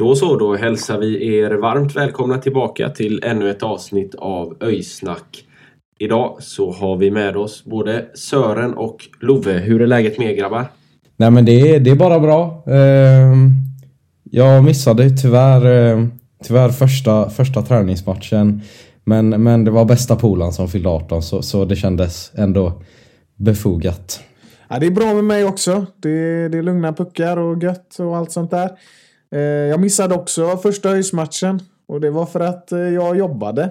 Då 0.00 0.14
så, 0.14 0.36
då 0.36 0.56
hälsar 0.56 0.98
vi 0.98 1.36
er 1.36 1.50
varmt 1.50 1.96
välkomna 1.96 2.38
tillbaka 2.38 2.88
till 2.88 3.20
ännu 3.24 3.50
ett 3.50 3.62
avsnitt 3.62 4.14
av 4.14 4.56
Öjsnack. 4.60 5.44
Idag 5.98 6.36
så 6.40 6.72
har 6.72 6.96
vi 6.96 7.10
med 7.10 7.36
oss 7.36 7.64
både 7.64 8.06
Sören 8.14 8.74
och 8.74 8.96
Love. 9.20 9.52
Hur 9.52 9.82
är 9.82 9.86
läget 9.86 10.18
med 10.18 10.30
er 10.32 10.36
grabbar? 10.36 10.64
Nej 11.16 11.30
men 11.30 11.44
det 11.44 11.74
är, 11.74 11.80
det 11.80 11.90
är 11.90 11.94
bara 11.94 12.20
bra. 12.20 12.64
Ehm, 12.66 13.50
jag 14.30 14.64
missade 14.64 15.10
tyvärr, 15.10 15.92
eh, 15.92 16.06
tyvärr 16.44 16.68
första, 16.68 17.30
första 17.30 17.62
träningsmatchen. 17.62 18.60
Men, 19.04 19.28
men 19.28 19.64
det 19.64 19.70
var 19.70 19.84
bästa 19.84 20.16
polaren 20.16 20.52
som 20.52 20.68
fyllde 20.68 20.88
18 20.88 21.22
så, 21.22 21.42
så 21.42 21.64
det 21.64 21.76
kändes 21.76 22.32
ändå 22.34 22.82
befogat. 23.36 24.20
Ja, 24.68 24.78
det 24.78 24.86
är 24.86 24.90
bra 24.90 25.14
med 25.14 25.24
mig 25.24 25.44
också. 25.44 25.86
Det, 25.96 26.48
det 26.48 26.58
är 26.58 26.62
lugna 26.62 26.92
puckar 26.92 27.36
och 27.36 27.62
gött 27.62 27.96
och 27.98 28.16
allt 28.16 28.32
sånt 28.32 28.50
där. 28.50 28.70
Eh, 29.34 29.40
jag 29.40 29.80
missade 29.80 30.14
också 30.14 30.56
första 30.56 30.88
höjsmatchen 30.88 31.60
och 31.86 32.00
det 32.00 32.10
var 32.10 32.26
för 32.26 32.40
att 32.40 32.72
eh, 32.72 32.78
jag 32.78 33.16
jobbade. 33.18 33.62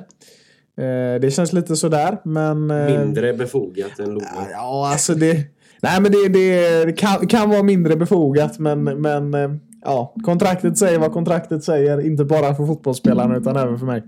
Eh, 0.77 1.21
det 1.21 1.33
känns 1.33 1.53
lite 1.53 1.75
sådär, 1.75 2.17
men... 2.23 2.67
Mindre 2.67 3.33
befogat 3.33 3.99
än 3.99 4.09
Love. 4.09 4.25
Ja, 4.51 4.89
alltså 4.91 5.13
det... 5.13 5.33
Nej, 5.81 6.01
men 6.01 6.11
det, 6.11 6.27
det, 6.27 6.85
det 6.85 6.93
kan, 6.93 7.27
kan 7.27 7.49
vara 7.49 7.63
mindre 7.63 7.95
befogat, 7.95 8.59
men, 8.59 8.83
men 8.83 9.59
ja, 9.83 10.15
kontraktet 10.23 10.77
säger 10.77 10.99
vad 10.99 11.11
kontraktet 11.11 11.63
säger. 11.63 12.05
Inte 12.05 12.25
bara 12.25 12.55
för 12.55 12.65
fotbollsspelarna 12.65 13.37
utan 13.37 13.57
även 13.57 13.79
för 13.79 13.85
mig. 13.85 14.03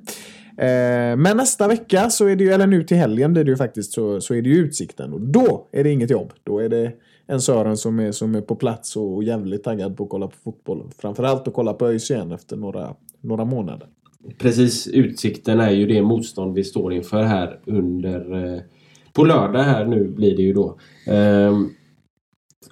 Men 1.18 1.38
nästa 1.38 1.68
vecka, 1.68 2.10
så 2.10 2.28
är 2.28 2.36
det 2.36 2.44
ju, 2.44 2.52
eller 2.52 2.68
nu 2.68 2.84
till 2.84 2.98
helgen 2.98 3.34
blir 3.34 3.44
det 3.44 3.52
ju 3.52 3.58
faktiskt, 3.58 3.94
så, 3.94 4.22
så 4.22 4.34
är 4.34 4.42
det 4.42 4.50
ju 4.50 4.56
Utsikten. 4.56 5.14
Och 5.14 5.22
då 5.22 5.70
är 5.72 5.84
det 5.84 5.90
inget 5.90 6.10
jobb. 6.10 6.34
Då 6.44 6.60
är 6.60 6.70
det 6.70 6.92
en 7.32 7.42
Sören 7.42 7.78
som 7.78 8.00
är, 8.00 8.12
som 8.12 8.36
är 8.36 8.42
på 8.42 8.56
plats 8.56 8.96
och 8.96 9.24
jävligt 9.24 9.64
taggad 9.64 9.98
på 9.98 10.04
att 10.04 10.10
kolla 10.10 10.28
på 10.28 10.36
fotboll. 10.44 10.92
Framförallt 10.98 11.48
att 11.48 11.54
kolla 11.54 11.73
på 11.73 11.88
ÖIS 11.88 12.12
igen 12.12 12.32
efter 12.32 12.58
några, 12.58 12.96
några 13.22 13.46
månader. 13.46 13.88
Precis, 14.38 14.88
Utsikten 14.88 15.60
är 15.60 15.72
ju 15.72 15.88
det 15.88 16.02
motstånd 16.02 16.55
vi 16.55 16.64
står 16.64 16.94
inför 16.94 17.23
här 17.23 17.60
under... 17.66 18.54
Eh, 18.55 18.61
på 19.14 19.23
lördag 19.23 19.64
här 19.64 19.86
nu 19.86 20.08
blir 20.08 20.38
det 20.38 20.44
ju 20.44 20.54
då. 20.54 20.78
Ehm, 21.08 21.70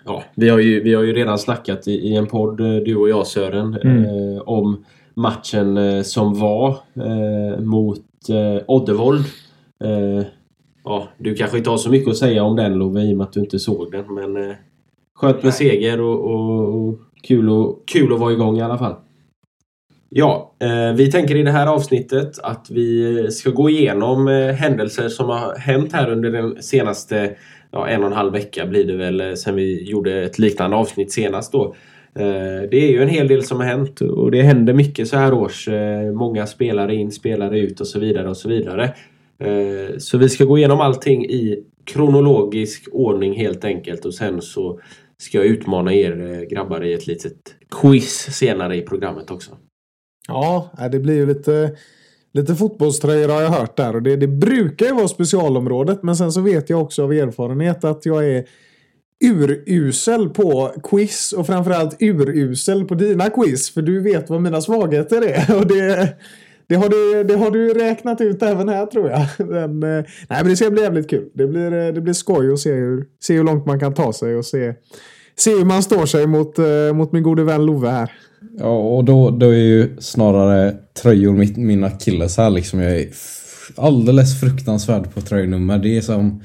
ja, 0.05 0.23
vi 0.35 0.49
har 0.49 0.59
ju, 0.59 0.83
vi 0.83 0.93
har 0.93 1.03
ju 1.03 1.13
redan 1.13 1.39
snackat 1.39 1.87
i, 1.87 1.91
i 1.91 2.15
en 2.15 2.27
podd, 2.27 2.59
eh, 2.59 2.75
du 2.75 2.95
och 2.95 3.09
jag 3.09 3.27
Sören, 3.27 3.73
eh, 3.73 4.41
om 4.41 4.85
matchen 5.13 5.77
eh, 5.77 6.01
som 6.01 6.39
var 6.39 6.69
eh, 6.95 7.59
mot 7.59 8.29
eh, 8.29 8.63
Oddevold. 8.67 9.25
Eh, 10.89 10.95
ja, 10.95 11.07
du 11.17 11.35
kanske 11.35 11.57
inte 11.57 11.69
har 11.69 11.77
så 11.77 11.89
mycket 11.89 12.09
att 12.09 12.17
säga 12.17 12.43
om 12.43 12.55
den 12.55 12.73
Love 12.73 13.01
i 13.01 13.13
och 13.13 13.17
med 13.17 13.23
att 13.23 13.33
du 13.33 13.39
inte 13.39 13.59
såg 13.59 13.91
den 13.91 14.13
men 14.13 14.49
eh, 14.49 14.55
skönt 15.15 15.43
med 15.43 15.53
seger 15.53 16.01
och, 16.01 16.19
och, 16.19 16.75
och 16.75 16.99
kul, 17.23 17.49
och 17.49 17.83
kul 17.87 18.13
att 18.13 18.19
vara 18.19 18.33
igång 18.33 18.57
i 18.57 18.61
alla 18.61 18.77
fall. 18.77 18.95
Ja, 20.09 20.55
eh, 20.59 20.93
vi 20.95 21.11
tänker 21.11 21.35
i 21.35 21.43
det 21.43 21.51
här 21.51 21.67
avsnittet 21.67 22.39
att 22.43 22.67
vi 22.69 23.27
ska 23.31 23.49
gå 23.49 23.69
igenom 23.69 24.27
eh, 24.27 24.53
händelser 24.53 25.09
som 25.09 25.29
har 25.29 25.55
hänt 25.55 25.93
här 25.93 26.11
under 26.11 26.31
den 26.31 26.61
senaste 26.61 27.35
ja, 27.71 27.87
en 27.87 28.01
och 28.01 28.07
en 28.07 28.13
halv 28.13 28.33
vecka 28.33 28.65
blir 28.65 28.85
det 28.85 28.95
väl 28.95 29.21
eh, 29.21 29.33
sen 29.33 29.55
vi 29.55 29.89
gjorde 29.89 30.23
ett 30.23 30.39
liknande 30.39 30.77
avsnitt 30.77 31.11
senast 31.11 31.51
då. 31.51 31.75
Eh, 32.15 32.69
det 32.71 32.77
är 32.77 32.91
ju 32.91 33.01
en 33.01 33.09
hel 33.09 33.27
del 33.27 33.43
som 33.43 33.57
har 33.57 33.65
hänt 33.65 34.01
och 34.01 34.31
det 34.31 34.41
händer 34.41 34.73
mycket 34.73 35.07
så 35.07 35.17
här 35.17 35.33
års. 35.33 35.67
Eh, 35.67 36.11
många 36.11 36.47
spelare 36.47 36.95
in, 36.95 37.11
spelare 37.11 37.59
ut 37.59 37.79
och 37.79 37.87
så 37.87 37.99
vidare 37.99 38.29
och 38.29 38.37
så 38.37 38.49
vidare. 38.49 38.93
Eh, 39.39 39.97
så 39.97 40.17
vi 40.17 40.29
ska 40.29 40.45
gå 40.45 40.57
igenom 40.57 40.81
allting 40.81 41.25
i 41.25 41.63
kronologisk 41.83 42.87
ordning 42.91 43.33
helt 43.33 43.65
enkelt 43.65 44.05
och 44.05 44.13
sen 44.13 44.41
så 44.41 44.79
ska 45.17 45.37
jag 45.37 45.47
utmana 45.47 45.93
er 45.93 46.31
eh, 46.31 46.41
grabbar 46.41 46.83
i 46.83 46.93
ett 46.93 47.07
litet 47.07 47.55
quiz 47.81 48.27
senare 48.31 48.77
i 48.77 48.81
programmet 48.81 49.31
också. 49.31 49.51
Ja, 50.27 50.69
eh, 50.79 50.89
det 50.89 50.99
blir 50.99 51.15
ju 51.15 51.25
lite, 51.25 51.75
lite 52.33 52.55
fotbollströjor 52.55 53.29
har 53.29 53.41
jag 53.41 53.49
hört 53.49 53.77
där. 53.77 53.95
Och 53.95 54.03
det, 54.03 54.15
det 54.15 54.27
brukar 54.27 54.85
ju 54.85 54.93
vara 54.93 55.07
specialområdet. 55.07 56.03
Men 56.03 56.15
sen 56.15 56.31
så 56.31 56.41
vet 56.41 56.69
jag 56.69 56.81
också 56.81 57.03
av 57.03 57.13
erfarenhet 57.13 57.83
att 57.83 58.05
jag 58.05 58.29
är 58.29 58.45
urusel 59.65 60.29
på 60.29 60.73
quiz. 60.83 61.33
Och 61.33 61.47
framförallt 61.47 61.95
urusel 61.99 62.85
på 62.85 62.95
dina 62.95 63.29
quiz. 63.29 63.69
För 63.69 63.81
du 63.81 64.01
vet 64.01 64.29
vad 64.29 64.41
mina 64.41 64.61
svagheter 64.61 65.21
är. 65.21 65.57
Och 65.59 65.67
det, 65.67 66.15
det, 66.69 66.75
har, 66.75 66.89
du, 66.89 67.23
det 67.23 67.35
har 67.35 67.51
du 67.51 67.73
räknat 67.73 68.21
ut 68.21 68.43
även 68.43 68.69
här 68.69 68.85
tror 68.85 69.09
jag. 69.09 69.27
Men, 69.47 69.83
eh, 69.83 70.05
nej, 70.29 70.39
men 70.41 70.47
det 70.47 70.55
ska 70.55 70.69
bli 70.69 70.81
jävligt 70.81 71.09
kul. 71.09 71.29
Det 71.33 71.47
blir, 71.47 71.73
eh, 71.73 71.93
det 71.93 72.01
blir 72.01 72.13
skoj 72.13 72.53
att 72.53 72.59
se 72.59 72.71
hur, 72.71 73.05
se 73.19 73.33
hur 73.33 73.43
långt 73.43 73.65
man 73.65 73.79
kan 73.79 73.93
ta 73.93 74.13
sig. 74.13 74.35
Och 74.35 74.45
se, 74.45 74.73
se 75.37 75.51
hur 75.51 75.65
man 75.65 75.83
står 75.83 76.05
sig 76.05 76.27
mot, 76.27 76.59
eh, 76.59 76.93
mot 76.93 77.11
min 77.11 77.23
gode 77.23 77.43
vän 77.43 77.65
Love 77.65 77.89
här. 77.89 78.11
Ja, 78.59 78.77
och 78.77 79.05
då, 79.05 79.29
då 79.29 79.45
är 79.45 79.57
ju 79.57 79.95
snarare 79.99 80.75
tröjor 81.01 81.33
mitt, 81.33 81.57
min 81.57 81.83
akilles 81.83 82.37
här 82.37 82.49
liksom. 82.49 82.79
Jag 82.79 82.91
är 82.91 83.07
alldeles 83.75 84.39
fruktansvärd 84.39 85.13
på 85.13 85.21
tröjnummer. 85.21 85.77
Det 85.77 85.97
är 85.97 86.01
som... 86.01 86.43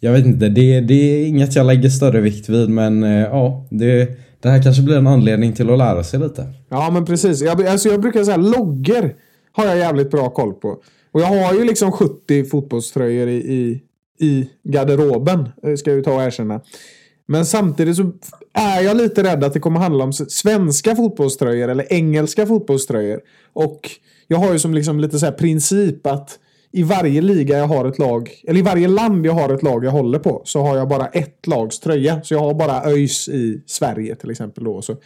Jag 0.00 0.12
vet 0.12 0.26
inte, 0.26 0.48
det, 0.48 0.80
det 0.80 0.94
är 0.94 1.26
inget 1.26 1.56
jag 1.56 1.66
lägger 1.66 1.88
större 1.88 2.20
vikt 2.20 2.48
vid 2.48 2.70
men 2.70 3.02
ja, 3.02 3.66
det, 3.70 4.08
det 4.42 4.48
här 4.48 4.62
kanske 4.62 4.82
blir 4.82 4.96
en 4.96 5.06
anledning 5.06 5.52
till 5.52 5.70
att 5.70 5.78
lära 5.78 6.04
sig 6.04 6.20
lite. 6.20 6.46
Ja, 6.68 6.90
men 6.90 7.04
precis. 7.04 7.42
Jag, 7.42 7.66
alltså 7.66 7.88
jag 7.88 8.00
brukar 8.00 8.24
säga 8.24 8.36
loggor 8.36 9.14
har 9.58 9.66
jag 9.66 9.78
jävligt 9.78 10.10
bra 10.10 10.30
koll 10.30 10.54
på. 10.54 10.68
Och 11.12 11.20
jag 11.20 11.26
har 11.26 11.54
ju 11.54 11.64
liksom 11.64 11.92
70 11.92 12.44
fotbollströjor 12.44 13.28
i, 13.28 13.36
i, 13.36 13.82
i 14.26 14.50
garderoben, 14.62 15.48
eh, 15.62 15.74
ska 15.74 15.90
jag 15.90 15.96
ju 15.96 16.02
ta 16.02 16.14
och 16.14 16.22
erkänna. 16.22 16.60
Men 17.26 17.46
samtidigt 17.46 17.96
så 17.96 18.12
är 18.52 18.80
jag 18.80 18.96
lite 18.96 19.22
rädd 19.22 19.44
att 19.44 19.52
det 19.52 19.60
kommer 19.60 19.80
handla 19.80 20.04
om 20.04 20.12
svenska 20.12 20.96
fotbollströjor 20.96 21.68
eller 21.68 21.92
engelska 21.92 22.46
fotbollströjor. 22.46 23.20
Och 23.52 23.90
jag 24.26 24.38
har 24.38 24.52
ju 24.52 24.58
som 24.58 24.74
liksom 24.74 25.00
lite 25.00 25.18
så 25.18 25.26
här 25.26 25.32
princip 25.32 26.06
att 26.06 26.38
i 26.72 26.82
varje 26.82 27.20
liga 27.20 27.58
jag 27.58 27.66
har 27.66 27.84
ett 27.84 27.98
lag, 27.98 28.30
eller 28.46 28.60
i 28.60 28.62
varje 28.62 28.88
land 28.88 29.26
jag 29.26 29.32
har 29.32 29.54
ett 29.54 29.62
lag 29.62 29.84
jag 29.84 29.90
håller 29.90 30.18
på, 30.18 30.42
så 30.44 30.62
har 30.62 30.76
jag 30.76 30.88
bara 30.88 31.06
ett 31.06 31.46
lags 31.46 31.80
tröja. 31.80 32.22
Så 32.22 32.34
jag 32.34 32.40
har 32.40 32.54
bara 32.54 32.84
ÖIS 32.84 33.28
i 33.28 33.62
Sverige 33.66 34.14
till 34.14 34.30
exempel 34.30 34.64
då. 34.64 34.82
Så 34.82 34.96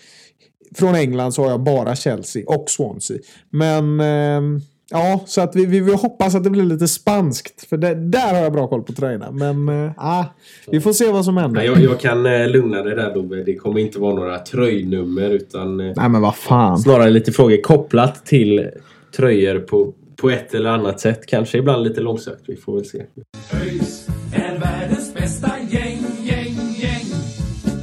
från 0.75 0.95
England 0.95 1.33
så 1.33 1.43
har 1.43 1.51
jag 1.51 1.61
bara 1.61 1.97
Chelsea 1.97 2.45
och 2.47 2.65
Swansea. 2.69 3.19
Men 3.51 4.01
ehm, 4.01 4.61
ja, 4.91 5.21
så 5.27 5.41
att 5.41 5.57
vi, 5.57 5.67
vi, 5.67 5.81
vi 5.81 5.93
hoppas 5.93 6.35
att 6.35 6.45
det 6.45 6.51
blir 6.51 6.63
lite 6.63 6.89
spanskt. 6.89 7.69
För 7.69 7.77
det, 7.77 7.95
där 7.95 8.35
har 8.35 8.41
jag 8.41 8.53
bra 8.53 8.69
koll 8.69 8.83
på 8.83 8.93
tröjorna. 8.93 9.31
Men 9.31 9.69
eh, 9.69 9.93
ah, 9.97 10.25
vi 10.71 10.81
får 10.81 10.93
se 10.93 11.13
vad 11.13 11.25
som 11.25 11.37
händer. 11.37 11.63
Jag, 11.63 11.81
jag 11.81 12.01
kan 12.01 12.27
eh, 12.27 12.49
lugna 12.49 12.83
dig 12.83 12.97
där 12.97 13.15
Love. 13.15 13.43
Det 13.43 13.55
kommer 13.55 13.81
inte 13.81 13.99
vara 13.99 14.15
några 14.15 14.39
tröjnummer 14.39 15.31
utan 15.31 15.81
eh, 15.81 15.93
Nej 15.97 16.09
men 16.09 16.21
vad 16.21 16.37
fan. 16.37 16.79
snarare 16.79 17.11
lite 17.11 17.33
frågor 17.33 17.63
kopplat 17.63 18.27
till 18.27 18.69
tröjor 19.17 19.59
på, 19.59 19.93
på 20.17 20.31
ett 20.31 20.55
eller 20.55 20.71
annat 20.71 21.01
sätt. 21.01 21.27
Kanske 21.27 21.59
ibland 21.59 21.83
lite 21.83 22.01
långsökt. 22.01 22.43
Vi 22.47 22.57
får 22.57 22.75
väl 22.75 22.85
se. 22.85 23.03
ÖIS 23.55 24.02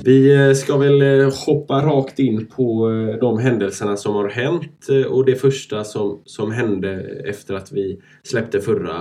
Vi 0.09 0.35
eh, 0.35 0.53
ska 0.53 0.77
väl 0.77 1.01
eh, 1.01 1.33
hoppa 1.45 1.85
rakt 1.85 2.19
in 2.19 2.45
på 2.45 2.91
eh, 2.91 3.19
de 3.19 3.39
händelserna 3.39 3.97
som 3.97 4.15
har 4.15 4.29
hänt 4.29 4.87
och 5.09 5.25
det 5.25 5.35
första 5.35 5.83
som, 5.83 6.21
som 6.25 6.51
hände 6.51 7.21
efter 7.25 7.53
att 7.53 7.71
vi 7.71 7.99
släppte 8.23 8.61
förra 8.61 8.97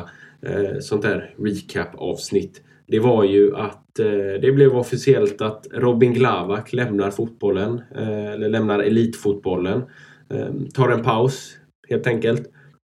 eh, 0.46 0.78
sånt 0.80 1.02
där 1.02 1.34
recap-avsnitt. 1.38 2.62
det 2.86 2.98
var 2.98 3.24
ju 3.24 3.56
att 3.56 3.98
eh, 3.98 4.40
det 4.42 4.52
blev 4.52 4.76
officiellt 4.76 5.40
att 5.40 5.66
Robin 5.72 6.14
Glavak 6.14 6.72
lämnar 6.72 7.10
fotbollen, 7.10 7.82
eh, 7.96 8.32
eller 8.32 8.48
lämnar 8.48 8.78
elitfotbollen. 8.78 9.82
Eh, 10.30 10.48
tar 10.74 10.88
en 10.88 11.02
paus 11.02 11.56
helt 11.88 12.06
enkelt. 12.06 12.50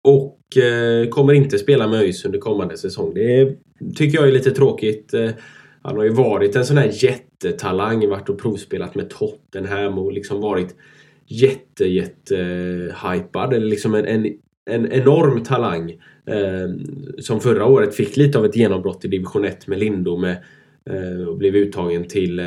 Och 0.05 0.57
eh, 0.57 1.09
kommer 1.09 1.33
inte 1.33 1.59
spela 1.59 1.89
med 1.89 2.01
ÖIS 2.01 2.25
under 2.25 2.39
kommande 2.39 2.77
säsong. 2.77 3.15
Det 3.15 3.57
tycker 3.97 4.19
jag 4.19 4.29
är 4.29 4.33
lite 4.33 4.51
tråkigt. 4.51 5.15
Eh, 5.15 5.31
han 5.83 5.97
har 5.97 6.05
ju 6.05 6.11
varit 6.11 6.57
en 6.57 6.65
sån 6.65 6.77
här 6.77 6.91
jättetalang, 7.45 8.09
varit 8.09 8.29
och 8.29 8.39
provspelat 8.39 8.95
med 8.95 9.11
Tottenham 9.11 9.99
och 9.99 10.13
liksom 10.13 10.41
varit 10.41 10.75
jätte, 11.27 11.85
jätte 11.85 12.39
eh, 12.39 13.11
hypad. 13.11 13.53
Eller 13.53 13.67
liksom 13.67 13.95
en, 13.95 14.07
en, 14.07 14.27
en 14.71 14.93
enorm 14.93 15.45
talang. 15.45 15.91
Eh, 16.27 16.69
som 17.19 17.41
förra 17.41 17.67
året 17.67 17.95
fick 17.95 18.17
lite 18.17 18.39
av 18.39 18.45
ett 18.45 18.57
genombrott 18.57 19.05
i 19.05 19.09
division 19.09 19.45
1 19.45 19.67
med 19.67 19.79
Lindome. 19.79 20.37
Eh, 20.91 21.29
och 21.29 21.37
blev 21.37 21.55
uttagen 21.55 22.09
till 22.09 22.39
eh, 22.39 22.45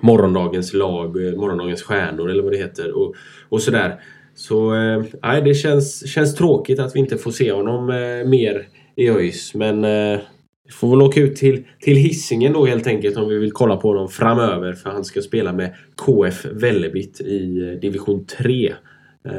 morgondagens 0.00 0.72
lag, 0.72 1.26
eh, 1.26 1.36
morgondagens 1.36 1.82
stjärnor 1.82 2.30
eller 2.30 2.42
vad 2.42 2.52
det 2.52 2.58
heter. 2.58 2.92
Och, 2.92 3.14
och 3.48 3.62
sådär. 3.62 4.00
Så 4.34 4.74
eh, 4.74 5.44
det 5.44 5.54
känns, 5.54 6.08
känns 6.08 6.34
tråkigt 6.34 6.78
att 6.78 6.96
vi 6.96 7.00
inte 7.00 7.18
får 7.18 7.30
se 7.30 7.52
honom 7.52 7.90
eh, 7.90 8.28
mer 8.28 8.68
i 8.96 9.10
ÖIS. 9.10 9.54
Men 9.54 9.84
eh, 9.84 10.20
vi 10.66 10.72
får 10.72 10.90
väl 10.90 11.02
åka 11.02 11.20
ut 11.20 11.36
till, 11.36 11.64
till 11.80 11.96
hissingen 11.96 12.52
då 12.52 12.66
helt 12.66 12.86
enkelt 12.86 13.16
om 13.16 13.28
vi 13.28 13.38
vill 13.38 13.52
kolla 13.52 13.76
på 13.76 13.88
honom 13.88 14.08
framöver. 14.08 14.72
För 14.72 14.90
han 14.90 15.04
ska 15.04 15.22
spela 15.22 15.52
med 15.52 15.74
KF 15.96 16.46
Vällebit 16.52 17.20
i 17.20 17.60
eh, 17.60 17.80
division 17.80 18.24
3. 18.24 18.66
Eh, 18.68 19.32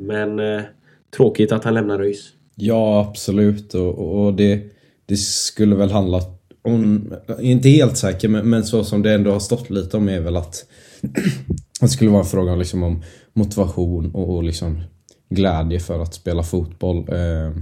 men 0.00 0.38
eh, 0.38 0.62
tråkigt 1.16 1.52
att 1.52 1.64
han 1.64 1.74
lämnar 1.74 2.00
ÖIS. 2.00 2.32
Ja, 2.54 3.06
absolut. 3.08 3.74
Och, 3.74 4.24
och 4.24 4.34
det, 4.34 4.60
det 5.06 5.16
skulle 5.16 5.76
väl 5.76 5.90
handla 5.90 6.20
om, 6.62 7.12
inte 7.40 7.68
helt 7.68 7.96
säker, 7.96 8.28
men, 8.28 8.50
men 8.50 8.64
så 8.64 8.84
som 8.84 9.02
det 9.02 9.12
ändå 9.12 9.30
har 9.30 9.40
stått 9.40 9.70
lite 9.70 9.96
om 9.96 10.08
är 10.08 10.20
väl 10.20 10.36
att 10.36 10.64
det 11.80 11.88
skulle 11.88 12.10
vara 12.10 12.22
en 12.22 12.26
fråga 12.26 12.54
liksom 12.54 12.82
om 12.82 13.02
motivation 13.32 14.10
och, 14.14 14.36
och 14.36 14.44
liksom 14.44 14.82
glädje 15.28 15.80
för 15.80 16.02
att 16.02 16.14
spela 16.14 16.42
fotboll. 16.42 16.96
Eh, 16.96 17.56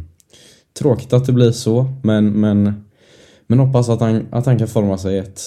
tråkigt 0.78 1.12
att 1.12 1.26
det 1.26 1.32
blir 1.32 1.50
så, 1.50 1.86
men, 2.02 2.40
men, 2.40 2.84
men 3.50 3.58
hoppas 3.58 3.88
att 3.88 4.00
han, 4.00 4.26
att 4.30 4.46
han 4.46 4.58
kan 4.58 4.68
forma 4.68 4.98
sig 4.98 5.18
ett, 5.18 5.40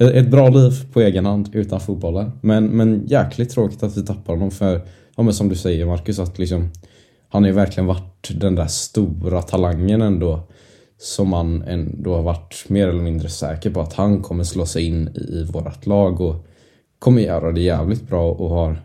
ett 0.00 0.30
bra 0.30 0.48
liv 0.48 0.72
på 0.92 1.00
egen 1.00 1.26
hand 1.26 1.48
utan 1.52 1.80
fotbollen. 1.80 2.32
Men, 2.40 2.66
men 2.66 3.06
jäkligt 3.06 3.50
tråkigt 3.50 3.82
att 3.82 3.96
vi 3.96 4.06
tappar 4.06 4.32
honom 4.32 4.50
för, 4.50 4.80
ja, 5.16 5.22
men 5.22 5.34
som 5.34 5.48
du 5.48 5.56
säger 5.56 5.86
Marcus, 5.86 6.18
att 6.18 6.38
liksom 6.38 6.70
han 7.28 7.42
har 7.42 7.48
ju 7.48 7.54
verkligen 7.54 7.86
varit 7.86 8.30
den 8.40 8.54
där 8.54 8.66
stora 8.66 9.42
talangen 9.42 10.02
ändå. 10.02 10.40
Som 10.98 11.28
man 11.28 11.62
ändå 11.62 12.14
har 12.14 12.22
varit 12.22 12.64
mer 12.68 12.88
eller 12.88 13.02
mindre 13.02 13.28
säker 13.28 13.70
på 13.70 13.80
att 13.80 13.92
han 13.92 14.22
kommer 14.22 14.44
slå 14.44 14.66
sig 14.66 14.84
in 14.84 15.08
i 15.08 15.44
vårt 15.52 15.86
lag 15.86 16.20
och 16.20 16.46
kommer 16.98 17.22
göra 17.22 17.52
det 17.52 17.60
jävligt 17.60 18.08
bra 18.08 18.30
och 18.30 18.50
har 18.50 18.82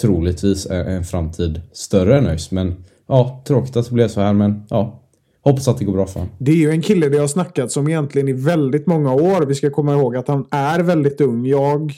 troligtvis 0.00 0.66
en 0.66 1.04
framtid 1.04 1.60
större 1.72 2.18
än 2.18 2.26
ÖIS. 2.26 2.50
Men 2.50 2.84
ja, 3.06 3.42
tråkigt 3.46 3.76
att 3.76 3.88
det 3.88 3.94
blev 3.94 4.08
så 4.08 4.20
här 4.20 4.32
men 4.32 4.66
ja, 4.70 5.02
hoppas 5.50 5.68
att 5.68 5.78
det 5.78 5.84
går 5.84 5.92
bra 5.92 6.06
för 6.06 6.20
honom. 6.20 6.34
Det 6.38 6.50
är 6.50 6.56
ju 6.56 6.70
en 6.70 6.82
kille 6.82 7.08
det 7.08 7.18
har 7.18 7.26
snackats 7.26 7.76
om 7.76 7.88
egentligen 7.88 8.28
i 8.28 8.32
väldigt 8.32 8.86
många 8.86 9.12
år. 9.12 9.46
Vi 9.46 9.54
ska 9.54 9.70
komma 9.70 9.92
ihåg 9.92 10.16
att 10.16 10.28
han 10.28 10.46
är 10.50 10.80
väldigt 10.80 11.20
ung. 11.20 11.46
Jag 11.46 11.92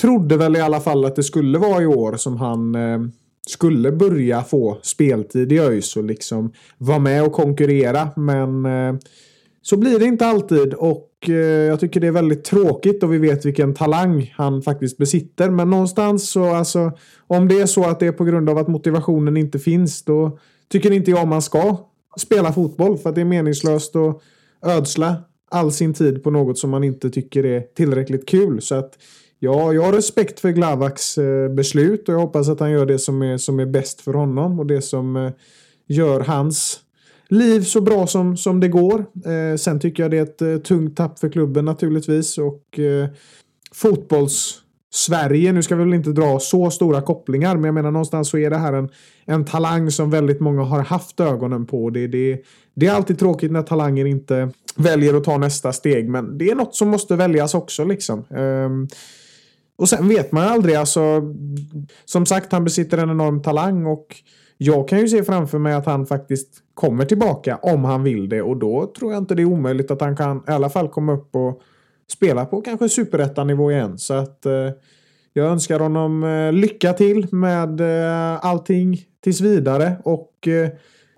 trodde 0.00 0.36
väl 0.36 0.56
i 0.56 0.60
alla 0.60 0.80
fall 0.80 1.04
att 1.04 1.16
det 1.16 1.22
skulle 1.22 1.58
vara 1.58 1.82
i 1.82 1.86
år 1.86 2.16
som 2.16 2.36
han 2.36 2.74
eh, 2.74 3.00
skulle 3.46 3.92
börja 3.92 4.42
få 4.42 4.78
speltid 4.82 5.52
i 5.52 5.58
ÖIS 5.58 5.96
och 5.96 6.04
liksom 6.04 6.52
vara 6.78 6.98
med 6.98 7.24
och 7.24 7.32
konkurrera. 7.32 8.08
Men 8.16 8.66
eh, 8.66 8.94
så 9.62 9.76
blir 9.76 9.98
det 9.98 10.04
inte 10.04 10.26
alltid 10.26 10.74
och 10.74 11.08
eh, 11.28 11.34
jag 11.34 11.80
tycker 11.80 12.00
det 12.00 12.06
är 12.06 12.12
väldigt 12.12 12.44
tråkigt 12.44 13.02
och 13.02 13.12
vi 13.12 13.18
vet 13.18 13.46
vilken 13.46 13.74
talang 13.74 14.34
han 14.36 14.62
faktiskt 14.62 14.98
besitter. 14.98 15.50
Men 15.50 15.70
någonstans 15.70 16.30
så 16.30 16.54
alltså 16.54 16.92
om 17.26 17.48
det 17.48 17.60
är 17.60 17.66
så 17.66 17.84
att 17.84 18.00
det 18.00 18.06
är 18.06 18.12
på 18.12 18.24
grund 18.24 18.50
av 18.50 18.58
att 18.58 18.68
motivationen 18.68 19.36
inte 19.36 19.58
finns 19.58 20.04
då 20.04 20.38
tycker 20.68 20.90
inte 20.90 21.10
jag 21.10 21.28
man 21.28 21.42
ska 21.42 21.76
spela 22.16 22.52
fotboll 22.52 22.98
för 22.98 23.08
att 23.08 23.14
det 23.14 23.20
är 23.20 23.24
meningslöst 23.24 23.96
att 23.96 24.22
ödsla 24.62 25.16
all 25.50 25.72
sin 25.72 25.94
tid 25.94 26.22
på 26.22 26.30
något 26.30 26.58
som 26.58 26.70
man 26.70 26.84
inte 26.84 27.10
tycker 27.10 27.44
är 27.46 27.60
tillräckligt 27.60 28.28
kul. 28.28 28.62
Så 28.62 28.74
att 28.74 28.98
ja, 29.38 29.72
jag 29.72 29.82
har 29.82 29.92
respekt 29.92 30.40
för 30.40 30.50
Glavaks 30.50 31.18
eh, 31.18 31.48
beslut 31.48 32.08
och 32.08 32.14
jag 32.14 32.20
hoppas 32.20 32.48
att 32.48 32.60
han 32.60 32.70
gör 32.70 32.86
det 32.86 32.98
som 32.98 33.22
är, 33.22 33.38
som 33.38 33.60
är 33.60 33.66
bäst 33.66 34.00
för 34.00 34.14
honom 34.14 34.60
och 34.60 34.66
det 34.66 34.82
som 34.82 35.16
eh, 35.16 35.32
gör 35.86 36.20
hans 36.20 36.80
liv 37.28 37.60
så 37.60 37.80
bra 37.80 38.06
som, 38.06 38.36
som 38.36 38.60
det 38.60 38.68
går. 38.68 39.04
Eh, 39.26 39.56
sen 39.56 39.80
tycker 39.80 40.02
jag 40.02 40.10
det 40.10 40.18
är 40.18 40.22
ett 40.22 40.42
eh, 40.42 40.56
tungt 40.56 40.96
tapp 40.96 41.18
för 41.18 41.28
klubben 41.28 41.64
naturligtvis 41.64 42.38
och 42.38 42.78
eh, 42.78 43.08
fotbolls 43.74 44.61
Sverige, 44.94 45.52
nu 45.52 45.62
ska 45.62 45.76
vi 45.76 45.84
väl 45.84 45.94
inte 45.94 46.10
dra 46.10 46.38
så 46.38 46.70
stora 46.70 47.02
kopplingar, 47.02 47.54
men 47.54 47.64
jag 47.64 47.74
menar 47.74 47.90
någonstans 47.90 48.28
så 48.28 48.38
är 48.38 48.50
det 48.50 48.56
här 48.56 48.72
en, 48.72 48.88
en 49.24 49.44
talang 49.44 49.90
som 49.90 50.10
väldigt 50.10 50.40
många 50.40 50.62
har 50.62 50.80
haft 50.80 51.20
ögonen 51.20 51.66
på. 51.66 51.90
Det, 51.90 52.06
det, 52.06 52.42
det 52.74 52.86
är 52.86 52.92
alltid 52.92 53.18
tråkigt 53.18 53.52
när 53.52 53.62
talanger 53.62 54.04
inte 54.04 54.50
väljer 54.76 55.14
att 55.14 55.24
ta 55.24 55.38
nästa 55.38 55.72
steg, 55.72 56.08
men 56.08 56.38
det 56.38 56.50
är 56.50 56.54
något 56.54 56.74
som 56.74 56.88
måste 56.88 57.16
väljas 57.16 57.54
också 57.54 57.84
liksom. 57.84 58.24
Um, 58.30 58.88
och 59.76 59.88
sen 59.88 60.08
vet 60.08 60.32
man 60.32 60.48
aldrig, 60.48 60.74
alltså. 60.74 61.22
Som 62.04 62.26
sagt, 62.26 62.52
han 62.52 62.64
besitter 62.64 62.98
en 62.98 63.10
enorm 63.10 63.42
talang 63.42 63.86
och 63.86 64.06
jag 64.58 64.88
kan 64.88 65.00
ju 65.00 65.08
se 65.08 65.24
framför 65.24 65.58
mig 65.58 65.74
att 65.74 65.86
han 65.86 66.06
faktiskt 66.06 66.48
kommer 66.74 67.04
tillbaka 67.04 67.56
om 67.56 67.84
han 67.84 68.02
vill 68.02 68.28
det 68.28 68.42
och 68.42 68.56
då 68.56 68.92
tror 68.98 69.12
jag 69.12 69.22
inte 69.22 69.34
det 69.34 69.42
är 69.42 69.46
omöjligt 69.46 69.90
att 69.90 70.00
han 70.00 70.16
kan 70.16 70.36
i 70.48 70.50
alla 70.50 70.70
fall 70.70 70.88
komma 70.88 71.12
upp 71.12 71.36
och 71.36 71.62
spela 72.08 72.44
på 72.44 72.60
kanske 72.60 72.88
superettanivå 72.88 73.72
igen. 73.72 73.98
Så 73.98 74.14
att 74.14 74.46
eh, 74.46 74.70
jag 75.32 75.46
önskar 75.46 75.80
honom 75.80 76.24
eh, 76.24 76.52
lycka 76.52 76.92
till 76.92 77.26
med 77.34 77.80
eh, 77.80 78.44
allting 78.44 79.00
tills 79.20 79.40
vidare 79.40 79.96
och 80.04 80.48
eh, 80.48 80.70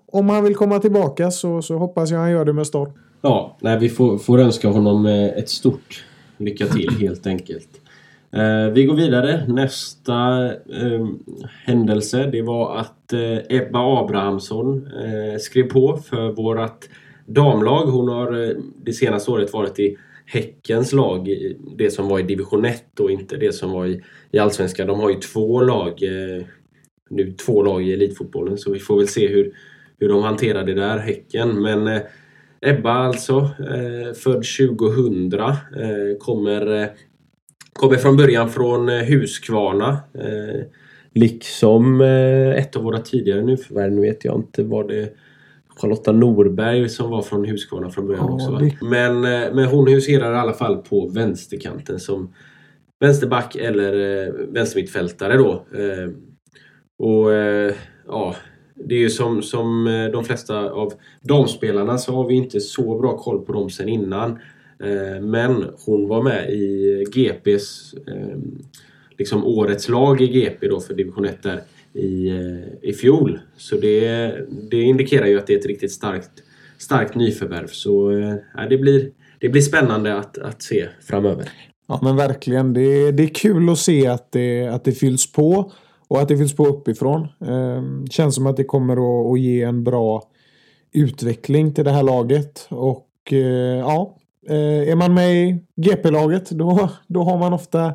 om 0.07 0.29
han 0.29 0.43
vill 0.43 0.55
komma 0.55 0.79
tillbaka 0.79 1.31
så, 1.31 1.61
så 1.61 1.77
hoppas 1.77 2.11
jag 2.11 2.19
han 2.19 2.31
gör 2.31 2.45
det 2.45 2.53
med 2.53 2.67
storm. 2.67 2.91
Ja, 3.21 3.57
nej, 3.61 3.79
vi 3.79 3.89
får, 3.89 4.17
får 4.17 4.39
önska 4.39 4.67
honom 4.67 5.05
eh, 5.05 5.25
ett 5.25 5.49
stort 5.49 6.05
lycka 6.37 6.65
till 6.65 6.89
helt 6.99 7.27
enkelt. 7.27 7.69
Eh, 8.31 8.73
vi 8.73 8.85
går 8.85 8.95
vidare. 8.95 9.45
Nästa 9.47 10.45
eh, 10.53 11.07
händelse 11.65 12.29
det 12.31 12.41
var 12.41 12.77
att 12.77 12.91
Ebba 13.49 14.01
Abrahamsson 14.01 14.89
skrev 15.39 15.63
på 15.63 15.97
för 15.97 16.31
vårat 16.31 16.89
damlag. 17.25 17.85
Hon 17.85 18.07
har 18.07 18.55
det 18.85 18.93
senaste 18.93 19.31
året 19.31 19.53
varit 19.53 19.79
i 19.79 19.97
Häckens 20.25 20.93
lag, 20.93 21.29
det 21.77 21.91
som 21.91 22.09
var 22.09 22.19
i 22.19 22.23
division 22.23 22.65
1 22.65 22.99
och 22.99 23.11
inte 23.11 23.37
det 23.37 23.51
som 23.51 23.71
var 23.71 23.85
i, 23.85 24.01
i 24.31 24.39
Allsvenskan. 24.39 24.87
De 24.87 24.99
har 24.99 25.09
ju 25.09 25.19
två 25.19 25.61
lag 25.61 26.03
eh, 26.03 26.45
nu 27.09 27.31
två 27.31 27.63
lag 27.63 27.83
i 27.83 27.93
elitfotbollen 27.93 28.57
så 28.57 28.71
vi 28.71 28.79
får 28.79 28.97
väl 28.97 29.07
se 29.07 29.27
hur, 29.27 29.53
hur 29.99 30.09
de 30.09 30.23
hanterar 30.23 30.63
det 30.63 30.73
där, 30.73 30.97
Häcken. 30.97 31.61
Men 31.61 31.87
eh, 31.87 32.01
Ebba 32.61 32.91
alltså, 32.91 33.35
eh, 33.59 34.13
född 34.13 34.43
2000, 34.57 35.33
eh, 35.33 35.57
kommer, 36.19 36.81
eh, 36.81 36.87
kommer 37.73 37.95
från 37.95 38.17
början 38.17 38.49
från 38.49 38.89
eh, 38.89 39.03
Huskvarna. 39.03 39.97
Eh, 40.13 40.65
liksom 41.13 42.01
eh, 42.01 42.49
ett 42.49 42.75
av 42.75 42.83
våra 42.83 42.99
tidigare 42.99 43.41
nyförvärv, 43.41 43.91
nu 43.91 44.01
vet 44.01 44.25
jag 44.25 44.35
inte 44.35 44.63
vad 44.63 44.87
det 44.87 45.09
Charlotta 45.75 46.11
Norberg 46.11 46.89
som 46.89 47.09
var 47.09 47.21
från 47.21 47.45
Huskvarna 47.45 47.89
från 47.89 48.07
början 48.07 48.25
Ja, 48.27 48.33
också. 48.33 48.51
Va? 48.51 48.71
Men, 48.81 49.15
eh, 49.15 49.53
men 49.53 49.65
hon 49.65 49.87
huserar 49.87 50.33
i 50.33 50.37
alla 50.37 50.53
fall 50.53 50.77
på 50.77 51.07
vänsterkanten 51.07 51.99
som 51.99 52.33
vänsterback 52.99 53.55
eller 53.55 54.25
eh, 54.27 54.33
vänstermittfältare 54.33 55.37
då. 55.37 55.51
Eh, 55.51 56.09
och 56.97 57.33
eh, 57.33 57.73
ja, 58.07 58.35
det 58.75 58.95
är 58.95 58.99
ju 58.99 59.09
som, 59.09 59.41
som 59.41 59.85
de 60.13 60.23
flesta 60.23 60.69
av 60.69 60.93
damspelarna 61.21 61.97
så 61.97 62.13
har 62.13 62.27
vi 62.27 62.35
inte 62.35 62.59
så 62.59 62.99
bra 62.99 63.17
koll 63.17 63.45
på 63.45 63.53
dem 63.53 63.69
sen 63.69 63.89
innan. 63.89 64.39
Men 65.21 65.65
hon 65.85 66.07
var 66.07 66.23
med 66.23 66.49
i 66.49 67.03
GPs, 67.13 67.95
liksom 69.17 69.45
årets 69.45 69.89
lag 69.89 70.21
i 70.21 70.27
GP 70.27 70.67
då 70.67 70.79
för 70.79 70.93
division 70.93 71.25
1 71.25 71.43
där 71.43 71.61
i, 71.95 72.29
eh, 72.29 72.89
i 72.89 72.93
fjol. 72.93 73.39
Så 73.57 73.75
det, 73.75 74.31
det 74.71 74.81
indikerar 74.81 75.25
ju 75.25 75.37
att 75.39 75.47
det 75.47 75.53
är 75.53 75.59
ett 75.59 75.65
riktigt 75.65 75.91
starkt, 75.91 76.31
starkt 76.77 77.15
nyförvärv. 77.15 77.67
Så 77.67 78.11
eh, 78.11 78.35
ja, 78.57 78.67
det, 78.69 78.77
blir, 78.77 79.11
det 79.39 79.49
blir 79.49 79.61
spännande 79.61 80.17
att, 80.17 80.37
att 80.37 80.61
se 80.61 80.87
framöver. 81.01 81.49
Ja 81.87 81.99
men 82.03 82.15
verkligen. 82.15 82.73
Det 82.73 82.81
är, 82.81 83.11
det 83.11 83.23
är 83.23 83.27
kul 83.27 83.69
att 83.69 83.79
se 83.79 84.07
att 84.07 84.31
det, 84.31 84.67
att 84.67 84.83
det 84.83 84.91
fylls 84.91 85.31
på. 85.31 85.71
Och 86.07 86.21
att 86.21 86.27
det 86.27 86.37
fylls 86.37 86.55
på 86.55 86.67
uppifrån. 86.67 87.21
Eh, 87.21 87.83
känns 88.09 88.35
som 88.35 88.47
att 88.47 88.57
det 88.57 88.63
kommer 88.63 88.93
att, 88.93 89.31
att 89.31 89.39
ge 89.39 89.61
en 89.61 89.83
bra 89.83 90.23
utveckling 90.93 91.73
till 91.73 91.85
det 91.85 91.91
här 91.91 92.03
laget. 92.03 92.67
Och 92.69 93.09
eh, 93.31 93.79
ja, 93.79 94.17
eh, 94.49 94.89
är 94.89 94.95
man 94.95 95.13
med 95.13 95.35
i 95.35 95.59
GP-laget 95.75 96.49
då, 96.49 96.89
då 97.07 97.23
har 97.23 97.37
man 97.37 97.53
ofta 97.53 97.93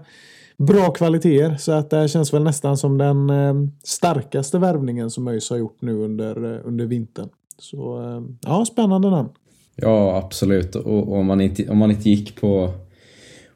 bra 0.67 0.91
kvaliteter. 0.91 1.57
Så 1.57 1.73
att 1.73 1.91
det 1.91 1.97
här 1.97 2.09
känns 2.09 2.35
väl 2.35 2.43
nästan 2.43 2.77
som 2.77 2.99
den 2.99 3.31
eh, 3.31 3.55
starkaste 3.85 4.59
värvningen 4.59 5.11
som 5.11 5.29
ÖIS 5.29 5.51
har 5.51 5.57
gjort 5.57 5.83
nu 5.83 5.93
under, 5.93 6.55
eh, 6.55 6.61
under 6.65 6.87
vintern. 6.87 7.29
Så 7.59 8.03
eh, 8.03 8.23
ja, 8.41 8.65
spännande 8.65 9.11
namn. 9.11 9.29
Ja, 9.77 10.17
absolut. 10.17 10.75
Och, 10.75 11.09
och 11.09 11.19
om, 11.19 11.27
man 11.27 11.41
inte, 11.41 11.69
om 11.69 11.79
man 11.79 11.91
inte 11.91 12.11
gick 12.11 12.41
på, 12.41 12.73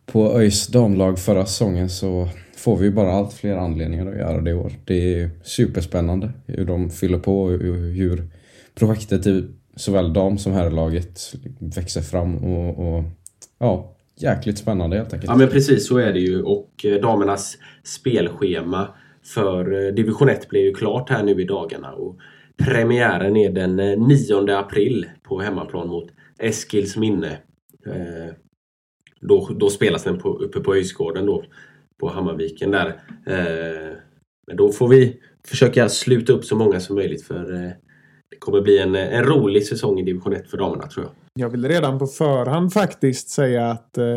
på 0.06 0.38
ÖIS 0.38 0.66
damlag 0.66 1.18
förra 1.18 1.46
säsongen 1.46 1.90
så 1.90 2.28
får 2.56 2.76
vi 2.76 2.84
ju 2.84 2.92
bara 2.92 3.12
allt 3.12 3.32
fler 3.32 3.56
anledningar 3.56 4.06
att 4.06 4.18
göra 4.18 4.40
det 4.40 4.50
i 4.50 4.54
år. 4.54 4.72
Det 4.84 5.20
är 5.20 5.30
superspännande 5.42 6.32
hur 6.46 6.64
de 6.64 6.90
fyller 6.90 7.18
på 7.18 7.42
och 7.42 7.50
hur 7.50 8.28
projektet 8.74 9.26
i 9.26 9.44
såväl 9.76 10.12
dam 10.12 10.38
som 10.38 10.52
herrlaget 10.52 11.34
växer 11.58 12.00
fram 12.00 12.36
och, 12.36 12.96
och 12.96 13.04
ja, 13.58 13.93
jäkligt 14.16 14.58
spännande 14.58 14.96
helt 14.96 15.12
enkelt. 15.12 15.30
Ja 15.30 15.36
men 15.36 15.48
precis 15.48 15.88
så 15.88 15.98
är 15.98 16.12
det 16.12 16.20
ju 16.20 16.42
och 16.42 16.84
eh, 16.84 17.00
damernas 17.00 17.58
spelschema 17.82 18.88
för 19.24 19.86
eh, 19.86 19.94
division 19.94 20.28
1 20.28 20.48
blir 20.48 20.60
ju 20.60 20.74
klart 20.74 21.10
här 21.10 21.22
nu 21.22 21.40
i 21.40 21.44
dagarna. 21.44 21.92
Och 21.92 22.18
premiären 22.56 23.36
är 23.36 23.50
den 23.50 23.80
eh, 23.80 23.98
9 23.98 24.56
april 24.56 25.06
på 25.22 25.40
hemmaplan 25.40 25.88
mot 25.88 26.08
Eskils 26.38 26.96
minne. 26.96 27.38
Då, 29.20 29.48
då 29.60 29.70
spelas 29.70 30.04
den 30.04 30.18
på, 30.18 30.28
uppe 30.28 30.60
på 30.60 30.74
Öjsgården 30.74 31.26
då 31.26 31.44
på 32.00 32.08
Hammarviken 32.08 32.70
där. 32.70 33.00
Men 34.46 34.56
då 34.56 34.72
får 34.72 34.88
vi 34.88 35.20
försöka 35.46 35.88
sluta 35.88 36.32
upp 36.32 36.44
så 36.44 36.56
många 36.56 36.80
som 36.80 36.96
möjligt 36.96 37.22
för 37.22 37.74
det 38.34 38.38
kommer 38.38 38.60
bli 38.60 38.78
en, 38.78 38.94
en 38.94 39.24
rolig 39.24 39.66
säsong 39.66 40.00
i 40.00 40.02
division 40.02 40.32
1 40.32 40.50
för 40.50 40.56
damerna 40.56 40.86
tror 40.86 41.04
jag. 41.04 41.12
Jag 41.44 41.48
vill 41.48 41.68
redan 41.68 41.98
på 41.98 42.06
förhand 42.06 42.72
faktiskt 42.72 43.28
säga 43.28 43.70
att 43.70 43.98
eh, 43.98 44.16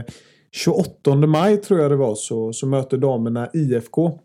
28 0.52 1.16
maj 1.16 1.58
tror 1.58 1.80
jag 1.80 1.92
det 1.92 1.96
var 1.96 2.16
så, 2.16 2.54
så 2.54 2.68
möter 2.68 2.98
damerna 2.98 3.50
IFK. 3.54 4.20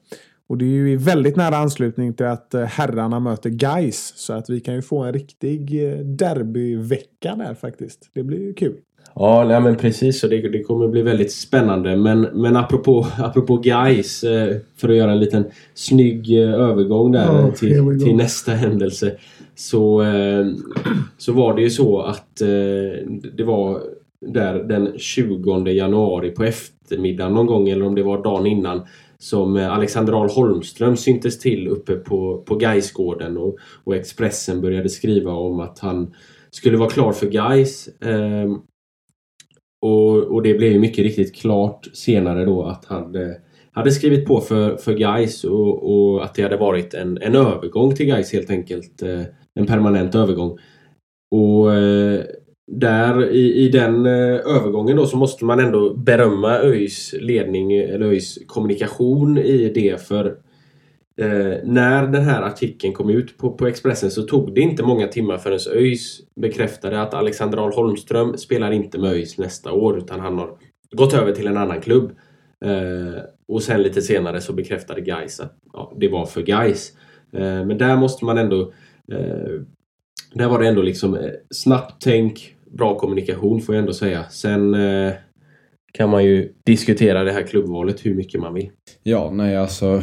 Och 0.49 0.59
det 0.59 0.65
är 0.65 0.69
ju 0.69 0.93
i 0.93 0.97
väldigt 0.97 1.37
nära 1.37 1.57
anslutning 1.57 2.15
till 2.15 2.27
att 2.27 2.55
eh, 2.55 2.63
herrarna 2.63 3.21
möter 3.21 3.51
Guys 3.51 4.13
Så 4.17 4.33
att 4.33 4.51
vi 4.51 4.61
kan 4.61 4.75
ju 4.75 4.83
få 4.83 5.03
en 5.03 5.13
riktig 5.13 5.91
eh, 5.91 5.99
derbyvecka 5.99 7.35
där 7.35 7.55
faktiskt. 7.55 8.11
Det 8.15 8.23
blir 8.23 8.41
ju 8.41 8.55
kul. 8.55 8.77
Ja, 9.15 9.45
nej, 9.49 9.61
men 9.61 9.77
precis. 9.77 10.21
Så 10.21 10.27
det, 10.27 10.49
det 10.49 10.63
kommer 10.63 10.89
bli 10.89 11.03
väldigt 11.03 11.33
spännande. 11.33 11.97
Men, 11.97 12.21
men 12.21 12.57
apropå, 12.57 13.07
apropå 13.19 13.57
guys 13.57 14.25
eh, 14.25 14.57
för 14.77 14.89
att 14.89 14.97
göra 14.97 15.13
en 15.13 15.21
liten 15.21 15.45
snygg 15.75 16.33
övergång 16.39 17.13
där 17.13 17.29
oh, 17.29 17.53
till, 17.53 18.01
till 18.05 18.17
nästa 18.17 18.53
händelse 18.53 19.17
så, 19.63 20.03
eh, 20.03 20.47
så 21.19 21.33
var 21.33 21.55
det 21.55 21.63
ju 21.63 21.71
så 21.71 22.01
att 22.01 22.41
eh, 22.41 23.07
det 23.37 23.45
var 23.45 23.83
där 24.27 24.55
den 24.55 24.99
20 24.99 25.71
januari 25.71 26.31
på 26.31 26.45
eftermiddagen 26.45 27.35
någon 27.35 27.47
gång 27.47 27.69
eller 27.69 27.87
om 27.87 27.95
det 27.95 28.03
var 28.03 28.25
dagen 28.25 28.47
innan 28.47 28.87
som 29.19 29.57
eh, 29.57 29.73
Alexander 29.73 30.13
Ahl 30.13 30.31
Holmström 30.31 30.97
syntes 30.97 31.39
till 31.39 31.69
uppe 31.69 31.95
på, 31.95 32.43
på 32.47 32.55
Gaisgården 32.55 33.37
och, 33.37 33.57
och 33.85 33.97
Expressen 33.97 34.61
började 34.61 34.89
skriva 34.89 35.33
om 35.33 35.61
att 35.61 35.79
han 35.79 36.15
skulle 36.51 36.77
vara 36.77 36.91
klar 36.91 37.13
för 37.13 37.27
Gais. 37.27 37.89
Eh, 37.89 38.57
och, 39.83 40.17
och 40.17 40.43
det 40.43 40.55
blev 40.55 40.81
mycket 40.81 41.05
riktigt 41.05 41.35
klart 41.37 41.89
senare 41.93 42.45
då 42.45 42.65
att 42.65 42.85
han 42.85 43.15
eh, 43.15 43.33
hade 43.73 43.91
skrivit 43.91 44.27
på 44.27 44.41
för, 44.41 44.77
för 44.77 44.95
Gais 44.95 45.45
och, 45.45 45.93
och 45.93 46.25
att 46.25 46.35
det 46.35 46.43
hade 46.43 46.57
varit 46.57 46.95
en, 46.95 47.19
en 47.23 47.35
övergång 47.35 47.95
till 47.95 48.07
Gais 48.07 48.33
helt 48.33 48.51
enkelt. 48.51 49.03
Eh, 49.03 49.23
en 49.55 49.67
permanent 49.67 50.15
övergång. 50.15 50.59
Och 51.31 51.75
eh, 51.75 52.25
där 52.67 53.31
i, 53.31 53.65
i 53.65 53.69
den 53.69 54.07
eh, 54.07 54.41
övergången 54.57 54.97
då 54.97 55.07
så 55.07 55.17
måste 55.17 55.45
man 55.45 55.61
ändå 55.61 55.95
berömma 55.95 56.59
ÖIS 56.59 57.15
ledning 57.21 57.73
eller 57.73 58.07
ÖIS 58.07 58.39
kommunikation 58.47 59.39
i 59.39 59.73
det 59.75 60.03
för 60.03 60.27
eh, 61.21 61.59
när 61.65 62.07
den 62.07 62.23
här 62.23 62.43
artikeln 62.43 62.93
kom 62.93 63.11
ut 63.11 63.39
på, 63.39 63.53
på 63.53 63.67
Expressen 63.67 64.11
så 64.11 64.23
tog 64.23 64.55
det 64.55 64.61
inte 64.61 64.83
många 64.83 65.07
timmar 65.07 65.39
förrän 65.39 65.59
ÖIS 65.75 66.21
bekräftade 66.41 67.03
att 67.03 67.15
Alexander 67.15 67.59
Ahl 67.59 67.73
Holmström 67.73 68.39
spelar 68.39 68.71
inte 68.71 68.99
med 68.99 69.13
ÖIS 69.13 69.39
nästa 69.39 69.73
år 69.73 69.99
utan 69.99 70.21
han 70.21 70.39
har 70.39 70.59
gått 70.93 71.15
över 71.15 71.33
till 71.33 71.47
en 71.47 71.57
annan 71.57 71.81
klubb. 71.81 72.11
Eh, 72.65 73.23
och 73.49 73.63
sen 73.63 73.83
lite 73.83 74.03
senare 74.03 74.41
så 74.41 74.53
bekräftade 74.53 75.01
Gais 75.01 75.41
att 75.41 75.57
ja, 75.73 75.93
det 75.97 76.09
var 76.09 76.27
för 76.27 76.43
Gais. 76.43 76.93
Eh, 77.33 77.65
men 77.65 77.79
där 77.79 77.97
måste 77.97 78.25
man 78.25 78.39
ändå 78.39 78.73
Eh, 79.13 79.61
där 80.35 80.49
var 80.49 80.59
det 80.59 80.69
ändå 80.69 80.83
liksom 80.83 81.15
eh, 81.15 81.31
snabbt 81.51 82.03
tänk, 82.03 82.55
bra 82.71 82.99
kommunikation 82.99 83.61
får 83.61 83.75
jag 83.75 83.81
ändå 83.81 83.93
säga. 83.93 84.25
Sen 84.31 84.75
eh, 84.75 85.13
kan 85.93 86.11
man 86.11 86.25
ju 86.25 86.53
diskutera 86.65 87.25
det 87.25 87.33
här 87.33 87.43
klubbvalet 87.43 88.07
hur 88.07 88.15
mycket 88.15 88.41
man 88.41 88.55
vill. 88.55 88.71
Ja, 89.03 89.31
nej 89.33 89.57
alltså. 89.57 90.03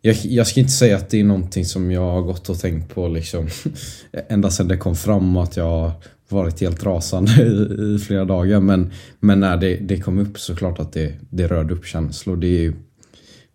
Jag, 0.00 0.16
jag 0.22 0.46
ska 0.46 0.60
inte 0.60 0.72
säga 0.72 0.96
att 0.96 1.10
det 1.10 1.20
är 1.20 1.24
någonting 1.24 1.64
som 1.64 1.90
jag 1.90 2.10
har 2.10 2.22
gått 2.22 2.48
och 2.48 2.58
tänkt 2.58 2.94
på 2.94 3.08
liksom 3.08 3.48
ända 4.28 4.50
sedan 4.50 4.68
det 4.68 4.76
kom 4.76 4.96
fram 4.96 5.36
att 5.36 5.56
jag 5.56 5.64
har 5.64 5.92
varit 6.28 6.60
helt 6.60 6.84
rasande 6.84 7.32
i, 7.42 7.94
i 7.94 7.98
flera 7.98 8.24
dagar. 8.24 8.60
Men, 8.60 8.92
men 9.20 9.40
när 9.40 9.56
det, 9.56 9.76
det 9.76 10.00
kom 10.00 10.18
upp 10.18 10.38
så 10.38 10.56
klart 10.56 10.78
att 10.78 10.92
det, 10.92 11.12
det 11.30 11.46
rörde 11.46 11.74
upp 11.74 11.86
känslor. 11.86 12.36
Det 12.36 12.46
är 12.46 12.60
ju, 12.60 12.72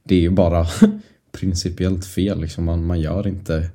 det 0.04 0.16
är 0.16 0.20
ju 0.20 0.30
bara 0.30 0.66
principiellt 1.40 2.06
fel. 2.06 2.42
Liksom. 2.42 2.64
Man, 2.64 2.86
man 2.86 3.00
gör 3.00 3.28
inte 3.28 3.70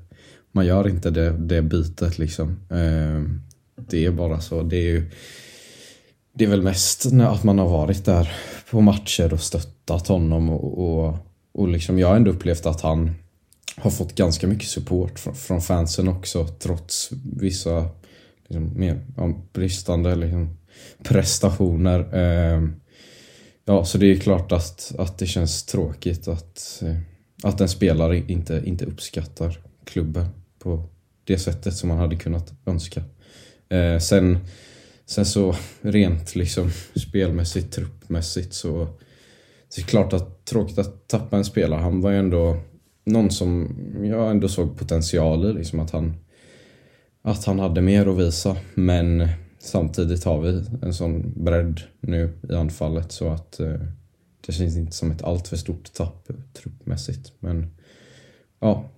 man 0.52 0.66
gör 0.66 0.88
inte 0.88 1.10
det, 1.10 1.30
det 1.30 1.62
bytet 1.62 2.18
liksom. 2.18 2.60
Eh, 2.70 3.22
det 3.76 4.04
är 4.04 4.10
bara 4.10 4.40
så. 4.40 4.62
Det 4.62 4.76
är 4.76 4.90
ju 4.90 5.10
det 6.34 6.44
är 6.44 6.48
väl 6.48 6.62
mest 6.62 7.06
att 7.06 7.44
man 7.44 7.58
har 7.58 7.68
varit 7.68 8.04
där 8.04 8.32
på 8.70 8.80
matcher 8.80 9.32
och 9.32 9.40
stöttat 9.40 10.08
honom 10.08 10.50
och, 10.50 10.78
och, 10.78 11.16
och 11.52 11.68
liksom 11.68 11.98
jag 11.98 12.08
har 12.08 12.16
ändå 12.16 12.30
upplevt 12.30 12.66
att 12.66 12.80
han 12.80 13.14
har 13.76 13.90
fått 13.90 14.14
ganska 14.14 14.46
mycket 14.46 14.68
support 14.68 15.18
från, 15.18 15.34
från 15.34 15.60
fansen 15.60 16.08
också 16.08 16.46
trots 16.46 17.10
vissa 17.36 17.88
liksom, 18.48 18.78
mer, 18.78 19.06
ja, 19.16 19.32
bristande 19.52 20.14
liksom, 20.14 20.56
prestationer. 21.02 22.14
Eh, 22.14 22.68
ja, 23.64 23.84
så 23.84 23.98
det 23.98 24.06
är 24.06 24.16
klart 24.16 24.52
att, 24.52 24.92
att 24.98 25.18
det 25.18 25.26
känns 25.26 25.64
tråkigt 25.64 26.28
att, 26.28 26.82
eh, 26.82 26.96
att 27.42 27.60
en 27.60 27.68
spelare 27.68 28.22
inte, 28.28 28.62
inte 28.64 28.84
uppskattar 28.84 29.58
klubben 29.84 30.26
på 30.62 30.88
det 31.24 31.38
sättet 31.38 31.74
som 31.74 31.88
man 31.88 31.98
hade 31.98 32.16
kunnat 32.16 32.52
önska. 32.66 33.02
Eh, 33.68 33.98
sen, 33.98 34.38
sen 35.06 35.26
så 35.26 35.54
rent 35.80 36.34
liksom 36.34 36.70
spelmässigt, 36.94 37.72
truppmässigt 37.72 38.52
så 38.52 38.88
det 39.76 39.82
är 39.82 39.86
klart 39.86 40.12
att 40.12 40.44
tråkigt 40.44 40.78
att 40.78 41.08
tappa 41.08 41.36
en 41.36 41.44
spelare. 41.44 41.80
Han 41.80 42.00
var 42.00 42.10
ju 42.10 42.18
ändå 42.18 42.56
någon 43.04 43.30
som 43.30 43.76
jag 44.02 44.30
ändå 44.30 44.48
såg 44.48 44.78
potential 44.78 45.50
i. 45.50 45.52
Liksom 45.52 45.80
att, 45.80 45.90
han, 45.90 46.14
att 47.22 47.44
han 47.44 47.58
hade 47.58 47.80
mer 47.80 48.06
att 48.06 48.18
visa. 48.18 48.56
Men 48.74 49.28
samtidigt 49.58 50.24
har 50.24 50.40
vi 50.40 50.64
en 50.82 50.94
sån 50.94 51.44
bredd 51.44 51.80
nu 52.00 52.32
i 52.50 52.54
anfallet 52.54 53.12
så 53.12 53.28
att 53.28 53.60
eh, 53.60 53.80
det 54.46 54.52
känns 54.52 54.76
inte 54.76 54.92
som 54.92 55.10
ett 55.10 55.22
alltför 55.22 55.56
stort 55.56 55.92
tapp 55.92 56.28
truppmässigt. 56.52 57.32
Men 57.38 57.70
ja, 58.60 58.90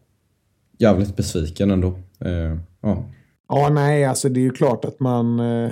jävligt 0.79 1.17
besviken 1.17 1.71
ändå. 1.71 1.89
Eh, 2.21 2.59
ja. 2.81 3.05
ja, 3.49 3.69
nej, 3.69 4.05
alltså 4.05 4.29
det 4.29 4.41
är 4.41 4.43
ju 4.43 4.51
klart 4.51 4.85
att 4.85 5.01
man, 5.01 5.41
eh, 5.41 5.71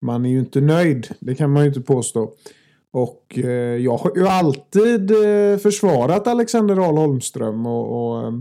man 0.00 0.26
är 0.26 0.30
ju 0.30 0.38
inte 0.38 0.60
nöjd. 0.60 1.08
Det 1.20 1.34
kan 1.34 1.50
man 1.50 1.62
ju 1.62 1.68
inte 1.68 1.80
påstå. 1.80 2.32
Och 2.92 3.38
eh, 3.38 3.76
jag 3.76 3.96
har 3.96 4.12
ju 4.16 4.28
alltid 4.28 5.10
eh, 5.10 5.58
försvarat 5.58 6.26
Alexander 6.26 6.88
Ahl 6.88 6.96
Holmström 6.96 7.66
och, 7.66 8.14
och 8.14 8.26
eh, 8.26 8.32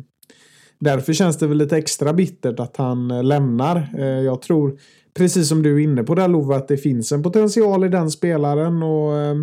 därför 0.80 1.14
känns 1.14 1.38
det 1.38 1.48
väl 1.48 1.58
lite 1.58 1.78
extra 1.78 2.14
bittert 2.14 2.60
att 2.60 2.78
han 2.78 3.12
eh, 3.12 3.24
lämnar. 3.24 3.90
Eh, 3.98 4.06
jag 4.06 4.42
tror, 4.42 4.78
precis 5.14 5.50
som 5.50 5.64
du 5.64 5.76
är 5.76 5.80
inne 5.80 6.04
på 6.04 6.16
där 6.16 6.28
Love, 6.28 6.56
att 6.56 6.68
det 6.68 6.78
finns 6.78 7.12
en 7.12 7.24
potential 7.24 7.86
i 7.86 7.90
den 7.90 8.12
spelaren 8.12 8.84
och 8.84 9.18
eh, 9.18 9.36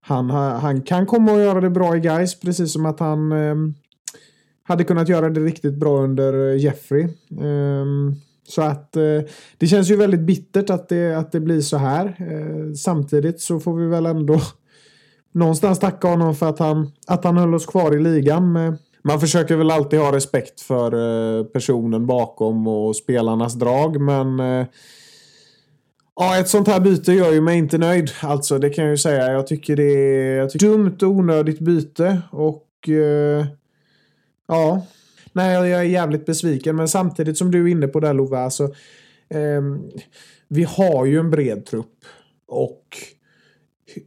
han, 0.00 0.30
han 0.30 0.82
kan 0.82 1.06
komma 1.06 1.32
och 1.32 1.40
göra 1.40 1.60
det 1.60 1.70
bra 1.70 1.96
i 1.96 2.00
guys 2.00 2.40
precis 2.40 2.72
som 2.72 2.86
att 2.86 3.00
han 3.00 3.32
hade 4.64 4.84
kunnat 4.84 5.08
göra 5.08 5.30
det 5.30 5.40
riktigt 5.40 5.74
bra 5.74 5.98
under 5.98 6.50
eh, 6.50 6.58
Jeffrey. 6.58 7.08
Um, 7.40 8.14
så 8.48 8.62
att 8.62 8.96
uh, 8.96 9.22
det 9.58 9.66
känns 9.66 9.90
ju 9.90 9.96
väldigt 9.96 10.20
bittert 10.20 10.70
att 10.70 10.88
det, 10.88 11.14
att 11.14 11.32
det 11.32 11.40
blir 11.40 11.60
så 11.60 11.76
här. 11.76 12.16
Uh, 12.20 12.72
samtidigt 12.72 13.40
så 13.40 13.60
får 13.60 13.76
vi 13.76 13.86
väl 13.86 14.06
ändå 14.06 14.40
någonstans 15.32 15.78
tacka 15.78 16.08
honom 16.08 16.34
för 16.34 16.48
att 16.48 16.58
han, 16.58 16.92
att 17.06 17.24
han 17.24 17.36
höll 17.36 17.54
oss 17.54 17.66
kvar 17.66 17.94
i 17.96 18.00
ligan. 18.00 18.56
Uh, 18.56 18.74
man 19.04 19.20
försöker 19.20 19.56
väl 19.56 19.70
alltid 19.70 19.98
ha 19.98 20.12
respekt 20.12 20.60
för 20.60 21.44
personen 21.44 22.06
bakom 22.06 22.66
och 22.66 22.96
spelarnas 22.96 23.54
drag 23.54 24.00
men 24.00 24.40
Ja, 26.16 26.38
ett 26.38 26.48
sånt 26.48 26.68
här 26.68 26.80
byte 26.80 27.12
gör 27.12 27.32
ju 27.32 27.40
mig 27.40 27.58
inte 27.58 27.78
nöjd. 27.78 28.10
Alltså, 28.20 28.58
det 28.58 28.70
kan 28.70 28.84
jag 28.84 28.90
ju 28.90 28.96
säga. 28.96 29.32
Jag 29.32 29.46
tycker 29.46 29.76
det 29.76 29.82
är 29.82 30.46
ett 30.46 30.54
dumt 30.54 30.96
och 31.02 31.08
onödigt 31.08 31.60
byte. 31.60 32.22
Och 32.30 32.88
Ja, 34.46 34.86
nej 35.32 35.54
jag 35.54 35.80
är 35.80 35.82
jävligt 35.82 36.26
besviken. 36.26 36.76
Men 36.76 36.88
samtidigt 36.88 37.38
som 37.38 37.50
du 37.50 37.64
är 37.64 37.68
inne 37.68 37.88
på 37.88 38.00
det 38.00 38.12
Love, 38.12 38.38
alltså. 38.38 38.64
Eh, 39.28 39.62
vi 40.48 40.64
har 40.64 41.04
ju 41.04 41.18
en 41.18 41.30
bred 41.30 41.66
trupp. 41.66 42.04
Och 42.46 42.96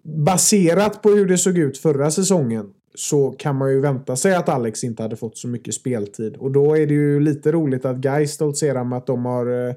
baserat 0.04 1.02
på 1.02 1.10
hur 1.10 1.26
det 1.26 1.38
såg 1.38 1.58
ut 1.58 1.78
förra 1.78 2.12
säsongen 2.12 2.74
så 2.96 3.32
kan 3.32 3.56
man 3.56 3.72
ju 3.72 3.80
vänta 3.80 4.16
sig 4.16 4.36
att 4.36 4.50
Alex 4.50 4.84
inte 4.84 5.04
hade 5.04 5.16
fått 5.16 5.38
så 5.38 5.48
mycket 5.48 5.74
speltid. 5.74 6.36
Och 6.36 6.52
då 6.52 6.78
är 6.78 6.88
det 6.88 6.94
ju 6.94 7.20
lite 7.20 7.52
roligt 7.52 7.86
att 7.86 7.98
Gais 7.98 8.32
stoltserar 8.32 8.84
med 8.84 8.98
att 8.98 9.08
de 9.08 9.26
har 9.26 9.68
eh, 9.68 9.76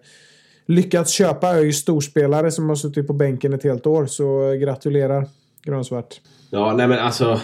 lyckats 0.67 1.13
köpa 1.13 1.55
ÖIS 1.55 1.77
storspelare 1.77 2.51
som 2.51 2.69
har 2.69 2.77
suttit 2.77 3.07
på 3.07 3.13
bänken 3.13 3.53
ett 3.53 3.65
helt 3.65 3.87
år. 3.87 4.07
Så 4.07 4.51
eh, 4.51 4.55
gratulerar 4.55 5.27
grönsvart. 5.63 6.21
Ja, 6.51 6.75
nej 6.77 6.89
men 6.89 6.99
alltså. 6.99 7.41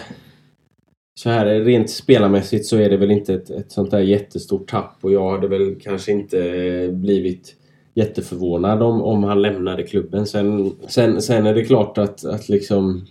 Så 1.17 1.29
här 1.29 1.45
rent 1.45 1.89
spelarmässigt 1.89 2.65
så 2.65 2.77
är 2.77 2.89
det 2.89 2.97
väl 2.97 3.11
inte 3.11 3.33
ett, 3.33 3.49
ett 3.49 3.71
sånt 3.71 3.91
där 3.91 3.99
jättestort 3.99 4.69
tapp 4.69 4.97
och 5.01 5.11
jag 5.11 5.31
hade 5.31 5.47
väl 5.47 5.75
kanske 5.81 6.11
inte 6.11 6.39
eh, 6.39 6.91
blivit 6.91 7.55
jätteförvånad 7.93 8.83
om, 8.83 9.01
om 9.01 9.23
han 9.23 9.41
lämnade 9.41 9.83
klubben. 9.83 10.25
Sen, 10.25 10.71
sen, 10.87 11.21
sen 11.21 11.45
är 11.45 11.53
det 11.53 11.63
klart 11.63 11.97
att, 11.97 12.25
att 12.25 12.49
liksom 12.49 13.05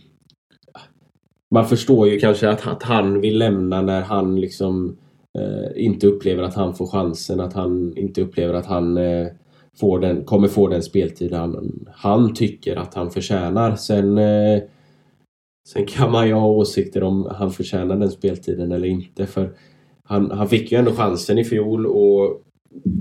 man 1.50 1.68
förstår 1.68 2.08
ju 2.08 2.18
kanske 2.18 2.48
att, 2.48 2.66
att 2.66 2.82
han 2.82 3.20
vill 3.20 3.38
lämna 3.38 3.82
när 3.82 4.00
han 4.00 4.40
liksom 4.40 4.96
eh, 5.38 5.84
inte 5.84 6.06
upplever 6.06 6.42
att 6.42 6.54
han 6.54 6.74
får 6.74 6.86
chansen, 6.86 7.40
att 7.40 7.52
han 7.52 7.96
inte 7.96 8.22
upplever 8.22 8.54
att 8.54 8.66
han 8.66 8.96
eh, 8.96 9.26
får 9.80 10.00
den, 10.00 10.24
kommer 10.24 10.48
få 10.48 10.68
den 10.68 10.82
speltid 10.82 11.32
han, 11.32 11.84
han 11.94 12.34
tycker 12.34 12.76
att 12.76 12.94
han 12.94 13.10
förtjänar. 13.10 13.76
Sen, 13.76 14.18
eh, 14.18 14.62
sen 15.66 15.86
kan 15.86 16.12
man 16.12 16.28
ju 16.28 16.34
ha 16.34 16.48
åsikter 16.48 17.02
om 17.02 17.28
han 17.30 17.52
förtjänar 17.52 17.96
den 17.96 18.10
speltiden 18.10 18.72
eller 18.72 18.88
inte. 18.88 19.26
För 19.26 19.50
han, 20.02 20.30
han 20.30 20.48
fick 20.48 20.72
ju 20.72 20.78
ändå 20.78 20.92
chansen 20.92 21.38
i 21.38 21.44
fjol 21.44 21.86
och 21.86 22.42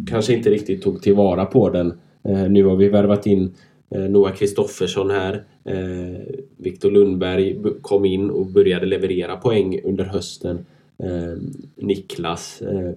kanske 0.08 0.34
inte 0.34 0.50
riktigt 0.50 0.82
tog 0.82 1.02
tillvara 1.02 1.46
på 1.46 1.70
den. 1.70 1.94
Eh, 2.24 2.50
nu 2.50 2.64
har 2.64 2.76
vi 2.76 2.90
värvat 2.90 3.26
in 3.26 3.54
eh, 3.96 4.02
Noah 4.02 4.34
Kristoffersson 4.34 5.10
här. 5.10 5.44
Eh, 5.66 6.22
Viktor 6.58 6.92
Lundberg 6.92 7.58
kom 7.82 8.06
in 8.06 8.30
och 8.30 8.46
började 8.46 8.86
leverera 8.86 9.36
poäng 9.36 9.82
under 9.84 10.04
hösten. 10.04 10.66
Eh, 11.04 11.42
Niklas 11.76 12.62
eh, 12.62 12.92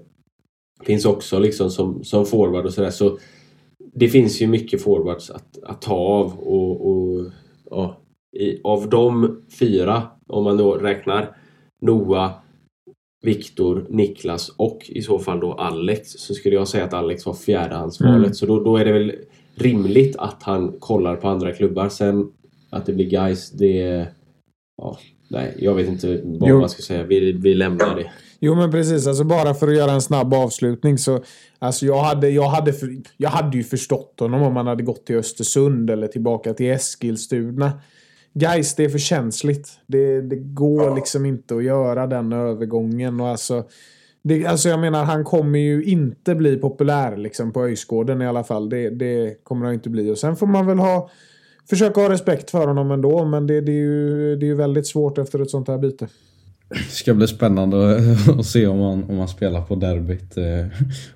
finns 0.84 1.04
också 1.04 1.38
liksom 1.38 1.70
som, 1.70 2.04
som 2.04 2.26
forward 2.26 2.66
och 2.66 2.72
sådär. 2.72 2.90
Så 2.90 3.18
det 3.94 4.08
finns 4.08 4.42
ju 4.42 4.46
mycket 4.46 4.82
forwards 4.82 5.30
att, 5.30 5.58
att 5.62 5.82
ta 5.82 5.94
av 5.94 6.38
och, 6.38 6.90
och 6.90 7.24
ja, 7.70 7.96
i, 8.36 8.60
av 8.64 8.88
de 8.88 9.38
fyra, 9.58 10.02
om 10.26 10.44
man 10.44 10.56
då 10.56 10.74
räknar 10.74 11.36
Noah, 11.82 12.32
Viktor, 13.22 13.86
Niklas 13.88 14.48
och 14.56 14.84
i 14.88 15.02
så 15.02 15.18
fall 15.18 15.40
då 15.40 15.52
Alex 15.52 16.10
så 16.10 16.34
skulle 16.34 16.54
jag 16.54 16.68
säga 16.68 16.84
att 16.84 16.94
Alex 16.94 17.26
var 17.26 17.34
fjärdehandsvalet. 17.34 18.16
Mm. 18.16 18.34
Så 18.34 18.46
då, 18.46 18.64
då 18.64 18.76
är 18.76 18.84
det 18.84 18.92
väl 18.92 19.12
rimligt 19.54 20.16
att 20.16 20.42
han 20.42 20.72
kollar 20.78 21.16
på 21.16 21.28
andra 21.28 21.52
klubbar. 21.52 21.88
Sen 21.88 22.32
att 22.70 22.86
det 22.86 22.92
blir 22.92 23.10
guys 23.10 23.50
det... 23.50 24.06
Ja, 24.76 24.98
nej, 25.28 25.54
jag 25.58 25.74
vet 25.74 25.88
inte 25.88 26.20
vad 26.24 26.50
jo. 26.50 26.60
man 26.60 26.68
ska 26.68 26.82
säga. 26.82 27.02
Vi, 27.02 27.32
vi 27.32 27.54
lämnar 27.54 27.96
det. 27.96 28.10
Jo 28.40 28.54
men 28.54 28.70
precis, 28.70 29.06
alltså 29.06 29.24
bara 29.24 29.54
för 29.54 29.68
att 29.68 29.76
göra 29.76 29.92
en 29.92 30.02
snabb 30.02 30.34
avslutning 30.34 30.98
så 30.98 31.20
Alltså 31.58 31.86
jag 31.86 32.02
hade, 32.02 32.30
jag, 32.30 32.48
hade 32.48 32.74
jag 33.16 33.30
hade 33.30 33.56
ju 33.56 33.64
förstått 33.64 34.20
honom 34.20 34.42
om 34.42 34.56
han 34.56 34.66
hade 34.66 34.82
gått 34.82 35.06
till 35.06 35.16
Östersund 35.16 35.90
eller 35.90 36.06
tillbaka 36.06 36.54
till 36.54 36.70
Eskilstuna. 36.70 37.72
Guys, 38.34 38.74
det 38.74 38.84
är 38.84 38.88
för 38.88 38.98
känsligt. 38.98 39.70
Det, 39.86 40.20
det 40.20 40.36
går 40.36 40.94
liksom 40.94 41.26
inte 41.26 41.56
att 41.56 41.64
göra 41.64 42.06
den 42.06 42.32
övergången. 42.32 43.20
Och 43.20 43.28
alltså, 43.28 43.64
det, 44.22 44.46
alltså 44.46 44.68
jag 44.68 44.80
menar, 44.80 45.04
han 45.04 45.24
kommer 45.24 45.58
ju 45.58 45.84
inte 45.84 46.34
bli 46.34 46.56
populär 46.56 47.16
liksom 47.16 47.52
på 47.52 47.62
Öjsgården 47.64 48.22
i 48.22 48.26
alla 48.26 48.44
fall. 48.44 48.68
Det, 48.68 48.90
det 48.90 49.44
kommer 49.44 49.66
han 49.66 49.74
inte 49.74 49.90
bli. 49.90 50.10
Och 50.10 50.18
sen 50.18 50.36
får 50.36 50.46
man 50.46 50.66
väl 50.66 50.78
ha 50.78 51.10
försöka 51.70 52.00
ha 52.00 52.10
respekt 52.10 52.50
för 52.50 52.66
honom 52.66 52.90
ändå. 52.90 53.24
Men 53.24 53.46
det, 53.46 53.60
det, 53.60 53.72
är 53.72 53.76
ju, 53.76 54.36
det 54.36 54.48
är 54.48 54.54
väldigt 54.54 54.86
svårt 54.86 55.18
efter 55.18 55.42
ett 55.42 55.50
sånt 55.50 55.68
här 55.68 55.78
byte. 55.78 56.08
Det 56.68 56.90
ska 56.90 57.14
bli 57.14 57.26
spännande 57.26 58.00
att 58.38 58.46
se 58.46 58.66
om 58.66 58.80
han, 58.80 59.04
om 59.04 59.18
han 59.18 59.28
spelar 59.28 59.62
på 59.62 59.74
derbyt. 59.74 60.36
Eh, 60.36 60.66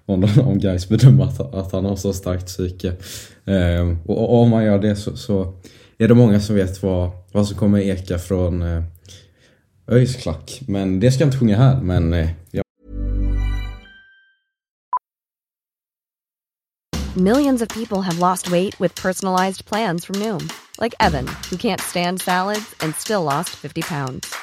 om, 0.06 0.28
om 0.40 0.58
guys 0.58 0.88
bedömer 0.88 1.24
att, 1.24 1.54
att 1.54 1.72
han 1.72 1.84
har 1.84 1.96
så 1.96 2.12
starkt 2.12 2.46
psyke. 2.46 2.88
Eh, 3.44 3.96
och, 4.06 4.18
och, 4.18 4.42
om 4.42 4.50
man 4.50 4.64
gör 4.64 4.78
det 4.78 4.96
så, 4.96 5.16
så, 5.16 5.54
är 6.02 6.08
det 6.08 6.14
många 6.14 6.40
som 6.40 6.56
vet 6.56 6.82
vad, 6.82 7.10
vad 7.32 7.46
som 7.46 7.56
kommer 7.56 7.78
eka 7.78 8.18
från 8.18 8.62
eh, 8.62 8.82
ÖIS 9.90 10.16
klack. 10.16 10.60
Men 10.68 11.00
det 11.00 11.10
ska 11.10 11.22
jag 11.22 11.28
inte 11.28 11.38
sjunga 11.38 11.56
här. 11.56 11.80
Men 11.80 12.12
eh, 12.12 12.30
ja. 12.50 12.62
Millions 17.16 17.62
of 17.62 17.68
people 17.68 17.98
have 18.02 18.18
lost 18.18 18.50
weight 18.50 18.80
with 18.80 19.02
personalized 19.02 19.66
plans 19.66 20.06
from 20.06 20.16
Noom. 20.16 20.50
Like 20.80 20.94
Evan, 21.00 21.26
who 21.50 21.56
can't 21.56 21.80
stand 21.80 22.20
salads 22.20 22.74
and 22.80 22.94
still 22.94 23.22
lost 23.22 23.50
50 23.50 23.82
pounds. 23.82 24.34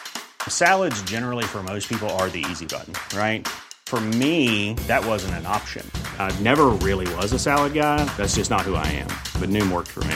Salads, 0.48 1.02
generally, 1.10 1.43
for 1.43 1.63
most 1.63 1.89
people, 1.89 2.10
are 2.10 2.30
the 2.30 2.45
easy 2.52 2.65
button, 2.65 2.93
right? 3.17 3.48
For 3.86 4.00
me, 4.00 4.76
that 4.88 5.06
wasn't 5.06 5.34
an 5.34 5.45
option. 5.45 5.84
I 6.19 6.32
never 6.43 6.67
really 6.86 7.08
was 7.15 7.34
a 7.34 7.39
salad 7.39 7.74
guy. 7.74 8.06
That's 8.17 8.36
just 8.36 8.52
not 8.52 8.62
who 8.62 8.76
I 8.76 8.88
am. 8.88 9.10
But 9.41 9.50
Noom 9.50 9.72
worked 9.72 9.89
for 9.89 10.04
me. 10.04 10.15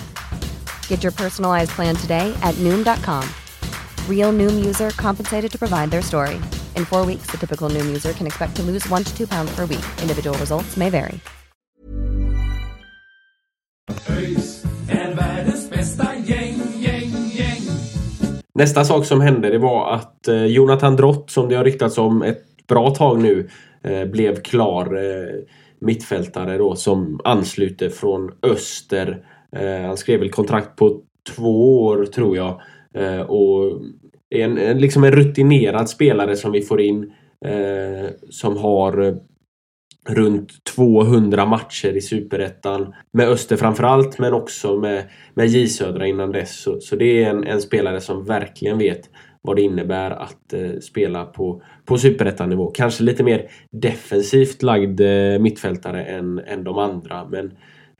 Get 0.91 1.03
your 1.03 1.13
personalized 1.13 1.71
plan 1.71 1.95
today 1.95 2.33
at 2.41 2.55
Noom.com. 2.55 3.23
Real 4.09 4.33
Noom 4.33 4.65
user 4.65 4.89
compensated 4.89 5.51
to 5.51 5.57
provide 5.57 5.89
their 5.89 6.01
story. 6.01 6.35
In 6.75 6.85
four 6.85 7.05
weeks, 7.05 7.31
the 7.31 7.37
typical 7.37 7.69
Noom 7.69 7.87
user 7.87 8.13
can 8.13 8.27
expect 8.27 8.55
to 8.55 8.63
lose 8.63 8.89
one 8.89 9.03
to 9.03 9.17
two 9.17 9.25
pounds 9.27 9.55
per 9.55 9.65
week. 9.65 9.85
Individual 10.01 10.37
results 10.37 10.77
may 10.77 10.89
vary. 10.89 11.19
Nästa 18.53 18.83
sak 18.83 19.05
som 19.05 19.21
hände 19.21 19.49
det 19.49 19.57
var 19.57 19.93
att 19.93 20.27
eh, 20.27 20.45
Jonathan 20.45 20.95
Drott 20.95 21.29
som 21.29 21.49
det 21.49 21.55
har 21.55 21.63
ryktats 21.63 21.97
om 21.97 22.21
ett 22.21 22.67
bra 22.67 22.89
tag 22.89 23.19
nu 23.19 23.49
eh, 23.83 24.05
blev 24.05 24.41
klar 24.41 24.85
eh, 24.95 25.43
mittfältare 25.79 26.57
då 26.57 26.75
som 26.75 27.19
ansluter 27.23 27.89
från 27.89 28.31
öster. 28.43 29.25
Eh, 29.55 29.87
han 29.87 29.97
skrev 29.97 30.19
väl 30.19 30.29
kontrakt 30.29 30.75
på 30.75 31.01
två 31.35 31.83
år 31.83 32.05
tror 32.05 32.37
jag. 32.37 32.61
Eh, 32.93 33.21
och 33.21 33.81
en, 34.29 34.57
en, 34.57 34.77
liksom 34.77 35.03
en 35.03 35.11
rutinerad 35.11 35.89
spelare 35.89 36.35
som 36.35 36.51
vi 36.51 36.61
får 36.61 36.81
in 36.81 37.11
eh, 37.45 38.09
som 38.29 38.57
har 38.57 39.21
runt 40.09 40.63
200 40.63 41.45
matcher 41.45 41.97
i 41.97 42.01
Superettan. 42.01 42.93
Med 43.13 43.29
Öster 43.29 43.57
framförallt 43.57 44.19
men 44.19 44.33
också 44.33 44.79
med, 44.79 45.03
med 45.33 45.47
J 45.47 45.67
Södra 45.67 46.07
innan 46.07 46.31
dess. 46.31 46.61
Så, 46.61 46.79
så 46.79 46.95
det 46.95 47.23
är 47.23 47.29
en, 47.29 47.43
en, 47.43 47.61
spelare 47.61 48.01
som 48.01 48.25
verkligen 48.25 48.77
vet 48.77 49.09
vad 49.41 49.55
det 49.55 49.61
innebär 49.61 50.11
att 50.11 50.53
eh, 50.53 50.79
spela 50.81 51.25
på, 51.25 51.63
på 51.85 51.97
Superettan-nivå. 51.97 52.67
Kanske 52.67 53.03
lite 53.03 53.23
mer 53.23 53.49
defensivt 53.71 54.63
lagd 54.63 55.01
eh, 55.01 55.39
mittfältare 55.39 56.03
än, 56.03 56.39
än 56.39 56.63
de 56.63 56.77
andra. 56.77 57.27
Men 57.29 57.51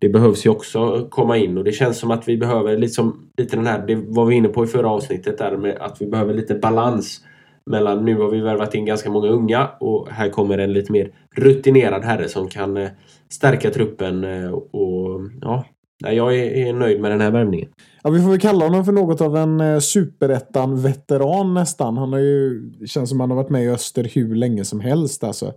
det 0.02 0.10
behövs 0.10 0.46
ju 0.46 0.50
också 0.50 1.08
komma 1.10 1.38
in 1.38 1.58
och 1.58 1.64
det 1.64 1.72
känns 1.72 2.00
som 2.00 2.12
att 2.12 2.28
vi 2.28 2.38
behöver 2.38 2.78
liksom, 2.78 3.30
lite 3.38 3.56
den 3.56 3.68
här, 3.68 3.88
det 3.88 3.96
var 3.96 4.26
vi 4.26 4.36
inne 4.36 4.48
på 4.48 4.64
i 4.64 4.68
förra 4.68 4.90
avsnittet 4.90 5.38
där 5.38 5.58
med 5.58 5.78
att 5.80 6.02
vi 6.02 6.06
behöver 6.06 6.34
lite 6.34 6.56
balans 6.56 7.22
mellan 7.66 8.06
nu 8.06 8.18
har 8.18 8.30
vi 8.30 8.42
värvat 8.42 8.76
in 8.76 8.86
ganska 8.86 9.10
många 9.10 9.28
unga 9.28 9.70
och 9.80 10.10
här 10.10 10.30
kommer 10.30 10.58
en 10.58 10.74
lite 10.74 10.92
mer 10.92 11.12
rutinerad 11.36 12.04
herre 12.04 12.28
som 12.28 12.48
kan 12.48 12.78
eh, 12.78 12.90
stärka 13.30 13.70
truppen 13.70 14.24
eh, 14.24 14.52
och 14.52 15.22
ja, 15.42 15.66
jag 16.00 16.36
är 16.38 16.74
nöjd 16.74 17.02
med 17.02 17.12
den 17.12 17.22
här 17.22 17.32
värvningen. 17.32 17.70
Ja, 18.04 18.10
vi 18.10 18.22
får 18.22 18.30
väl 18.30 18.40
kalla 18.40 18.66
honom 18.66 18.86
för 18.86 18.92
något 18.92 19.22
av 19.22 19.38
en 19.38 19.62
eh, 19.62 19.80
superettan-veteran 19.80 21.54
nästan. 21.54 21.98
Han 21.98 22.14
har 22.14 22.20
ju, 22.20 22.62
känns 22.86 23.10
som 23.10 23.20
han 23.20 23.30
har 23.30 23.38
varit 23.38 23.50
med 23.50 23.64
i 23.64 23.70
Öster 23.70 24.12
hur 24.14 24.36
länge 24.36 24.66
som 24.66 24.80
helst 24.80 25.24
alltså. 25.24 25.54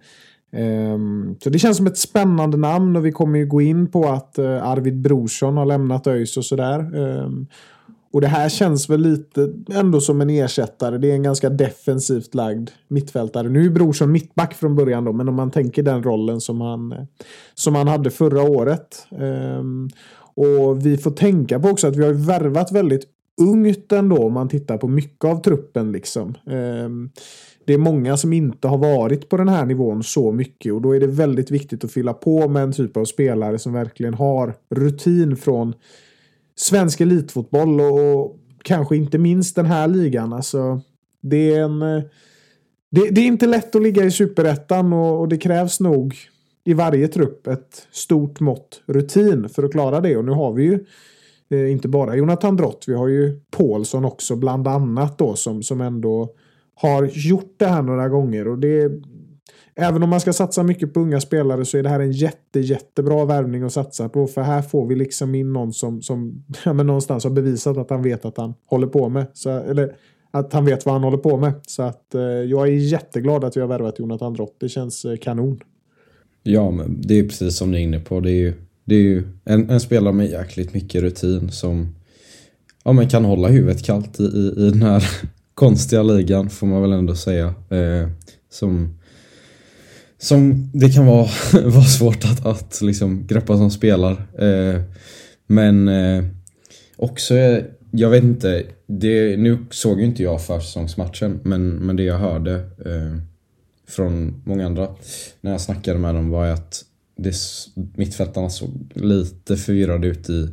Ehm, 0.55 1.37
så 1.43 1.51
det 1.51 1.59
känns 1.59 1.77
som 1.77 1.87
ett 1.87 1.99
spännande 1.99 2.57
namn 2.57 2.97
och 2.97 3.07
vi 3.07 3.13
kommer 3.13 3.39
ju 3.39 3.47
gå 3.47 3.61
in 3.61 3.91
på 3.91 4.09
att 4.09 4.39
eh, 4.39 4.69
Arvid 4.69 5.01
Brorsson 5.01 5.57
har 5.57 5.67
lämnat 5.67 6.07
ÖIS 6.07 6.37
och 6.37 6.45
sådär. 6.45 6.79
Ehm, 6.79 7.47
och 8.13 8.21
det 8.21 8.27
här 8.27 8.49
känns 8.49 8.91
väl 8.91 9.01
lite 9.01 9.53
ändå 9.71 10.01
som 10.01 10.21
en 10.21 10.31
ersättare. 10.31 10.99
Det 10.99 11.11
är 11.11 11.15
en 11.15 11.23
ganska 11.23 11.51
defensivt 11.51 12.35
lagd 12.35 12.71
mittfältare. 12.89 13.49
Nu 13.49 13.67
är 13.67 13.71
Brorsson 13.71 14.13
mittback 14.13 14.55
från 14.55 14.77
början 14.77 15.05
då, 15.05 15.13
men 15.13 15.29
om 15.29 15.35
man 15.35 15.51
tänker 15.51 15.83
den 15.83 16.03
rollen 16.03 16.41
som 16.41 16.61
han, 16.61 16.93
eh, 16.93 17.05
som 17.55 17.75
han 17.75 17.89
hade 17.89 18.11
förra 18.11 18.43
året. 18.43 19.07
Ehm, 19.19 19.89
och 20.37 20.87
vi 20.87 20.97
får 20.97 21.11
tänka 21.11 21.61
på 21.61 21.69
också 21.69 21.87
att 21.87 21.97
vi 21.97 22.05
har 22.05 22.13
värvat 22.13 22.73
väldigt 22.73 23.05
ungt 23.41 23.93
ändå 23.93 24.17
om 24.17 24.33
man 24.33 24.49
tittar 24.49 24.79
på 24.79 24.89
mycket 24.89 25.25
av 25.25 25.43
truppen. 25.43 25.93
Liksom. 25.93 26.35
Det 27.65 27.75
är 27.75 27.79
många 27.79 28.17
som 28.17 28.33
inte 28.33 28.69
har 28.69 28.79
varit 28.79 29.29
på 29.29 29.37
den 29.37 29.49
här 29.49 29.67
nivån 29.67 30.03
så 30.03 30.33
mycket 30.33 30.73
och 30.73 30.83
då 30.83 30.97
är 30.97 31.01
det 31.01 31.07
väldigt 31.07 31.51
viktigt 31.51 31.85
att 31.85 31.93
fylla 31.93 32.13
på 32.13 32.49
med 32.49 32.63
en 32.63 32.73
typ 32.73 32.97
av 32.97 33.05
spelare 33.05 33.59
som 33.59 33.73
verkligen 33.73 34.15
har 34.15 34.55
rutin 34.71 35.37
från 35.37 35.75
svensk 36.57 37.01
elitfotboll 37.01 37.81
och 37.81 38.37
kanske 38.63 38.97
inte 38.97 39.19
minst 39.19 39.57
den 39.57 39.67
här 39.67 39.89
ligan. 39.89 40.33
Alltså, 40.33 40.81
det 41.21 41.55
är 41.55 41.61
en... 41.61 41.83
Eh, 41.83 42.03
det, 42.91 43.11
det 43.11 43.21
är 43.21 43.27
inte 43.27 43.47
lätt 43.47 43.75
att 43.75 43.83
ligga 43.83 44.05
i 44.05 44.11
superettan 44.11 44.93
och, 44.93 45.21
och 45.21 45.29
det 45.29 45.37
krävs 45.37 45.81
nog 45.81 46.17
i 46.65 46.75
varje 46.75 47.09
trupp 47.09 47.47
ett 47.47 47.87
stort 47.91 48.41
mått 48.41 48.83
rutin 48.87 49.49
för 49.49 49.63
att 49.63 49.73
klara 49.73 50.01
det. 50.01 50.17
Och 50.17 50.25
nu 50.25 50.33
har 50.33 50.53
vi 50.53 50.65
ju 50.65 50.87
eh, 51.51 51.73
inte 51.73 51.89
bara 51.89 52.17
Jonathan 52.17 52.57
Drott, 52.57 52.85
vi 52.87 52.95
har 52.95 53.09
ju 53.09 53.41
Paulsson 53.51 54.05
också 54.05 54.37
bland 54.37 54.69
annat 54.69 55.19
då 55.19 55.37
som, 55.37 55.63
som 55.63 55.81
ändå 55.81 56.35
har 56.75 57.11
gjort 57.13 57.55
det 57.57 57.67
här 57.67 57.83
några 57.83 58.09
gånger. 58.09 58.49
Och 58.49 58.59
det, 58.59 58.93
även 59.75 60.03
om 60.03 60.11
man 60.11 60.21
ska 60.21 60.33
satsa 60.33 60.63
mycket 60.63 60.95
på 60.95 61.01
unga 61.01 61.21
spelare 61.21 61.65
så 61.65 61.79
är 61.79 61.83
det 61.83 61.89
här 61.89 62.01
en 62.01 62.13
jätte, 62.13 62.61
jättebra 62.61 63.25
värvning 63.25 63.63
att 63.63 63.73
satsa 63.73 64.09
på. 64.09 64.27
För 64.27 64.43
här 64.43 64.63
får 64.63 64.87
vi 64.87 64.95
liksom 64.95 65.35
in 65.35 65.53
någon 65.53 65.73
som, 65.73 66.03
som 66.03 66.45
ja, 66.65 66.73
men 66.73 66.87
någonstans 66.87 67.25
har 67.25 67.31
bevisat 67.31 67.77
att 67.77 67.91
han 67.91 68.03
vet 68.03 68.25
att 68.25 68.37
han 68.37 68.55
håller 68.67 68.87
på 68.87 69.09
med. 69.09 69.27
Så, 69.33 69.51
eller 69.51 69.97
att 70.31 70.53
han 70.53 70.65
vet 70.65 70.87
vad 70.87 70.95
han 70.95 71.05
håller 71.05 71.19
på 71.19 71.37
med. 71.37 71.53
Så 71.67 71.83
att 71.83 72.15
eh, 72.15 72.23
jag 72.23 72.69
är 72.69 72.73
jätteglad 72.73 73.45
att 73.45 73.57
vi 73.57 73.61
har 73.61 73.69
värvat 73.69 73.99
Jonathan 73.99 74.35
Drott. 74.35 74.57
Det 74.61 74.69
känns 74.69 75.05
eh, 75.05 75.17
kanon. 75.17 75.61
Ja, 76.43 76.71
men 76.71 77.01
det 77.01 77.19
är 77.19 77.23
precis 77.23 77.57
som 77.57 77.71
ni 77.71 77.79
är 77.79 77.83
inne 77.83 78.01
på. 78.01 78.21
Det 78.21 78.31
är 78.31 78.41
ju, 78.41 78.53
det 78.85 78.95
är 78.95 79.03
ju 79.03 79.23
en, 79.45 79.71
en 79.71 79.81
spelare 79.81 80.13
med 80.13 80.31
jäkligt 80.31 80.75
mycket 80.75 81.03
rutin 81.03 81.51
som 81.51 81.95
ja, 82.85 82.93
men 82.93 83.09
kan 83.09 83.25
hålla 83.25 83.49
huvudet 83.49 83.85
kallt 83.85 84.21
i, 84.21 84.23
i, 84.23 84.67
i 84.67 84.71
den 84.71 84.83
här 84.83 85.05
konstiga 85.55 86.03
ligan, 86.03 86.51
får 86.51 86.67
man 86.67 86.83
väl 86.83 86.93
ändå 86.93 87.15
säga. 87.15 87.55
Eh, 87.71 88.09
som, 88.51 88.99
som 90.19 90.71
det 90.75 90.91
kan 90.91 91.07
vara, 91.07 91.29
vara 91.65 91.85
svårt 91.85 92.25
att, 92.25 92.47
att 92.47 92.81
liksom 92.83 93.27
greppa 93.27 93.57
som 93.57 93.71
spelar. 93.71 94.13
Eh, 94.39 94.81
men 95.47 95.89
eh, 95.89 96.25
också, 96.97 97.35
eh, 97.35 97.65
jag 97.91 98.11
vet 98.11 98.25
inte, 98.25 98.63
det, 98.87 99.37
nu 99.37 99.59
såg 99.71 100.01
ju 100.01 100.07
inte 100.07 100.23
jag 100.23 100.43
försäsongsmatchen, 100.43 101.41
men, 101.43 101.71
men 101.71 101.97
det 101.97 102.03
jag 102.03 102.19
hörde 102.19 102.55
eh, 102.85 103.19
från 103.89 104.43
många 104.45 104.67
andra 104.67 104.89
när 105.41 105.51
jag 105.51 105.61
snackade 105.61 105.99
med 105.99 106.15
dem 106.15 106.31
var 106.31 106.47
att 106.47 106.85
det, 107.17 107.35
mittfältarna 107.75 108.51
såg 108.51 108.71
lite 108.95 109.57
förvirrade 109.57 110.07
ut 110.07 110.31
i, 110.31 110.49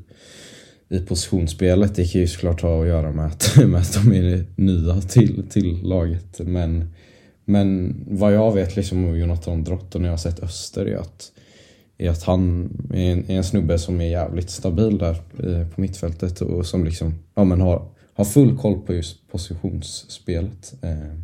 i 0.92 1.00
positionsspelet. 1.00 1.96
Det 1.96 2.06
kan 2.06 2.22
ju 2.22 2.28
såklart 2.28 2.62
ha 2.62 2.82
att 2.82 2.88
göra 2.88 3.12
med 3.12 3.26
att, 3.26 3.58
med 3.68 3.82
att 3.82 3.94
de 3.94 4.14
är 4.14 4.46
nya 4.56 5.02
till, 5.02 5.44
till 5.50 5.82
laget. 5.84 6.40
Men, 6.40 6.94
men 7.46 7.96
vad 8.10 8.34
jag 8.34 8.54
vet 8.54 8.76
liksom 8.76 9.06
om 9.06 9.18
Jonathan 9.18 9.64
Drott 9.64 9.96
och 9.96 10.02
när 10.02 10.08
jag 10.08 10.14
har 10.14 10.18
sett 10.18 10.44
Öster 10.44 10.86
är 10.86 10.98
att, 10.98 11.32
är 11.98 12.10
att 12.10 12.24
han 12.24 12.70
är 12.94 13.12
en, 13.12 13.32
är 13.32 13.38
en 13.38 13.44
snubbe 13.44 13.80
som 13.80 14.02
är 14.02 14.06
jävligt 14.06 14.50
stabil 14.50 14.98
där 14.98 15.22
eh, 15.44 15.68
på 15.68 15.82
mittfältet 15.82 16.42
och 16.42 16.66
som 16.66 16.86
liksom 16.86 17.14
ja, 17.36 17.44
men 17.44 17.62
har, 17.62 17.88
har 18.14 18.26
full 18.26 18.58
koll 18.58 18.82
på 18.82 18.94
just 18.94 19.32
positionsspelet. 19.32 20.74
Eh, 20.82 21.18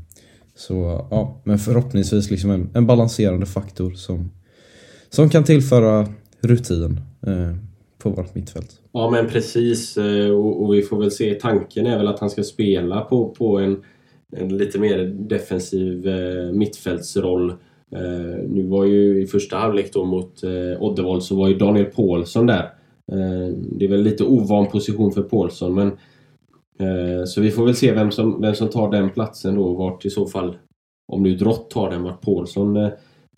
så 0.56 1.08
ja, 1.12 1.41
men 1.43 1.60
förhoppningsvis 1.60 2.32
liksom 2.32 2.51
en, 2.51 2.69
en 2.73 2.88
balanserande 2.88 3.45
faktor 3.45 3.91
som, 3.91 4.32
som 5.10 5.30
kan 5.30 5.43
tillföra 5.43 6.08
rutin 6.41 7.01
eh, 7.27 7.66
på 8.15 8.22
vårt 8.22 8.36
mittfält. 8.36 8.82
Ja 8.91 9.10
men 9.10 9.28
precis 9.28 9.98
eh, 9.98 10.30
och, 10.30 10.63
och 10.63 10.74
vi 10.74 10.82
får 10.82 11.00
väl 11.00 11.12
se. 11.12 11.34
Tanken 11.34 11.86
är 11.86 11.98
väl 11.98 12.08
att 12.08 12.20
han 12.20 12.30
ska 12.30 12.43
spela 12.43 13.02
på, 13.02 13.30
på 13.30 13.58
en, 13.58 13.84
en 14.38 14.58
lite 14.58 14.80
mer 14.80 14.98
defensiv 15.30 16.08
eh, 16.08 16.52
mittfältsroll. 16.52 17.50
Eh, 17.96 18.43
nu 18.48 18.67
var 18.67 18.86
ju 18.86 19.22
i 19.22 19.28
första 19.28 19.58
halvlek 19.58 19.93
då 19.93 20.06
mot 20.06 20.43
eh, 20.43 20.82
Oddevold 20.82 21.24
så 21.24 21.36
var 21.36 21.48
ju 21.48 21.58
Daniel 21.58 21.86
Paulsson 21.86 22.46
där. 22.46 22.63
Eh, 23.12 23.56
det 23.72 23.86
är 23.86 23.89
väl 23.89 24.02
lite 24.02 24.24
ovan 24.24 24.67
position 24.67 25.12
för 25.12 25.24
Paulsson 25.24 25.76
men 25.76 25.88
eh, 26.80 27.26
så 27.26 27.41
vi 27.41 27.52
får 27.52 27.65
väl 27.65 27.76
se 27.76 27.91
vem 27.91 28.12
som, 28.12 28.41
vem 28.41 28.56
som 28.56 28.70
tar 28.70 28.91
den 28.91 29.10
platsen 29.10 29.56
då 29.56 29.63
och 29.63 29.78
vart 29.78 30.06
i 30.06 30.10
så 30.10 30.28
fall 30.28 30.58
om 31.08 31.24
nu 31.24 31.36
Drott 31.36 31.70
tar 31.70 31.91
den, 31.91 32.04
vart 32.04 32.22
Paulsson 32.22 32.78
eh, 32.78 32.89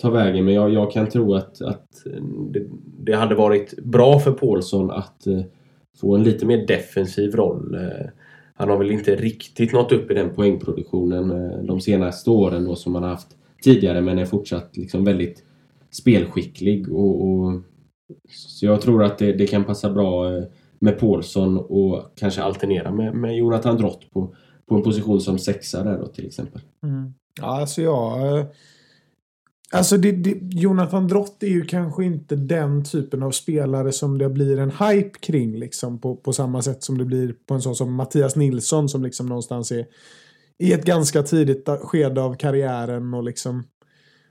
ta 0.02 0.10
vägen. 0.10 0.46
Men 0.46 0.54
jag, 0.54 0.74
jag 0.74 0.92
kan 0.92 1.10
tro 1.10 1.36
att, 1.36 1.62
att 1.62 2.06
eh, 2.06 2.24
det, 2.52 2.66
det 3.00 3.16
hade 3.16 3.36
varit 3.36 3.80
bra 3.84 4.20
för 4.20 4.32
Paulsson 4.32 4.92
att 4.92 5.28
eh, 5.28 5.42
få 6.02 6.16
en 6.16 6.24
lite 6.24 6.46
mer 6.46 6.68
defensiv 6.68 7.36
roll. 7.36 7.76
Eh, 7.76 8.08
han 8.54 8.70
har 8.70 8.78
väl 8.78 8.92
inte 8.92 9.16
riktigt 9.16 9.74
nått 9.74 9.92
upp 9.92 10.12
i 10.12 10.14
den 10.14 10.36
poängproduktionen 10.36 11.28
de 11.66 11.82
senaste 11.82 12.30
åren 12.30 12.66
då, 12.66 12.76
som 12.76 12.96
han 12.96 13.04
har 13.04 13.10
haft 13.10 13.28
tidigare 13.64 14.02
men 14.02 14.20
är 14.20 14.26
fortsatt 14.26 14.78
liksom 14.78 15.06
väldigt 15.06 15.44
spelskicklig. 15.92 16.94
Och, 16.94 17.30
och, 17.30 17.62
så 18.30 18.66
jag 18.66 18.82
tror 18.82 19.04
att 19.04 19.18
det, 19.18 19.34
det 19.34 19.48
kan 19.48 19.64
passa 19.64 19.90
bra 19.90 20.26
med 20.80 21.00
Paulsson 21.00 21.58
och 21.58 22.12
kanske 22.16 22.44
alternera 22.44 22.92
med, 22.92 23.16
med 23.16 23.38
Jonathan 23.38 23.78
Drott 23.78 24.12
på, 24.12 24.36
på 24.66 24.76
en 24.76 24.84
position 24.84 25.22
som 25.22 25.40
sexa 25.40 25.84
där 25.84 25.98
då 25.98 26.08
till 26.08 26.26
exempel. 26.26 26.62
Mm. 26.84 27.14
Ja, 27.42 27.60
alltså 27.60 27.82
jag... 27.82 28.46
Alltså 29.72 29.98
det, 29.98 30.12
det, 30.12 30.38
Jonathan 30.42 31.08
Drott 31.08 31.44
är 31.44 31.48
ju 31.48 31.66
kanske 31.66 32.06
inte 32.06 32.36
den 32.36 32.84
typen 32.84 33.24
av 33.24 33.32
spelare 33.32 33.92
som 33.92 34.18
det 34.18 34.30
blir 34.30 34.60
en 34.60 34.72
hype 34.72 35.20
kring 35.20 35.60
liksom 35.60 36.00
på, 36.00 36.16
på 36.16 36.34
samma 36.34 36.62
sätt 36.62 36.84
som 36.84 36.98
det 36.98 37.06
blir 37.06 37.36
på 37.48 37.54
en 37.54 37.62
sån 37.62 37.76
som 37.76 37.94
Mattias 37.94 38.36
Nilsson 38.36 38.90
som 38.90 39.04
liksom 39.04 39.26
någonstans 39.26 39.72
är 39.72 39.86
i 40.58 40.74
ett 40.74 40.86
ganska 40.86 41.24
tidigt 41.24 41.70
skede 41.82 42.22
av 42.22 42.36
karriären 42.36 43.14
och 43.14 43.24
liksom 43.24 43.64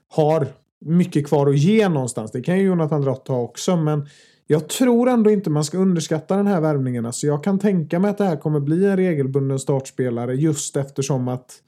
har 0.09 0.47
mycket 0.81 1.27
kvar 1.27 1.47
att 1.47 1.59
ge 1.59 1.89
någonstans. 1.89 2.33
Det 2.33 2.41
kan 2.41 2.59
ju 2.59 2.65
Jonathan 2.65 3.01
Drott 3.01 3.29
ha 3.29 3.41
också 3.41 3.77
men 3.77 4.07
jag 4.47 4.69
tror 4.69 5.09
ändå 5.09 5.31
inte 5.31 5.51
man 5.51 5.65
ska 5.65 5.79
underskatta 5.79 6.37
den 6.37 6.47
här 6.47 6.61
värvningen. 6.61 7.07
Alltså 7.07 7.27
jag 7.27 7.45
kan 7.45 7.59
tänka 7.59 7.99
mig 7.99 8.11
att 8.11 8.19
det 8.19 8.25
här 8.25 8.37
kommer 8.37 8.61
bli 8.61 8.87
en 8.87 8.97
regelbunden 8.97 9.59
startspelare 9.59 10.35
just 10.35 10.77
eftersom 10.77 11.29
att 11.29 11.63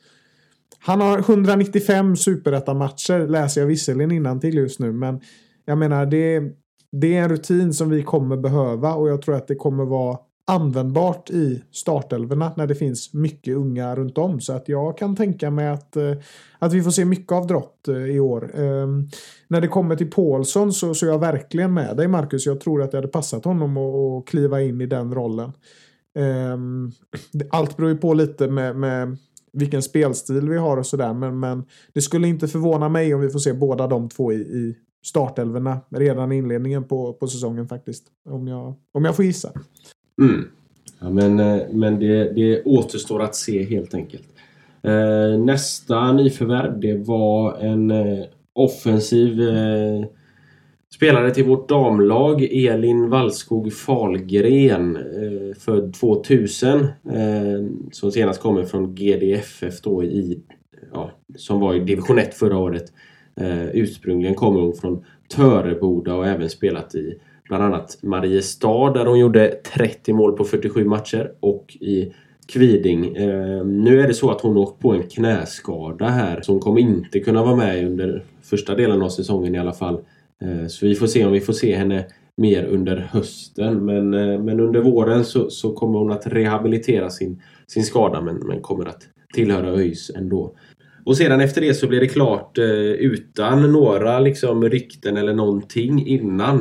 han 0.78 1.00
har 1.00 1.18
195 1.18 2.16
superettamatcher 2.16 3.28
läser 3.28 3.60
jag 3.60 3.68
visserligen 3.68 4.40
till 4.40 4.54
just 4.54 4.80
nu, 4.80 4.92
men 4.92 5.20
jag 5.64 5.78
menar 5.78 6.06
det, 6.06 6.42
det 6.92 7.16
är 7.16 7.22
en 7.22 7.28
rutin 7.28 7.74
som 7.74 7.90
vi 7.90 8.02
kommer 8.02 8.36
behöva 8.36 8.94
och 8.94 9.08
jag 9.08 9.22
tror 9.22 9.34
att 9.34 9.48
det 9.48 9.54
kommer 9.54 9.84
vara 9.84 10.18
användbart 10.50 11.30
i 11.30 11.62
startelverna 11.70 12.52
när 12.56 12.66
det 12.66 12.74
finns 12.74 13.14
mycket 13.14 13.56
unga 13.56 13.96
runt 13.96 14.18
om. 14.18 14.40
Så 14.40 14.52
att 14.52 14.68
jag 14.68 14.98
kan 14.98 15.16
tänka 15.16 15.50
mig 15.50 15.68
att, 15.68 15.96
eh, 15.96 16.12
att 16.58 16.72
vi 16.72 16.82
får 16.82 16.90
se 16.90 17.04
mycket 17.04 17.32
av 17.32 17.46
Drott 17.46 17.88
eh, 17.88 17.94
i 17.96 18.20
år. 18.20 18.50
Um, 18.60 19.08
när 19.48 19.60
det 19.60 19.68
kommer 19.68 19.96
till 19.96 20.10
Paulsson 20.10 20.72
så, 20.72 20.94
så 20.94 21.06
är 21.06 21.10
jag 21.10 21.18
verkligen 21.18 21.74
med 21.74 21.96
dig 21.96 22.08
Marcus. 22.08 22.46
Jag 22.46 22.60
tror 22.60 22.82
att 22.82 22.90
det 22.90 22.96
hade 22.96 23.08
passat 23.08 23.44
honom 23.44 23.76
att, 23.76 23.94
att 23.94 24.26
kliva 24.28 24.62
in 24.62 24.80
i 24.80 24.86
den 24.86 25.14
rollen. 25.14 25.52
Um, 26.18 26.92
allt 27.50 27.76
beror 27.76 27.90
ju 27.90 27.96
på 27.96 28.14
lite 28.14 28.48
med, 28.48 28.76
med 28.76 29.16
vilken 29.52 29.82
spelstil 29.82 30.48
vi 30.48 30.58
har 30.58 30.76
och 30.76 30.86
sådär. 30.86 31.14
Men, 31.14 31.40
men 31.40 31.64
det 31.92 32.02
skulle 32.02 32.28
inte 32.28 32.48
förvåna 32.48 32.88
mig 32.88 33.14
om 33.14 33.20
vi 33.20 33.30
får 33.30 33.38
se 33.38 33.52
båda 33.52 33.86
de 33.86 34.08
två 34.08 34.32
i, 34.32 34.36
i 34.36 34.76
startelverna 35.04 35.80
redan 35.90 36.32
i 36.32 36.36
inledningen 36.36 36.84
på, 36.84 37.12
på 37.12 37.26
säsongen 37.26 37.68
faktiskt. 37.68 38.04
Om 38.28 38.48
jag, 38.48 38.74
om 38.92 39.04
jag 39.04 39.16
får 39.16 39.24
gissa. 39.24 39.52
Mm. 40.22 40.44
Ja, 41.00 41.10
men 41.10 41.40
eh, 41.40 41.62
men 41.72 41.98
det, 41.98 42.32
det 42.32 42.62
återstår 42.64 43.22
att 43.22 43.34
se 43.34 43.64
helt 43.64 43.94
enkelt. 43.94 44.28
Eh, 44.82 45.40
nästa 45.44 46.12
nyförvärv 46.12 46.80
det 46.80 46.94
var 46.94 47.58
en 47.58 47.90
eh, 47.90 48.24
offensiv 48.52 49.40
eh, 49.40 50.04
spelare 51.00 51.30
till 51.30 51.44
vårt 51.44 51.68
damlag. 51.68 52.42
Elin 52.42 53.08
Wallskog 53.08 53.72
Falgren. 53.72 54.96
Eh, 54.96 55.56
född 55.58 55.94
2000. 55.94 56.80
Eh, 56.80 56.86
som 57.92 58.12
senast 58.12 58.42
kommer 58.42 58.64
från 58.64 58.94
GDFF 58.94 59.80
då 59.80 60.04
i, 60.04 60.40
ja, 60.92 61.10
som 61.36 61.60
var 61.60 61.74
i 61.74 61.80
division 61.80 62.18
1 62.18 62.34
förra 62.34 62.58
året. 62.58 62.84
Eh, 63.36 63.66
ursprungligen 63.66 64.34
kommer 64.34 64.60
hon 64.60 64.74
från 64.74 65.04
Töreboda 65.34 66.14
och 66.14 66.26
även 66.26 66.50
spelat 66.50 66.94
i 66.94 67.14
bland 67.48 67.64
annat 67.64 67.98
Mariestad 68.02 68.92
där 68.92 69.06
hon 69.06 69.18
gjorde 69.18 69.48
30 69.48 70.12
mål 70.12 70.36
på 70.36 70.44
47 70.44 70.84
matcher 70.84 71.32
och 71.40 71.76
i 71.80 72.12
Kviding. 72.46 73.16
Eh, 73.16 73.64
nu 73.64 74.00
är 74.00 74.08
det 74.08 74.14
så 74.14 74.30
att 74.30 74.40
hon 74.40 74.56
åkt 74.56 74.82
på 74.82 74.92
en 74.92 75.02
knäskada 75.02 76.08
här 76.08 76.40
så 76.40 76.52
hon 76.52 76.60
kommer 76.60 76.80
inte 76.80 77.20
kunna 77.20 77.42
vara 77.42 77.56
med 77.56 77.86
under 77.86 78.24
första 78.42 78.74
delen 78.74 79.02
av 79.02 79.08
säsongen 79.08 79.54
i 79.54 79.58
alla 79.58 79.72
fall. 79.72 80.00
Eh, 80.44 80.66
så 80.66 80.86
vi 80.86 80.94
får 80.94 81.06
se 81.06 81.24
om 81.24 81.32
vi 81.32 81.40
får 81.40 81.52
se 81.52 81.76
henne 81.76 82.04
mer 82.36 82.64
under 82.64 82.96
hösten. 82.96 83.84
Men, 83.84 84.14
eh, 84.14 84.42
men 84.42 84.60
under 84.60 84.80
våren 84.80 85.24
så, 85.24 85.50
så 85.50 85.72
kommer 85.72 85.98
hon 85.98 86.12
att 86.12 86.26
rehabilitera 86.26 87.10
sin, 87.10 87.42
sin 87.66 87.84
skada 87.84 88.20
men, 88.20 88.36
men 88.36 88.60
kommer 88.60 88.86
att 88.86 89.02
tillhöra 89.34 89.70
ÖIS 89.70 90.10
ändå. 90.16 90.54
Och 91.04 91.16
sedan 91.16 91.40
efter 91.40 91.60
det 91.60 91.74
så 91.74 91.86
blir 91.86 92.00
det 92.00 92.08
klart 92.08 92.58
eh, 92.58 92.64
utan 92.80 93.72
några 93.72 94.20
liksom 94.20 94.68
rykten 94.68 95.16
eller 95.16 95.34
någonting 95.34 96.06
innan 96.06 96.58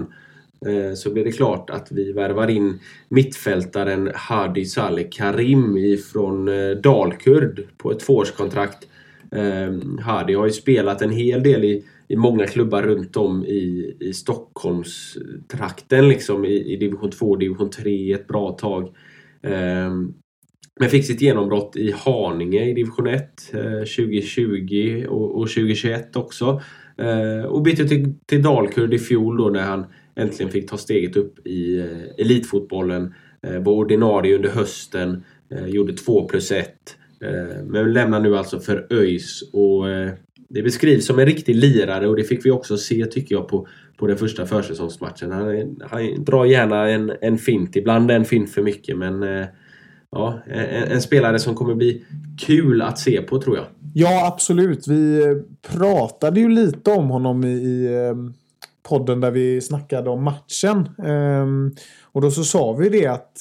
eh, 0.66 0.94
så 0.96 1.14
blir 1.14 1.24
det 1.24 1.32
klart 1.32 1.70
att 1.70 1.92
vi 1.92 2.12
värvar 2.12 2.50
in 2.50 2.80
mittfältaren 3.10 4.12
Hadi 4.16 4.66
Saleh 4.66 5.06
Karim 5.12 5.78
ifrån 5.78 6.48
eh, 6.48 6.70
Dalkurd 6.70 7.68
på 7.78 7.92
ett 7.92 8.00
tvåårskontrakt. 8.00 8.88
Eh, 9.32 10.02
Hadi 10.02 10.34
har 10.34 10.46
ju 10.46 10.52
spelat 10.52 11.02
en 11.02 11.12
hel 11.12 11.44
del 11.44 11.64
i, 11.64 11.86
i 12.10 12.16
många 12.16 12.48
klubbar 12.48 12.84
runt 12.84 13.18
om 13.18 13.46
i, 13.46 13.96
i 14.00 14.14
Stockholmstrakten 14.14 16.10
liksom 16.10 16.46
i, 16.46 16.74
i 16.74 16.76
division 16.76 17.12
2 17.12 17.36
division 17.36 17.70
3 17.70 18.14
ett 18.14 18.28
bra 18.28 18.52
tag. 18.52 18.84
Eh, 19.44 19.92
men 20.80 20.90
fick 20.90 21.06
sitt 21.06 21.22
genombrott 21.22 21.76
i 21.76 21.92
Haninge 21.92 22.70
i 22.70 22.74
division 22.74 23.08
1 23.08 23.54
eh, 23.54 23.62
2020 23.62 25.06
och, 25.10 25.40
och 25.40 25.48
2021 25.50 26.16
också. 26.16 26.62
Eh, 26.98 27.46
och 27.46 27.62
bytte 27.62 27.88
till, 27.88 28.14
till 28.26 28.42
Dalkurd 28.42 28.94
i 28.94 29.00
fjol 29.00 29.38
då 29.38 29.50
när 29.50 29.64
han 29.64 29.86
äntligen 30.16 30.52
fick 30.52 30.70
ta 30.70 30.78
steget 30.78 31.16
upp 31.16 31.48
i 31.48 31.80
eh, 31.80 32.26
elitfotbollen. 32.26 33.14
Eh, 33.48 33.60
var 33.60 33.74
ordinarie 33.74 34.36
under 34.36 34.50
hösten, 34.50 35.24
eh, 35.52 35.66
gjorde 35.66 35.94
2 35.94 36.28
plus 36.28 36.52
1. 36.52 36.68
Eh, 37.24 37.64
men 37.64 37.94
lämnar 37.94 38.20
nu 38.20 38.38
alltså 38.38 38.60
för 38.60 38.88
ÖIS 38.90 39.50
och 39.54 39.90
eh, 39.90 40.12
det 40.50 40.64
beskrivs 40.64 41.06
som 41.06 41.20
en 41.20 41.26
riktig 41.26 41.56
lirare 41.56 42.08
och 42.08 42.16
det 42.16 42.24
fick 42.24 42.46
vi 42.46 42.52
också 42.52 42.78
se 42.78 43.06
tycker 43.06 43.36
jag 43.36 43.48
på, 43.48 43.68
på 43.98 44.08
den 44.08 44.18
första 44.18 44.46
försäsongsmatchen. 44.46 45.32
Han, 45.32 45.78
han 45.90 46.24
drar 46.24 46.46
gärna 46.46 46.90
en, 46.90 47.12
en 47.22 47.38
fint, 47.38 47.76
ibland 47.76 48.12
en 48.12 48.26
fint 48.26 48.52
för 48.52 48.62
mycket 48.62 48.98
men 48.98 49.24
eh, 49.24 49.46
ja, 50.12 50.40
en, 50.48 50.92
en, 50.92 51.02
spelare 51.02 51.40
som 51.40 51.56
kommer 51.56 51.76
bli 51.76 52.06
kul 52.46 52.82
att 52.82 53.00
se 53.00 53.22
på 53.22 53.42
tror 53.42 53.56
jag. 53.56 53.66
Ja, 53.94 54.28
absolut. 54.28 54.88
Vi 54.88 55.24
pratade 55.72 56.40
ju 56.40 56.50
lite 56.50 56.92
om 56.92 57.10
honom 57.10 57.44
i, 57.44 57.48
i 57.48 57.98
ehm, 57.98 58.34
podden 58.90 59.22
där 59.22 59.32
vi 59.32 59.62
snackade 59.62 60.10
om 60.10 60.24
matchen. 60.24 60.90
Ehm, 61.06 61.76
och 62.12 62.22
då 62.22 62.32
så 62.32 62.44
sa 62.44 62.74
vi 62.74 62.90
det 62.90 63.08
att 63.08 63.38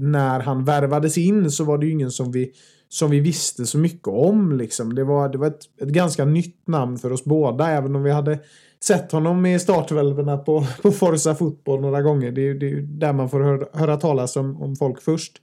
när 0.00 0.40
han 0.40 0.64
värvades 0.64 1.18
in 1.18 1.50
så 1.50 1.64
var 1.64 1.78
det 1.78 1.86
ju 1.86 1.92
ingen 1.92 2.10
som 2.10 2.32
vi, 2.32 2.52
som 2.92 3.10
vi 3.10 3.20
visste 3.20 3.66
så 3.66 3.78
mycket 3.78 4.08
om. 4.08 4.52
Liksom. 4.52 4.94
Det 4.94 5.04
var, 5.04 5.28
det 5.28 5.38
var 5.38 5.46
ett, 5.46 5.60
ett 5.80 5.88
ganska 5.88 6.24
nytt 6.24 6.68
namn 6.68 6.98
för 6.98 7.12
oss 7.12 7.24
båda, 7.24 7.70
även 7.70 7.96
om 7.96 8.02
vi 8.02 8.10
hade 8.10 8.38
sett 8.84 9.12
honom 9.12 9.46
i 9.46 9.58
startvälvorna 9.58 10.38
på, 10.38 10.66
på 10.82 10.90
Forza 10.90 11.34
Fotboll 11.34 11.80
några 11.80 12.02
gånger. 12.02 12.32
Det 12.32 12.40
är 12.40 12.44
ju 12.44 12.58
det 12.58 12.70
är 12.70 12.76
där 12.82 13.12
man 13.12 13.30
får 13.30 13.40
höra, 13.40 13.66
höra 13.72 13.96
talas 13.96 14.36
om, 14.36 14.62
om 14.62 14.76
folk 14.76 15.02
först. 15.02 15.42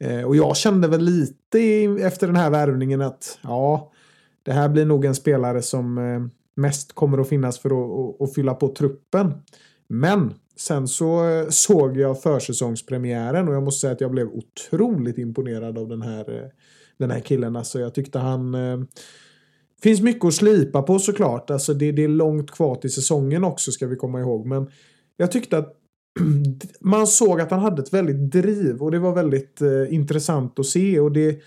Eh, 0.00 0.22
och 0.22 0.36
jag 0.36 0.56
kände 0.56 0.88
väl 0.88 1.04
lite 1.04 1.60
efter 2.00 2.26
den 2.26 2.36
här 2.36 2.50
värvningen 2.50 3.02
att 3.02 3.38
ja, 3.42 3.92
det 4.42 4.52
här 4.52 4.68
blir 4.68 4.84
nog 4.84 5.04
en 5.04 5.14
spelare 5.14 5.62
som 5.62 5.98
eh, 5.98 6.20
mest 6.56 6.92
kommer 6.92 7.18
att 7.18 7.28
finnas 7.28 7.58
för 7.58 7.68
att, 7.68 8.20
att, 8.20 8.28
att 8.28 8.34
fylla 8.34 8.54
på 8.54 8.68
truppen. 8.68 9.32
Men 9.88 10.34
sen 10.56 10.88
så 10.88 11.28
eh, 11.28 11.48
såg 11.48 11.96
jag 11.96 12.22
försäsongspremiären 12.22 13.48
och 13.48 13.54
jag 13.54 13.62
måste 13.62 13.80
säga 13.80 13.92
att 13.92 14.00
jag 14.00 14.10
blev 14.10 14.28
otroligt 14.28 15.18
imponerad 15.18 15.78
av 15.78 15.88
den 15.88 16.02
här, 16.02 16.42
eh, 16.42 16.48
den 16.98 17.10
här 17.10 17.20
killen. 17.20 17.56
Alltså 17.56 17.80
jag 17.80 17.94
tyckte 17.94 18.18
han... 18.18 18.54
Eh, 18.54 18.78
finns 19.82 20.00
mycket 20.00 20.24
att 20.24 20.34
slipa 20.34 20.82
på 20.82 20.98
såklart. 20.98 21.50
Alltså 21.50 21.74
det, 21.74 21.92
det 21.92 22.04
är 22.04 22.08
långt 22.08 22.50
kvar 22.50 22.74
till 22.74 22.92
säsongen 22.92 23.44
också 23.44 23.72
ska 23.72 23.86
vi 23.86 23.96
komma 23.96 24.20
ihåg. 24.20 24.46
Men 24.46 24.70
jag 25.16 25.32
tyckte 25.32 25.58
att 25.58 25.74
man 26.80 27.06
såg 27.06 27.40
att 27.40 27.50
han 27.50 27.60
hade 27.60 27.82
ett 27.82 27.92
väldigt 27.92 28.30
driv 28.30 28.82
och 28.82 28.90
det 28.90 28.98
var 28.98 29.14
väldigt 29.14 29.60
eh, 29.60 29.94
intressant 29.94 30.58
att 30.58 30.66
se. 30.66 31.00
Och 31.00 31.12
det, 31.12 31.38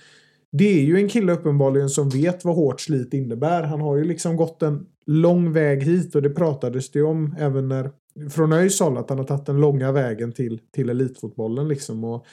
det 0.51 0.79
är 0.79 0.83
ju 0.83 0.97
en 0.97 1.09
kille 1.09 1.33
uppenbarligen 1.33 1.89
som 1.89 2.09
vet 2.09 2.45
vad 2.45 2.55
hårt 2.55 2.81
slit 2.81 3.13
innebär. 3.13 3.63
Han 3.63 3.81
har 3.81 3.97
ju 3.97 4.03
liksom 4.03 4.35
gått 4.35 4.61
en 4.63 4.85
lång 5.05 5.51
väg 5.51 5.83
hit 5.83 6.15
och 6.15 6.21
det 6.21 6.29
pratades 6.29 6.91
det 6.91 7.01
om 7.01 7.35
även 7.39 7.67
när 7.67 7.91
från 8.29 8.53
ÖIS 8.53 8.79
håll 8.79 8.97
att 8.97 9.09
han 9.09 9.19
har 9.19 9.25
tagit 9.25 9.45
den 9.45 9.61
långa 9.61 9.91
vägen 9.91 10.31
till, 10.31 10.59
till 10.71 10.89
elitfotbollen 10.89 11.67
liksom. 11.67 12.03
Och 12.03 12.25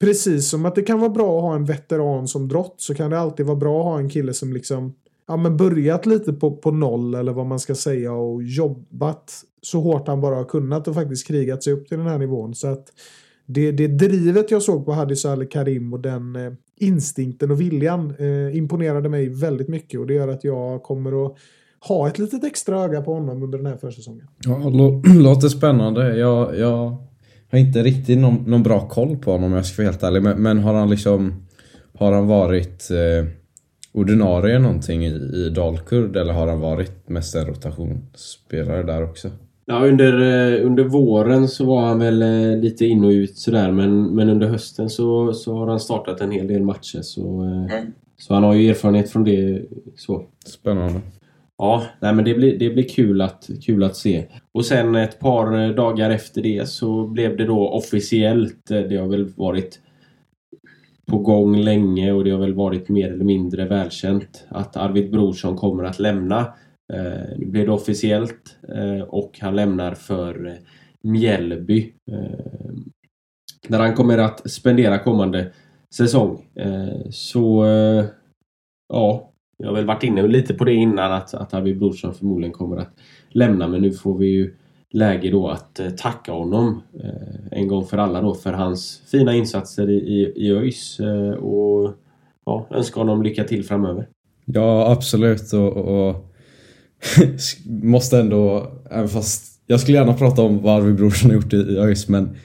precis 0.00 0.50
som 0.50 0.66
att 0.66 0.74
det 0.74 0.82
kan 0.82 1.00
vara 1.00 1.10
bra 1.10 1.36
att 1.36 1.42
ha 1.42 1.54
en 1.54 1.64
veteran 1.64 2.28
som 2.28 2.48
drott 2.48 2.74
så 2.76 2.94
kan 2.94 3.10
det 3.10 3.18
alltid 3.18 3.46
vara 3.46 3.56
bra 3.56 3.80
att 3.80 3.84
ha 3.84 3.98
en 3.98 4.10
kille 4.10 4.34
som 4.34 4.52
liksom 4.52 4.94
ja, 5.28 5.36
men 5.36 5.56
börjat 5.56 6.06
lite 6.06 6.32
på, 6.32 6.56
på 6.56 6.70
noll 6.70 7.14
eller 7.14 7.32
vad 7.32 7.46
man 7.46 7.60
ska 7.60 7.74
säga 7.74 8.12
och 8.12 8.42
jobbat 8.42 9.44
så 9.62 9.80
hårt 9.80 10.08
han 10.08 10.20
bara 10.20 10.34
har 10.34 10.44
kunnat 10.44 10.88
och 10.88 10.94
faktiskt 10.94 11.26
krigat 11.26 11.62
sig 11.62 11.72
upp 11.72 11.88
till 11.88 11.98
den 11.98 12.06
här 12.06 12.18
nivån. 12.18 12.54
Så 12.54 12.68
att 12.68 12.92
det, 13.46 13.72
det 13.72 13.86
drivet 13.86 14.50
jag 14.50 14.62
såg 14.62 14.84
på 14.84 14.92
Hadis 14.92 15.24
Al 15.24 15.46
Karim 15.46 15.92
och 15.92 16.00
den 16.00 16.36
eh, 16.36 16.52
instinkten 16.76 17.50
och 17.50 17.60
viljan 17.60 18.14
eh, 18.18 18.56
imponerade 18.56 19.08
mig 19.08 19.28
väldigt 19.28 19.68
mycket 19.68 20.00
och 20.00 20.06
det 20.06 20.14
gör 20.14 20.28
att 20.28 20.44
jag 20.44 20.82
kommer 20.82 21.26
att 21.26 21.36
ha 21.80 22.08
ett 22.08 22.18
litet 22.18 22.44
extra 22.44 22.84
öga 22.84 23.02
på 23.02 23.14
honom 23.14 23.42
under 23.42 23.58
den 23.58 23.66
här 23.66 23.76
försäsongen. 23.76 24.26
Ja, 24.44 24.58
låter 25.22 25.48
spännande. 25.48 26.16
Jag, 26.16 26.58
jag 26.58 26.96
har 27.50 27.58
inte 27.58 27.82
riktigt 27.82 28.18
någon, 28.18 28.34
någon, 28.46 28.62
bra 28.62 28.88
koll 28.88 29.16
på 29.16 29.32
honom 29.32 29.50
om 29.50 29.56
jag 29.56 29.66
ska 29.66 29.82
vara 29.82 29.90
helt 29.90 30.02
ärlig. 30.02 30.22
Men, 30.22 30.42
men 30.42 30.58
har 30.58 30.74
han 30.74 30.90
liksom 30.90 31.32
har 31.98 32.12
han 32.12 32.26
varit 32.26 32.90
eh, 32.90 33.30
ordinarie 33.92 34.58
någonting 34.58 35.06
i, 35.06 35.10
i 35.10 35.50
Dalkurd 35.54 36.16
eller 36.16 36.32
har 36.32 36.46
han 36.46 36.60
varit 36.60 37.08
mest 37.08 37.34
en 37.34 37.46
rotationsspelare 37.46 38.82
där 38.82 39.04
också? 39.04 39.30
Ja, 39.66 39.86
under, 39.86 40.12
eh, 40.12 40.66
under 40.66 40.84
våren 40.84 41.48
så 41.48 41.64
var 41.64 41.80
han 41.80 41.98
väl 41.98 42.22
eh, 42.22 42.60
lite 42.60 42.86
in 42.86 43.04
och 43.04 43.10
ut 43.10 43.38
sådär 43.38 43.72
men, 43.72 44.14
men 44.14 44.28
under 44.28 44.48
hösten 44.48 44.90
så, 44.90 45.32
så 45.32 45.58
har 45.58 45.66
han 45.66 45.80
startat 45.80 46.20
en 46.20 46.30
hel 46.30 46.46
del 46.46 46.62
matcher 46.62 47.02
så, 47.02 47.44
eh, 47.44 47.76
mm. 47.78 47.92
så 48.16 48.34
han 48.34 48.42
har 48.42 48.54
ju 48.54 48.70
erfarenhet 48.70 49.10
från 49.10 49.24
det. 49.24 49.62
Så. 49.96 50.24
Spännande. 50.46 51.00
Ja, 51.58 51.86
nej 52.00 52.14
men 52.14 52.24
det 52.24 52.34
blir, 52.34 52.58
det 52.58 52.70
blir 52.70 52.88
kul, 52.88 53.20
att, 53.20 53.50
kul 53.62 53.82
att 53.82 53.96
se. 53.96 54.26
Och 54.52 54.66
sen 54.66 54.94
ett 54.94 55.18
par 55.18 55.60
eh, 55.60 55.70
dagar 55.74 56.10
efter 56.10 56.42
det 56.42 56.68
så 56.68 57.06
blev 57.06 57.36
det 57.36 57.44
då 57.44 57.68
officiellt. 57.68 58.70
Eh, 58.70 58.80
det 58.80 58.96
har 58.96 59.08
väl 59.08 59.28
varit 59.28 59.80
på 61.06 61.18
gång 61.18 61.56
länge 61.56 62.12
och 62.12 62.24
det 62.24 62.30
har 62.30 62.38
väl 62.38 62.54
varit 62.54 62.88
mer 62.88 63.12
eller 63.12 63.24
mindre 63.24 63.64
välkänt 63.64 64.46
att 64.48 64.76
Arvid 64.76 65.10
Brorsson 65.10 65.56
kommer 65.56 65.84
att 65.84 65.98
lämna. 65.98 66.38
Eh, 66.92 67.38
nu 67.38 67.46
blev 67.46 67.66
det 67.66 67.72
officiellt 67.72 68.56
och 69.08 69.38
han 69.40 69.56
lämnar 69.56 69.94
för 69.94 70.58
Mjällby. 71.02 71.92
Där 73.68 73.78
han 73.78 73.94
kommer 73.94 74.18
att 74.18 74.50
spendera 74.50 74.98
kommande 74.98 75.52
säsong. 75.94 76.46
Så 77.10 77.64
ja, 78.88 79.32
jag 79.58 79.68
har 79.68 79.74
väl 79.74 79.86
varit 79.86 80.02
inne 80.02 80.26
lite 80.26 80.54
på 80.54 80.64
det 80.64 80.74
innan 80.74 81.12
att, 81.12 81.34
att 81.34 81.54
Arvid 81.54 81.78
Brorsson 81.78 82.14
förmodligen 82.14 82.52
kommer 82.52 82.76
att 82.76 82.94
lämna 83.28 83.68
men 83.68 83.82
nu 83.82 83.92
får 83.92 84.18
vi 84.18 84.26
ju 84.26 84.54
läge 84.90 85.30
då 85.30 85.48
att 85.48 85.80
eh, 85.80 85.90
tacka 85.90 86.32
honom 86.32 86.82
eh, 87.04 87.58
en 87.58 87.68
gång 87.68 87.86
för 87.86 87.98
alla 87.98 88.20
då 88.20 88.34
för 88.34 88.52
hans 88.52 89.02
fina 89.10 89.34
insatser 89.34 89.90
i, 89.90 89.94
i, 89.94 90.32
i 90.36 90.52
ÖIS 90.52 91.00
eh, 91.00 91.30
och 91.30 91.94
ja, 92.46 92.66
önska 92.70 93.00
honom 93.00 93.22
lycka 93.22 93.44
till 93.44 93.64
framöver. 93.64 94.08
Ja, 94.44 94.92
absolut 94.92 95.52
och, 95.52 95.76
och 95.76 96.32
måste 97.82 98.18
ändå, 98.18 98.72
även 98.90 99.08
fast 99.08 99.62
jag 99.66 99.80
skulle 99.80 99.98
gärna 99.98 100.14
prata 100.14 100.42
om 100.42 100.62
vad 100.62 100.82
Arvid 100.82 100.94
Brorsson 100.94 101.30
har 101.30 101.36
gjort 101.36 101.52
i, 101.52 101.56
i 101.56 101.78
ÖIS 101.78 102.08
men 102.08 102.36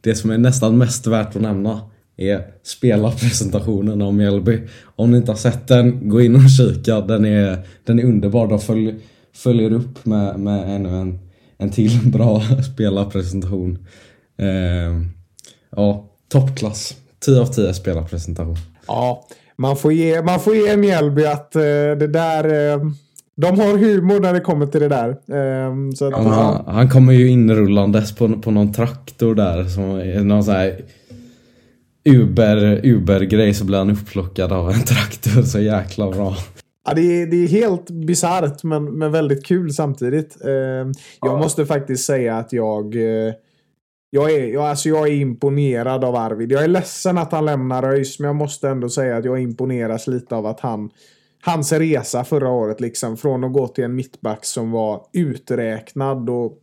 det 0.00 0.14
som 0.14 0.30
är 0.30 0.38
nästan 0.38 0.78
mest 0.78 1.06
värt 1.06 1.36
att 1.36 1.42
nämna 1.42 1.80
är 2.18 2.42
spelarpresentationen 2.62 4.02
av 4.02 4.14
Mjällby. 4.14 4.60
Om 4.96 5.10
ni 5.10 5.16
inte 5.16 5.32
har 5.32 5.36
sett 5.36 5.68
den, 5.68 6.08
gå 6.08 6.20
in 6.20 6.36
och 6.36 6.50
kika. 6.50 7.00
Den 7.00 7.24
är, 7.24 7.58
den 7.84 7.98
är 7.98 8.04
underbar. 8.04 8.48
De 8.48 8.60
följer, 8.60 8.94
följer 9.34 9.72
upp 9.72 10.06
med, 10.06 10.40
med 10.40 10.76
ännu 10.76 10.88
en 10.88 11.18
en 11.58 11.70
till 11.70 12.00
bra 12.12 12.42
spelarpresentation. 12.74 13.78
Eh, 14.38 15.02
ja, 15.76 16.04
toppklass. 16.32 16.96
10 17.20 17.40
av 17.40 17.46
10 17.46 17.74
spelarpresentation. 17.74 18.56
Ja, 18.86 19.26
man 19.56 19.76
får 19.76 19.92
ge, 19.92 20.22
man 20.22 20.40
får 20.40 20.56
ge 20.56 20.76
Mjällby 20.76 21.24
att 21.24 21.56
eh, 21.56 21.62
det 21.98 22.06
där... 22.06 22.72
Eh, 22.74 22.80
de 23.36 23.60
har 23.60 23.78
humor 23.78 24.20
när 24.20 24.32
det 24.32 24.40
kommer 24.40 24.66
till 24.66 24.80
det 24.80 24.88
där. 24.88 25.16
Så 25.94 26.06
att, 26.06 26.14
han, 26.14 26.64
han, 26.66 26.90
kommer 26.90 27.12
ju 27.12 27.28
inrullandes 27.28 28.14
på, 28.14 28.28
på 28.28 28.50
någon 28.50 28.72
traktor 28.72 29.34
där. 29.34 29.64
Som 29.64 29.98
någon 30.28 30.44
sån 30.44 30.54
här 30.54 30.80
Uber, 32.08 32.80
Uber-grej 32.86 33.54
så 33.54 33.64
blir 33.64 33.78
han 33.78 33.90
upplockad 33.90 34.52
av 34.52 34.70
en 34.70 34.84
traktor. 34.84 35.42
Så 35.42 35.60
jäkla 35.60 36.10
bra. 36.10 36.36
Ja, 36.86 36.94
det, 36.94 37.22
är, 37.22 37.26
det 37.26 37.36
är 37.36 37.48
helt 37.48 37.90
bisarrt 37.90 38.62
men, 38.62 38.84
men 38.84 39.12
väldigt 39.12 39.46
kul 39.46 39.72
samtidigt. 39.72 40.44
Eh, 40.44 40.52
jag 40.52 40.94
ja. 41.20 41.36
måste 41.38 41.66
faktiskt 41.66 42.04
säga 42.04 42.36
att 42.36 42.52
jag... 42.52 42.96
Eh, 42.96 43.34
jag, 44.10 44.30
är, 44.30 44.46
jag, 44.46 44.64
alltså 44.64 44.88
jag 44.88 45.08
är 45.08 45.12
imponerad 45.12 46.04
av 46.04 46.16
Arvid. 46.16 46.52
Jag 46.52 46.64
är 46.64 46.68
ledsen 46.68 47.18
att 47.18 47.32
han 47.32 47.44
lämnar 47.44 47.82
ÖIS 47.82 48.18
men 48.18 48.26
jag 48.26 48.36
måste 48.36 48.68
ändå 48.68 48.88
säga 48.88 49.16
att 49.16 49.24
jag 49.24 49.40
imponeras 49.40 50.06
lite 50.06 50.36
av 50.36 50.46
att 50.46 50.60
han... 50.60 50.90
Hans 51.42 51.72
resa 51.72 52.24
förra 52.24 52.48
året 52.48 52.80
liksom 52.80 53.16
från 53.16 53.44
att 53.44 53.52
gå 53.52 53.68
till 53.68 53.84
en 53.84 53.94
mittback 53.94 54.44
som 54.44 54.70
var 54.70 55.02
uträknad 55.12 56.30
och 56.30 56.58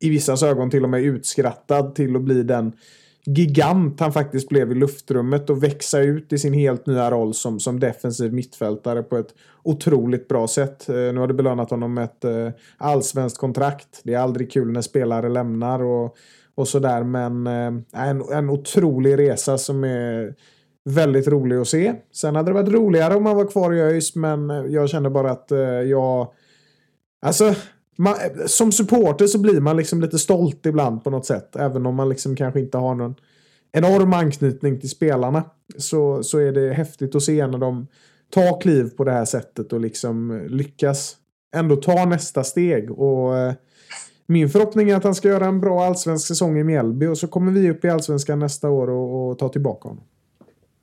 i 0.00 0.10
vissa 0.10 0.46
ögon 0.46 0.70
till 0.70 0.84
och 0.84 0.90
med 0.90 1.02
utskrattad 1.02 1.94
till 1.94 2.16
att 2.16 2.22
bli 2.22 2.42
den 2.42 2.72
gigant 3.24 4.00
han 4.00 4.12
faktiskt 4.12 4.48
blev 4.48 4.72
i 4.72 4.74
luftrummet 4.74 5.50
och 5.50 5.62
växa 5.62 6.00
ut 6.00 6.32
i 6.32 6.38
sin 6.38 6.52
helt 6.52 6.86
nya 6.86 7.10
roll 7.10 7.34
som, 7.34 7.60
som 7.60 7.80
defensiv 7.80 8.32
mittfältare 8.32 9.02
på 9.02 9.16
ett 9.16 9.34
otroligt 9.62 10.28
bra 10.28 10.48
sätt. 10.48 10.88
Eh, 10.88 10.94
nu 10.94 11.16
har 11.16 11.26
det 11.26 11.34
belönat 11.34 11.70
honom 11.70 11.94
med 11.94 12.04
ett 12.04 12.24
eh, 12.24 12.48
allsvenskt 12.76 13.38
kontrakt. 13.38 14.00
Det 14.02 14.14
är 14.14 14.18
aldrig 14.18 14.52
kul 14.52 14.72
när 14.72 14.80
spelare 14.80 15.28
lämnar 15.28 15.82
och, 15.82 16.16
och 16.54 16.68
sådär 16.68 17.02
men 17.02 17.46
eh, 17.46 18.08
en, 18.08 18.22
en 18.32 18.50
otrolig 18.50 19.18
resa 19.18 19.58
som 19.58 19.84
är 19.84 20.34
väldigt 20.84 21.28
rolig 21.28 21.56
att 21.56 21.68
se. 21.68 21.94
Sen 22.12 22.36
hade 22.36 22.50
det 22.50 22.54
varit 22.54 22.72
roligare 22.72 23.14
om 23.14 23.26
han 23.26 23.36
var 23.36 23.46
kvar 23.46 23.74
i 23.74 23.80
ÖIS 23.80 24.16
men 24.16 24.50
eh, 24.50 24.56
jag 24.56 24.88
känner 24.88 25.10
bara 25.10 25.30
att 25.30 25.52
eh, 25.52 25.58
jag 25.60 26.32
Alltså, 27.22 27.54
man, 28.00 28.14
som 28.46 28.72
supporter 28.72 29.26
så 29.26 29.38
blir 29.38 29.60
man 29.60 29.76
liksom 29.76 30.00
lite 30.00 30.18
stolt 30.18 30.66
ibland 30.66 31.04
på 31.04 31.10
något 31.10 31.26
sätt. 31.26 31.56
Även 31.56 31.86
om 31.86 31.94
man 31.94 32.08
liksom 32.08 32.36
kanske 32.36 32.60
inte 32.60 32.78
har 32.78 32.94
någon 32.94 33.14
enorm 33.72 34.12
anknytning 34.12 34.80
till 34.80 34.90
spelarna. 34.90 35.44
Så, 35.76 36.22
så 36.22 36.38
är 36.38 36.52
det 36.52 36.72
häftigt 36.72 37.14
att 37.14 37.22
se 37.22 37.46
när 37.46 37.58
de 37.58 37.86
tar 38.30 38.60
kliv 38.60 38.90
på 38.96 39.04
det 39.04 39.12
här 39.12 39.24
sättet 39.24 39.72
och 39.72 39.80
liksom 39.80 40.46
lyckas 40.48 41.16
ändå 41.56 41.76
ta 41.76 42.04
nästa 42.04 42.44
steg. 42.44 42.90
Och 42.90 43.38
eh, 43.38 43.52
min 44.26 44.48
förhoppning 44.48 44.90
är 44.90 44.96
att 44.96 45.04
han 45.04 45.14
ska 45.14 45.28
göra 45.28 45.46
en 45.46 45.60
bra 45.60 45.84
allsvensk 45.84 46.26
säsong 46.26 46.58
i 46.58 46.64
Mjällby 46.64 47.06
och 47.06 47.18
så 47.18 47.26
kommer 47.26 47.52
vi 47.52 47.70
upp 47.70 47.84
i 47.84 47.88
allsvenskan 47.88 48.38
nästa 48.38 48.70
år 48.70 48.90
och, 48.90 49.30
och 49.30 49.38
ta 49.38 49.48
tillbaka 49.48 49.88
honom. 49.88 50.04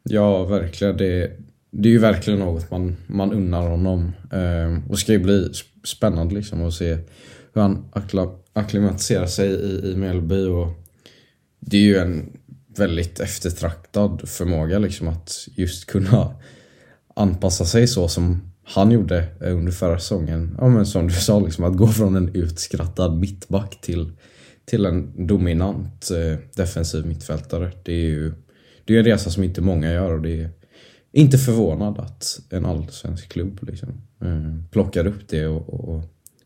Ja, 0.04 0.44
verkligen. 0.44 0.98
Det, 0.98 1.32
det 1.72 1.90
är 1.90 1.94
ju 1.94 2.00
verkligen 2.00 2.40
något 2.40 2.72
man, 2.72 2.96
man 3.08 3.34
unnar 3.34 3.70
honom. 3.70 4.12
Eh, 4.32 4.92
och 4.92 5.00
ska 5.00 5.12
ju 5.12 5.20
bli 5.20 5.50
spännande 5.88 6.36
liksom 6.36 6.66
att 6.66 6.74
se 6.74 6.98
hur 7.54 7.62
han 7.62 7.86
akklimatiserar 8.54 9.28
sig 9.28 9.50
i, 9.50 9.92
i 9.92 9.96
Mjällby. 9.96 10.46
Och 10.46 10.68
det 11.60 11.78
är 11.78 11.82
ju 11.82 11.98
en 11.98 12.38
väldigt 12.78 13.20
eftertraktad 13.20 14.30
förmåga 14.30 14.80
liksom 14.80 15.08
att 15.08 15.48
just 15.56 15.86
kunna 15.86 16.36
anpassa 17.16 17.66
sig 17.66 17.88
så 17.88 18.08
som 18.08 18.52
han 18.64 18.92
gjorde 18.92 19.28
under 19.40 19.72
förra 19.72 20.00
säsongen. 20.00 20.56
Ja 20.58 20.68
men 20.68 20.86
som 20.86 21.08
du 21.08 21.14
sa, 21.14 21.40
liksom, 21.40 21.64
att 21.64 21.78
gå 21.78 21.88
från 21.88 22.16
en 22.16 22.36
utskrattad 22.36 23.18
mittback 23.18 23.82
till, 23.82 24.12
till 24.66 24.86
en 24.86 25.28
dominant 25.28 26.12
eh, 26.12 26.40
defensiv 26.56 27.06
mittfältare. 27.06 27.72
Det 27.84 27.94
är 27.94 28.10
ju 28.10 28.34
det 28.86 28.96
är 28.96 29.00
en 29.00 29.06
resa 29.06 29.30
som 29.30 29.44
inte 29.44 29.62
många 29.62 29.94
gör 29.94 30.14
och 30.14 30.22
det 30.22 30.42
är 30.42 30.50
inte 31.12 31.38
förvånad 31.38 32.00
att 32.00 32.40
en 32.50 32.66
allsvensk 32.66 33.30
klubb 33.30 33.60
liksom, 33.62 34.02
Mm. 34.22 34.64
plockar 34.72 35.08
upp 35.08 35.28
det 35.28 35.48
och, 35.48 35.74
och, 35.74 36.02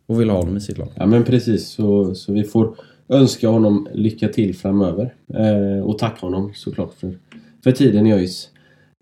och 0.05 0.21
vill 0.21 0.29
ha 0.29 0.37
honom 0.37 0.57
i 0.57 0.61
sitt 0.61 0.77
lag. 0.77 0.87
Ja 0.95 1.05
men 1.05 1.23
precis, 1.23 1.67
så, 1.67 2.15
så 2.15 2.33
vi 2.33 2.43
får 2.43 2.75
önska 3.09 3.49
honom 3.49 3.87
lycka 3.93 4.27
till 4.27 4.55
framöver. 4.55 5.13
Eh, 5.33 5.83
och 5.83 5.97
tacka 5.97 6.25
honom 6.25 6.51
såklart 6.55 6.93
för, 6.93 7.17
för 7.63 7.71
tiden 7.71 8.07
i 8.07 8.13
ÖIS. 8.13 8.49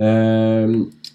Eh, 0.01 0.69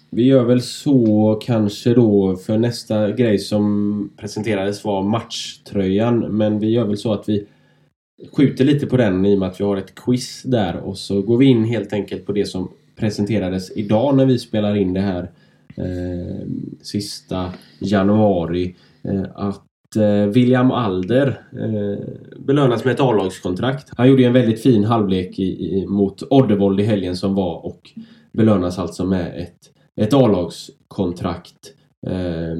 vi 0.09 0.23
gör 0.23 0.43
väl 0.43 0.61
så 0.61 1.39
kanske 1.43 1.93
då 1.93 2.35
för 2.35 2.57
nästa 2.57 3.11
grej 3.11 3.39
som 3.39 4.09
presenterades 4.17 4.83
var 4.83 5.03
matchtröjan. 5.03 6.19
Men 6.19 6.59
vi 6.59 6.69
gör 6.69 6.85
väl 6.85 6.97
så 6.97 7.13
att 7.13 7.29
vi 7.29 7.45
skjuter 8.31 8.65
lite 8.65 8.85
på 8.85 8.97
den 8.97 9.25
i 9.25 9.35
och 9.35 9.39
med 9.39 9.49
att 9.49 9.59
vi 9.59 9.63
har 9.63 9.77
ett 9.77 9.95
quiz 9.95 10.43
där 10.43 10.75
och 10.77 10.97
så 10.97 11.21
går 11.21 11.37
vi 11.37 11.45
in 11.45 11.63
helt 11.63 11.93
enkelt 11.93 12.25
på 12.25 12.31
det 12.31 12.45
som 12.45 12.69
presenterades 12.95 13.71
idag 13.77 14.17
när 14.17 14.25
vi 14.25 14.39
spelar 14.39 14.75
in 14.75 14.93
det 14.93 15.01
här 15.01 15.31
eh, 15.77 16.47
sista 16.81 17.53
januari. 17.79 18.75
Eh, 19.03 19.23
att 19.35 19.95
eh, 19.95 20.25
William 20.33 20.71
Alder 20.71 21.41
eh, 21.51 22.05
belönas 22.39 22.85
med 22.85 22.93
ett 22.93 22.99
A-lagskontrakt. 22.99 23.89
Han 23.97 24.09
gjorde 24.09 24.25
en 24.25 24.33
väldigt 24.33 24.61
fin 24.61 24.83
halvlek 24.83 25.39
i, 25.39 25.43
i, 25.43 25.85
mot 25.87 26.23
Oddevold 26.29 26.79
i 26.79 26.83
helgen 26.83 27.15
som 27.15 27.35
var 27.35 27.65
och 27.65 27.81
belönas 28.31 28.79
alltså 28.79 29.05
med 29.05 29.41
ett, 29.41 29.59
ett 30.01 30.13
A-lagskontrakt. 30.13 31.73
Eh, 32.07 32.57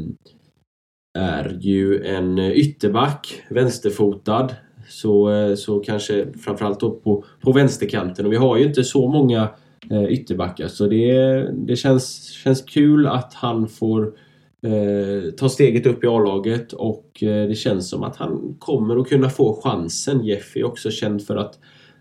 är 1.17 1.57
ju 1.61 2.05
en 2.05 2.39
ytterback, 2.39 3.41
vänsterfotad. 3.49 4.49
Så, 4.87 5.31
eh, 5.31 5.55
så 5.55 5.79
kanske 5.79 6.27
framförallt 6.33 6.79
då 6.79 6.91
på, 6.91 7.25
på 7.41 7.51
vänsterkanten. 7.51 8.25
Och 8.25 8.31
vi 8.31 8.37
har 8.37 8.57
ju 8.57 8.63
inte 8.65 8.83
så 8.83 9.07
många 9.07 9.49
eh, 9.91 10.03
ytterbackar. 10.03 10.67
Så 10.67 10.87
det, 10.87 11.41
det 11.53 11.75
känns, 11.75 12.29
känns 12.29 12.61
kul 12.61 13.07
att 13.07 13.33
han 13.33 13.67
får 13.67 14.13
eh, 14.61 15.31
ta 15.37 15.49
steget 15.49 15.85
upp 15.85 16.03
i 16.03 16.07
A-laget 16.07 16.73
och 16.73 17.23
eh, 17.23 17.47
det 17.47 17.55
känns 17.55 17.89
som 17.89 18.03
att 18.03 18.15
han 18.15 18.55
kommer 18.59 18.97
att 18.97 19.09
kunna 19.09 19.29
få 19.29 19.61
chansen. 19.63 20.25
Jeff 20.25 20.55
är 20.55 20.63
också 20.63 20.91
känd 20.91 21.23
för 21.23 21.35
att 21.35 21.59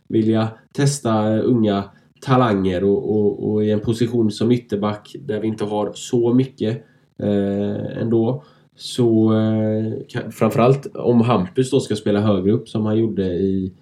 vilja 0.09 0.49
testa 0.73 1.39
unga 1.39 1.85
talanger 2.21 2.85
och, 2.85 3.17
och, 3.17 3.51
och 3.51 3.65
i 3.65 3.71
en 3.71 3.81
position 3.81 4.31
som 4.31 4.53
ytterback 4.53 5.17
där 5.21 5.41
vi 5.41 5.49
inte 5.49 5.65
har 5.65 5.93
så 5.95 6.35
mycket 6.35 6.85
eh, 7.19 8.01
ändå. 8.03 8.45
Så 8.77 9.35
eh, 9.35 10.21
framförallt 10.31 10.97
om 10.97 11.21
Hampus 11.21 11.71
då 11.71 11.81
ska 11.81 11.97
spela 11.97 12.21
högre 12.21 12.53
upp 12.53 12.69
som 12.69 12.87
han 12.87 12.99
gjorde 12.99 13.25
i 13.25 13.73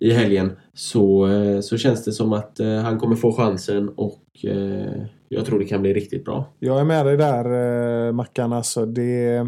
i 0.00 0.10
helgen 0.12 0.52
så, 0.74 1.28
eh, 1.28 1.60
så 1.60 1.76
känns 1.76 2.04
det 2.04 2.12
som 2.12 2.32
att 2.32 2.60
eh, 2.60 2.76
han 2.76 2.98
kommer 2.98 3.16
få 3.16 3.32
chansen 3.32 3.88
och 3.88 4.24
eh, 4.44 5.02
jag 5.28 5.44
tror 5.46 5.58
det 5.58 5.64
kan 5.64 5.82
bli 5.82 5.94
riktigt 5.94 6.24
bra. 6.24 6.54
Jag 6.58 6.80
är 6.80 6.84
med 6.84 7.06
dig 7.06 7.16
där 7.16 8.12
Mackan. 8.12 8.52
Alltså 8.52 8.86
det, 8.86 9.46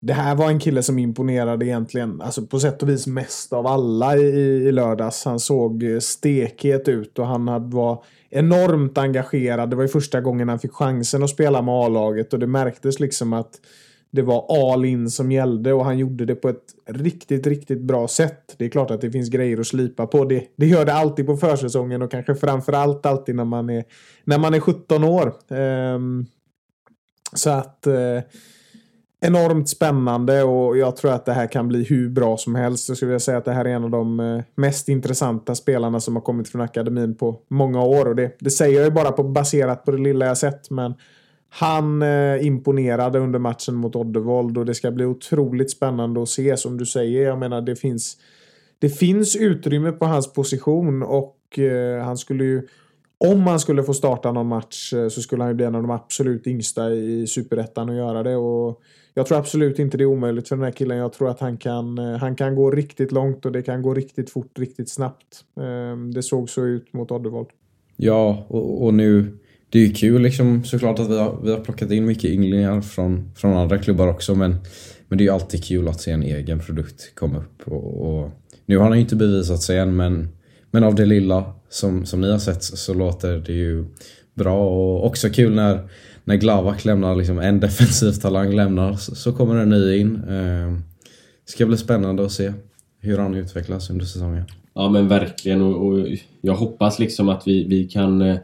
det 0.00 0.12
här 0.12 0.34
var 0.34 0.48
en 0.48 0.58
kille 0.58 0.82
som 0.82 0.98
imponerade 0.98 1.66
egentligen 1.66 2.20
alltså 2.20 2.46
på 2.46 2.60
sätt 2.60 2.82
och 2.82 2.88
vis 2.88 3.06
mest 3.06 3.52
av 3.52 3.66
alla 3.66 4.16
i, 4.16 4.22
i 4.68 4.72
lördags. 4.72 5.24
Han 5.24 5.40
såg 5.40 5.84
stekhet 6.00 6.88
ut 6.88 7.18
och 7.18 7.26
han 7.26 7.70
var 7.70 8.04
enormt 8.30 8.98
engagerad. 8.98 9.70
Det 9.70 9.76
var 9.76 9.82
ju 9.82 9.88
första 9.88 10.20
gången 10.20 10.48
han 10.48 10.58
fick 10.58 10.72
chansen 10.72 11.22
att 11.22 11.30
spela 11.30 11.62
med 11.62 11.74
A-laget 11.74 12.32
och 12.32 12.38
det 12.38 12.46
märktes 12.46 13.00
liksom 13.00 13.32
att 13.32 13.60
det 14.14 14.22
var 14.22 14.72
all 14.72 14.84
in 14.84 15.10
som 15.10 15.32
gällde 15.32 15.72
och 15.72 15.84
han 15.84 15.98
gjorde 15.98 16.24
det 16.24 16.34
på 16.34 16.48
ett 16.48 16.74
riktigt, 16.86 17.46
riktigt 17.46 17.80
bra 17.80 18.08
sätt. 18.08 18.54
Det 18.56 18.64
är 18.64 18.68
klart 18.68 18.90
att 18.90 19.00
det 19.00 19.10
finns 19.10 19.28
grejer 19.28 19.60
att 19.60 19.66
slipa 19.66 20.06
på. 20.06 20.24
Det, 20.24 20.44
det 20.56 20.66
gör 20.66 20.84
det 20.84 20.92
alltid 20.92 21.26
på 21.26 21.36
försäsongen 21.36 22.02
och 22.02 22.10
kanske 22.10 22.34
framförallt 22.34 23.06
alltid 23.06 23.34
när 23.34 23.44
man 23.44 23.70
är, 23.70 23.84
när 24.24 24.38
man 24.38 24.54
är 24.54 24.60
17 24.60 25.04
år. 25.04 25.32
Um, 25.48 26.26
så 27.32 27.50
att 27.50 27.86
eh, 27.86 28.20
enormt 29.20 29.68
spännande 29.68 30.42
och 30.42 30.76
jag 30.76 30.96
tror 30.96 31.12
att 31.12 31.24
det 31.24 31.32
här 31.32 31.46
kan 31.46 31.68
bli 31.68 31.84
hur 31.84 32.08
bra 32.08 32.36
som 32.36 32.54
helst. 32.54 32.88
Jag 32.88 32.96
skulle 32.96 33.08
vilja 33.08 33.20
säga 33.20 33.38
att 33.38 33.44
det 33.44 33.52
här 33.52 33.64
är 33.64 33.74
en 33.74 33.84
av 33.84 33.90
de 33.90 34.20
eh, 34.20 34.42
mest 34.54 34.88
intressanta 34.88 35.54
spelarna 35.54 36.00
som 36.00 36.16
har 36.16 36.22
kommit 36.22 36.48
från 36.48 36.60
akademin 36.60 37.14
på 37.14 37.40
många 37.48 37.82
år 37.82 38.08
och 38.08 38.16
det, 38.16 38.36
det 38.40 38.50
säger 38.50 38.76
jag 38.76 38.84
ju 38.84 38.90
bara 38.90 39.12
på, 39.12 39.22
baserat 39.22 39.84
på 39.84 39.90
det 39.90 39.98
lilla 39.98 40.26
jag 40.26 40.38
sett 40.38 40.70
men 40.70 40.94
han 41.56 42.02
eh, 42.02 42.46
imponerade 42.46 43.18
under 43.18 43.38
matchen 43.38 43.74
mot 43.74 43.96
Oddevold 43.96 44.58
och 44.58 44.66
det 44.66 44.74
ska 44.74 44.90
bli 44.90 45.04
otroligt 45.04 45.70
spännande 45.70 46.22
att 46.22 46.28
se 46.28 46.56
som 46.56 46.78
du 46.78 46.86
säger. 46.86 47.24
Jag 47.24 47.38
menar 47.38 47.60
det 47.60 47.76
finns 47.76 48.16
det 48.78 48.88
finns 48.88 49.36
utrymme 49.36 49.92
på 49.92 50.04
hans 50.04 50.32
position 50.32 51.02
och 51.02 51.58
eh, 51.58 52.04
han 52.04 52.16
skulle 52.16 52.44
ju 52.44 52.68
om 53.18 53.40
han 53.40 53.60
skulle 53.60 53.82
få 53.82 53.94
starta 53.94 54.32
någon 54.32 54.46
match 54.46 54.92
eh, 54.92 55.08
så 55.08 55.22
skulle 55.22 55.42
han 55.42 55.50
ju 55.50 55.54
bli 55.54 55.64
en 55.64 55.74
av 55.74 55.82
de 55.82 55.90
absolut 55.90 56.46
yngsta 56.46 56.90
i 56.90 57.26
superettan 57.26 57.90
att 57.90 57.96
göra 57.96 58.22
det. 58.22 58.36
Och 58.36 58.82
jag 59.14 59.26
tror 59.26 59.38
absolut 59.38 59.78
inte 59.78 59.96
det 59.96 60.04
är 60.04 60.06
omöjligt 60.06 60.48
för 60.48 60.56
den 60.56 60.64
här 60.64 60.72
killen. 60.72 60.98
Jag 60.98 61.12
tror 61.12 61.30
att 61.30 61.40
han 61.40 61.56
kan, 61.56 61.98
eh, 61.98 62.16
han 62.16 62.36
kan 62.36 62.54
gå 62.54 62.70
riktigt 62.70 63.12
långt 63.12 63.46
och 63.46 63.52
det 63.52 63.62
kan 63.62 63.82
gå 63.82 63.94
riktigt 63.94 64.30
fort, 64.30 64.58
riktigt 64.58 64.90
snabbt. 64.90 65.44
Ehm, 65.60 66.14
det 66.14 66.22
såg 66.22 66.50
så 66.50 66.64
ut 66.64 66.92
mot 66.92 67.10
Oddevold. 67.10 67.48
Ja, 67.96 68.46
och, 68.48 68.84
och 68.84 68.94
nu 68.94 69.38
det 69.74 69.80
är 69.80 69.86
ju 69.86 69.92
kul 69.92 70.22
liksom 70.22 70.64
såklart 70.64 70.98
att 70.98 71.10
vi 71.10 71.18
har, 71.18 71.38
vi 71.42 71.50
har 71.50 71.60
plockat 71.60 71.90
in 71.90 72.06
mycket 72.06 72.24
ynglingar 72.24 72.80
från, 72.80 73.30
från 73.36 73.56
andra 73.56 73.78
klubbar 73.78 74.08
också 74.08 74.34
men, 74.34 74.56
men 75.08 75.18
det 75.18 75.24
är 75.24 75.26
ju 75.26 75.32
alltid 75.32 75.64
kul 75.64 75.88
att 75.88 76.00
se 76.00 76.10
en 76.10 76.22
egen 76.22 76.60
produkt 76.60 77.14
komma 77.14 77.38
upp. 77.38 77.62
Och, 77.64 78.06
och 78.06 78.30
nu 78.66 78.78
har 78.78 78.84
han 78.84 78.94
ju 78.94 79.00
inte 79.00 79.16
bevisat 79.16 79.62
sig 79.62 79.78
än 79.78 79.96
men, 79.96 80.28
men 80.70 80.84
av 80.84 80.94
det 80.94 81.06
lilla 81.06 81.52
som, 81.68 82.06
som 82.06 82.20
ni 82.20 82.30
har 82.30 82.38
sett 82.38 82.62
så 82.64 82.94
låter 82.94 83.36
det 83.38 83.52
ju 83.52 83.84
bra 84.34 84.68
och 84.68 85.06
också 85.06 85.30
kul 85.30 85.54
när, 85.54 85.88
när 86.24 86.36
Glavak 86.36 86.84
lämnar, 86.84 87.16
liksom 87.16 87.38
en 87.38 87.60
defensiv 87.60 88.12
talang 88.12 88.52
lämnar 88.52 88.94
så, 88.94 89.14
så 89.14 89.32
kommer 89.32 89.56
en 89.56 89.70
ny 89.70 89.96
in. 89.96 90.14
Eh, 90.28 90.78
ska 91.44 91.66
bli 91.66 91.76
spännande 91.76 92.24
att 92.24 92.32
se 92.32 92.52
hur 93.00 93.18
han 93.18 93.34
utvecklas 93.34 93.90
under 93.90 94.04
säsongen. 94.04 94.44
Ja 94.74 94.88
men 94.88 95.08
verkligen 95.08 95.62
och, 95.62 95.86
och 95.86 96.08
jag 96.40 96.54
hoppas 96.54 96.98
liksom 96.98 97.28
att 97.28 97.42
vi, 97.46 97.64
vi 97.64 97.84
kan 97.84 98.22
eh 98.22 98.36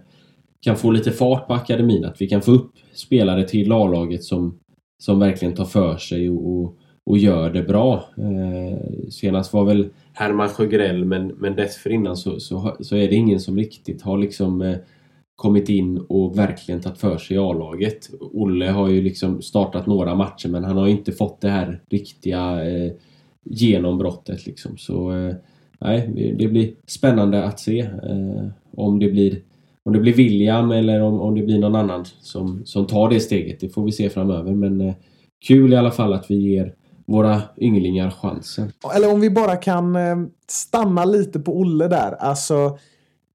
kan 0.65 0.77
få 0.77 0.91
lite 0.91 1.11
fart 1.11 1.47
på 1.47 1.55
akademin. 1.55 2.05
Att 2.05 2.21
vi 2.21 2.29
kan 2.29 2.43
få 2.43 2.51
upp 2.53 2.73
spelare 2.93 3.49
till 3.49 3.73
A-laget 3.73 4.25
som, 4.25 4.59
som 4.99 5.19
verkligen 5.19 5.55
tar 5.55 5.65
för 5.65 5.97
sig 5.97 6.31
och, 6.31 6.51
och, 6.61 6.77
och 7.07 7.19
gör 7.19 7.51
det 7.51 7.63
bra. 7.63 8.05
Eh, 8.19 8.79
senast 9.11 9.53
var 9.53 9.65
väl 9.65 9.89
Herman 10.13 10.49
Sjögrell 10.49 11.05
men, 11.05 11.27
men 11.27 11.57
dessförinnan 11.57 12.17
så, 12.17 12.41
så, 12.41 12.77
så 12.81 12.97
är 12.97 13.09
det 13.09 13.15
ingen 13.15 13.41
som 13.41 13.57
riktigt 13.57 14.03
har 14.03 14.19
liksom 14.19 14.63
eh, 14.63 14.77
kommit 15.37 15.69
in 15.69 15.99
och 15.99 16.39
verkligen 16.39 16.81
tagit 16.81 16.99
för 16.99 17.19
sig 17.19 17.37
i 17.37 17.39
A-laget. 17.41 18.11
Olle 18.21 18.67
har 18.67 18.89
ju 18.89 19.03
liksom 19.03 19.43
startat 19.43 19.87
några 19.87 20.15
matcher 20.15 20.49
men 20.49 20.65
han 20.65 20.77
har 20.77 20.89
inte 20.89 21.13
fått 21.13 21.41
det 21.41 21.49
här 21.49 21.81
riktiga 21.91 22.71
eh, 22.71 22.93
genombrottet 23.45 24.47
liksom. 24.47 24.77
Så 24.79 25.13
eh, 25.13 25.35
nej, 25.81 26.11
det- 26.15 26.33
det 26.33 26.49
blir 26.49 26.71
spännande 26.87 27.45
att 27.45 27.61
se 27.61 27.81
eh, 27.81 28.47
om 28.77 28.99
det 28.99 29.11
blir 29.11 29.39
om 29.85 29.93
det 29.93 29.99
blir 29.99 30.15
William 30.15 30.71
eller 30.71 31.03
om, 31.03 31.21
om 31.21 31.35
det 31.35 31.43
blir 31.43 31.59
någon 31.59 31.77
annan 31.77 32.05
som, 32.05 32.63
som 32.65 32.87
tar 32.87 33.11
det 33.11 33.21
steget. 33.21 33.61
Det 33.61 33.69
får 33.69 33.85
vi 33.85 33.93
se 33.93 34.11
framöver. 34.11 34.53
Men 34.53 34.81
eh, 34.81 34.95
kul 35.47 35.73
i 35.73 35.77
alla 35.77 35.91
fall 35.91 36.13
att 36.13 36.31
vi 36.31 36.35
ger 36.35 36.75
våra 37.07 37.43
ynglingar 37.59 38.11
chansen. 38.11 38.73
Eller 38.97 39.13
om 39.13 39.21
vi 39.21 39.31
bara 39.31 39.57
kan 39.57 39.97
eh, 39.97 40.17
stanna 40.49 41.05
lite 41.05 41.41
på 41.41 41.59
Olle 41.59 41.89
där. 41.89 42.13
Alltså, 42.13 42.79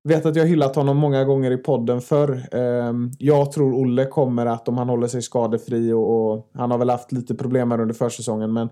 vet 0.03 0.25
att 0.25 0.35
jag 0.35 0.45
hyllat 0.45 0.75
honom 0.75 0.97
många 0.97 1.23
gånger 1.23 1.51
i 1.51 1.57
podden 1.57 2.01
förr. 2.01 2.47
Eh, 2.51 2.93
jag 3.19 3.51
tror 3.51 3.73
Olle 3.73 4.05
kommer 4.05 4.45
att, 4.45 4.67
om 4.67 4.77
han 4.77 4.89
håller 4.89 5.07
sig 5.07 5.21
skadefri 5.21 5.91
och, 5.91 6.33
och 6.33 6.49
han 6.53 6.71
har 6.71 6.77
väl 6.77 6.89
haft 6.89 7.11
lite 7.11 7.35
problem 7.35 7.71
här 7.71 7.81
under 7.81 7.95
försäsongen, 7.95 8.53
men 8.53 8.69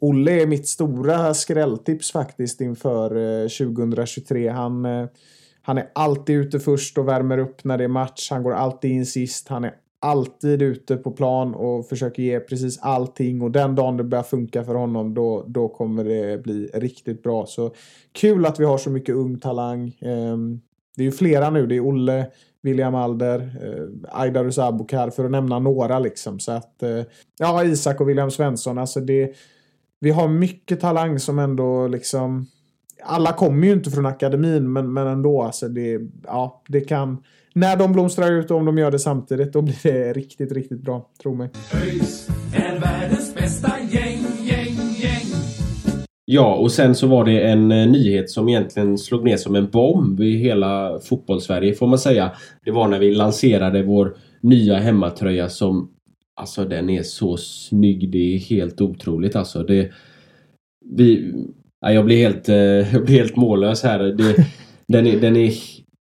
Olle 0.00 0.42
är 0.42 0.46
mitt 0.46 0.68
stora 0.68 1.34
skrälltips 1.34 2.12
faktiskt 2.12 2.60
inför 2.60 3.42
eh, 3.42 3.48
2023. 3.48 4.48
Han, 4.48 4.84
eh, 4.84 5.06
han 5.62 5.78
är 5.78 5.90
alltid 5.94 6.36
ute 6.36 6.60
först 6.60 6.98
och 6.98 7.08
värmer 7.08 7.38
upp 7.38 7.64
när 7.64 7.78
det 7.78 7.84
är 7.84 7.88
match. 7.88 8.30
Han 8.30 8.42
går 8.42 8.52
alltid 8.52 8.90
in 8.90 9.06
sist. 9.06 9.48
Han 9.48 9.64
är 9.64 9.74
alltid 10.00 10.62
ute 10.62 10.96
på 10.96 11.10
plan 11.10 11.54
och 11.54 11.88
försöker 11.88 12.22
ge 12.22 12.40
precis 12.40 12.78
allting. 12.78 13.42
Och 13.42 13.50
den 13.50 13.74
dagen 13.74 13.96
det 13.96 14.04
börjar 14.04 14.22
funka 14.22 14.64
för 14.64 14.74
honom, 14.74 15.14
då, 15.14 15.44
då 15.48 15.68
kommer 15.68 16.04
det 16.04 16.42
bli 16.42 16.70
riktigt 16.74 17.22
bra. 17.22 17.46
Så 17.46 17.74
kul 18.12 18.46
att 18.46 18.60
vi 18.60 18.64
har 18.64 18.78
så 18.78 18.90
mycket 18.90 19.14
ung 19.14 19.38
talang. 19.38 19.96
Ehm, 20.00 20.60
det 20.96 21.02
är 21.02 21.04
ju 21.04 21.12
flera 21.12 21.50
nu. 21.50 21.66
Det 21.66 21.76
är 21.76 21.86
Olle, 21.86 22.26
William 22.62 22.94
Alder, 22.94 23.38
eh, 23.40 24.20
Aidarus 24.20 24.58
Abukar 24.58 25.10
för 25.10 25.24
att 25.24 25.30
nämna 25.30 25.58
några 25.58 25.98
liksom. 25.98 26.40
Så 26.40 26.52
att, 26.52 26.82
eh, 26.82 27.02
ja, 27.38 27.64
Isak 27.64 28.00
och 28.00 28.08
William 28.08 28.30
Svensson. 28.30 28.78
Alltså 28.78 29.00
det, 29.00 29.34
vi 30.00 30.10
har 30.10 30.28
mycket 30.28 30.80
talang 30.80 31.18
som 31.18 31.38
ändå 31.38 31.88
liksom... 31.88 32.46
Alla 33.04 33.32
kommer 33.32 33.66
ju 33.66 33.72
inte 33.72 33.90
från 33.90 34.06
akademin, 34.06 34.72
men, 34.72 34.92
men 34.92 35.06
ändå. 35.06 35.42
Alltså 35.42 35.68
det, 35.68 36.00
ja, 36.24 36.62
det 36.68 36.80
kan... 36.80 37.22
När 37.54 37.76
de 37.76 37.92
blomstrar 37.92 38.32
ut 38.32 38.50
och 38.50 38.56
om 38.56 38.64
de 38.64 38.78
gör 38.78 38.90
det 38.90 38.98
samtidigt, 38.98 39.52
då 39.52 39.62
blir 39.62 39.76
det 39.82 40.12
riktigt, 40.12 40.52
riktigt 40.52 40.80
bra. 40.80 41.10
Tro 41.22 41.34
mig. 41.34 41.50
ÖIS 41.74 42.28
är 42.54 42.80
världens 42.80 43.34
bästa 43.34 43.72
gäng, 43.90 44.24
gäng, 44.40 44.76
gäng. 44.96 45.26
Ja, 46.24 46.54
och 46.54 46.72
sen 46.72 46.94
så 46.94 47.06
var 47.06 47.24
det 47.24 47.40
en 47.40 47.72
eh, 47.72 47.88
nyhet 47.88 48.30
som 48.30 48.48
egentligen 48.48 48.98
slog 48.98 49.24
ner 49.24 49.36
som 49.36 49.54
en 49.54 49.70
bomb 49.70 50.20
i 50.20 50.36
hela 50.36 51.00
fotbollssverige 51.00 51.74
får 51.74 51.86
man 51.86 51.98
säga. 51.98 52.32
Det 52.64 52.70
var 52.70 52.88
när 52.88 52.98
vi 52.98 53.14
lanserade 53.14 53.82
vår 53.82 54.16
nya 54.40 54.78
hemmatröja 54.78 55.48
som 55.48 55.88
Alltså 56.34 56.64
den 56.64 56.90
är 56.90 57.02
så 57.02 57.36
snygg. 57.36 58.10
Det 58.10 58.34
är 58.34 58.38
helt 58.38 58.80
otroligt 58.80 59.36
alltså. 59.36 59.62
Det, 59.62 59.92
vi, 60.84 61.34
ja, 61.82 61.92
jag 61.92 62.04
blir 62.04 62.16
helt, 62.16 62.48
eh, 62.48 62.56
jag 62.92 63.04
blir 63.04 63.18
helt 63.18 63.36
mållös 63.36 63.82
här. 63.82 63.98
Det, 63.98 64.46
den, 64.86 65.06
är, 65.06 65.20
den, 65.20 65.36
är, 65.36 65.52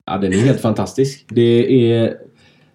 ja, 0.05 0.17
den 0.17 0.33
är 0.33 0.37
helt 0.37 0.61
fantastisk. 0.61 1.25
Det 1.29 1.91
är, 1.91 2.17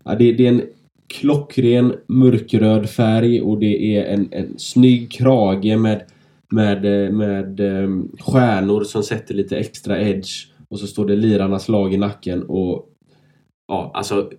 ja, 0.05 0.15
det, 0.15 0.33
det 0.33 0.47
är 0.47 0.49
en 0.49 0.63
klockren 1.07 1.95
mörkröd 2.07 2.91
färg 2.91 3.41
och 3.41 3.59
det 3.59 3.97
är 3.97 4.05
en, 4.05 4.29
en 4.33 4.59
snygg 4.59 5.13
krage 5.13 5.79
med 5.79 6.03
med, 6.55 7.05
eh, 7.07 7.13
med 7.13 7.61
eh, 7.61 7.89
stjärnor 8.21 8.85
som 8.85 9.03
sätter 9.03 9.35
lite 9.35 9.59
extra 9.59 10.01
edge. 10.01 10.47
Och 10.69 10.79
så 10.81 10.87
står 10.87 11.07
det 11.07 11.17
lirarnas 11.17 11.69
lag 11.69 11.95
i 11.95 11.97
nacken 11.97 12.43
och 12.43 12.89
ja, 13.69 13.91
alltså 13.95 14.31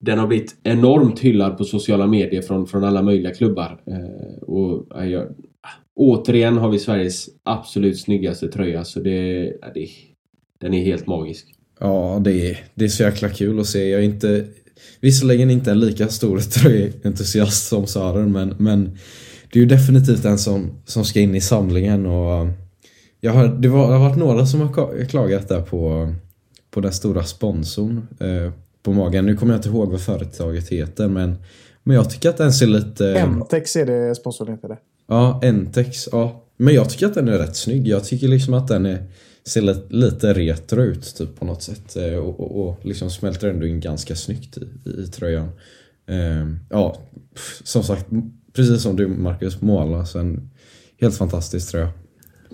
den 0.00 0.18
har 0.18 0.26
blivit 0.26 0.56
enormt 0.62 1.20
hyllad 1.20 1.58
på 1.58 1.64
sociala 1.64 2.06
medier 2.06 2.42
från, 2.42 2.66
från 2.66 2.84
alla 2.84 3.02
möjliga 3.02 3.34
klubbar. 3.34 3.80
Och 4.40 4.86
ja, 4.90 5.04
jag, 5.04 5.26
återigen 5.98 6.56
har 6.56 6.68
vi 6.68 6.78
Sveriges 6.78 7.28
absolut 7.42 8.00
snyggaste 8.00 8.48
tröja 8.48 8.84
så 8.84 9.00
det, 9.00 9.44
ja, 9.60 9.68
det 9.74 9.88
den 10.60 10.74
är 10.74 10.84
helt 10.84 11.06
magisk. 11.06 11.54
Ja, 11.80 12.20
det 12.24 12.50
är, 12.50 12.64
det 12.74 12.84
är 12.84 12.88
så 12.88 13.02
jäkla 13.02 13.28
kul 13.28 13.60
att 13.60 13.66
se. 13.66 13.88
Jag 13.88 14.00
är 14.00 14.04
inte, 14.04 14.46
visserligen 15.00 15.50
inte 15.50 15.70
en 15.70 15.80
lika 15.80 16.08
stor 16.08 16.38
tröjentusiast 16.38 17.68
som 17.68 17.86
Sören, 17.86 18.32
men, 18.32 18.54
men 18.58 18.98
det 19.52 19.58
är 19.58 19.60
ju 19.60 19.66
definitivt 19.68 20.24
en 20.24 20.38
som, 20.38 20.70
som 20.84 21.04
ska 21.04 21.20
in 21.20 21.34
i 21.34 21.40
samlingen. 21.40 22.06
Och 22.06 22.46
jag 23.20 23.32
har, 23.32 23.48
det, 23.48 23.68
var, 23.68 23.88
det 23.88 23.94
har 23.94 24.08
varit 24.08 24.18
några 24.18 24.46
som 24.46 24.60
har 24.60 25.04
klagat 25.04 25.48
där 25.48 25.62
på, 25.62 26.14
på 26.70 26.80
den 26.80 26.92
stora 26.92 27.22
sponsorn 27.22 28.06
eh, 28.20 28.52
på 28.82 28.92
magen. 28.92 29.26
Nu 29.26 29.36
kommer 29.36 29.52
jag 29.52 29.58
inte 29.58 29.68
ihåg 29.68 29.90
vad 29.90 30.00
företaget 30.00 30.68
heter, 30.68 31.08
men, 31.08 31.36
men 31.82 31.96
jag 31.96 32.10
tycker 32.10 32.28
att 32.28 32.36
den 32.36 32.52
ser 32.52 32.66
lite... 32.66 33.18
Emtex 33.18 33.76
är 33.76 33.86
det 33.86 34.14
sponsorn 34.14 34.48
heter 34.48 34.68
det. 34.68 34.78
Ja, 35.08 35.40
Entex. 35.42 36.08
Ja. 36.12 36.44
Men 36.56 36.74
jag 36.74 36.90
tycker 36.90 37.06
att 37.06 37.14
den 37.14 37.28
är 37.28 37.38
rätt 37.38 37.56
snygg. 37.56 37.88
Jag 37.88 38.04
tycker 38.04 38.28
liksom 38.28 38.54
att 38.54 38.68
den 38.68 38.86
är, 38.86 39.04
ser 39.44 39.92
lite, 39.92 40.34
retro 40.34 40.82
ut 40.82 41.14
typ 41.16 41.38
på 41.38 41.44
något 41.44 41.62
sätt. 41.62 41.96
Eh, 41.96 42.14
och, 42.14 42.40
och, 42.40 42.68
och 42.68 42.86
liksom 42.86 43.10
smälter 43.10 43.48
ändå 43.48 43.66
in 43.66 43.80
ganska 43.80 44.16
snyggt 44.16 44.58
i, 44.58 44.90
i 44.90 45.06
tröjan. 45.06 45.48
Ehm, 46.06 46.58
ja, 46.70 46.96
som 47.64 47.82
sagt, 47.82 48.06
precis 48.52 48.82
som 48.82 48.96
du 48.96 49.06
Marcus, 49.06 49.60
måla. 49.60 50.06
Så 50.06 50.18
en 50.18 50.50
helt 51.00 51.16
fantastisk 51.16 51.70
tröja. 51.70 51.88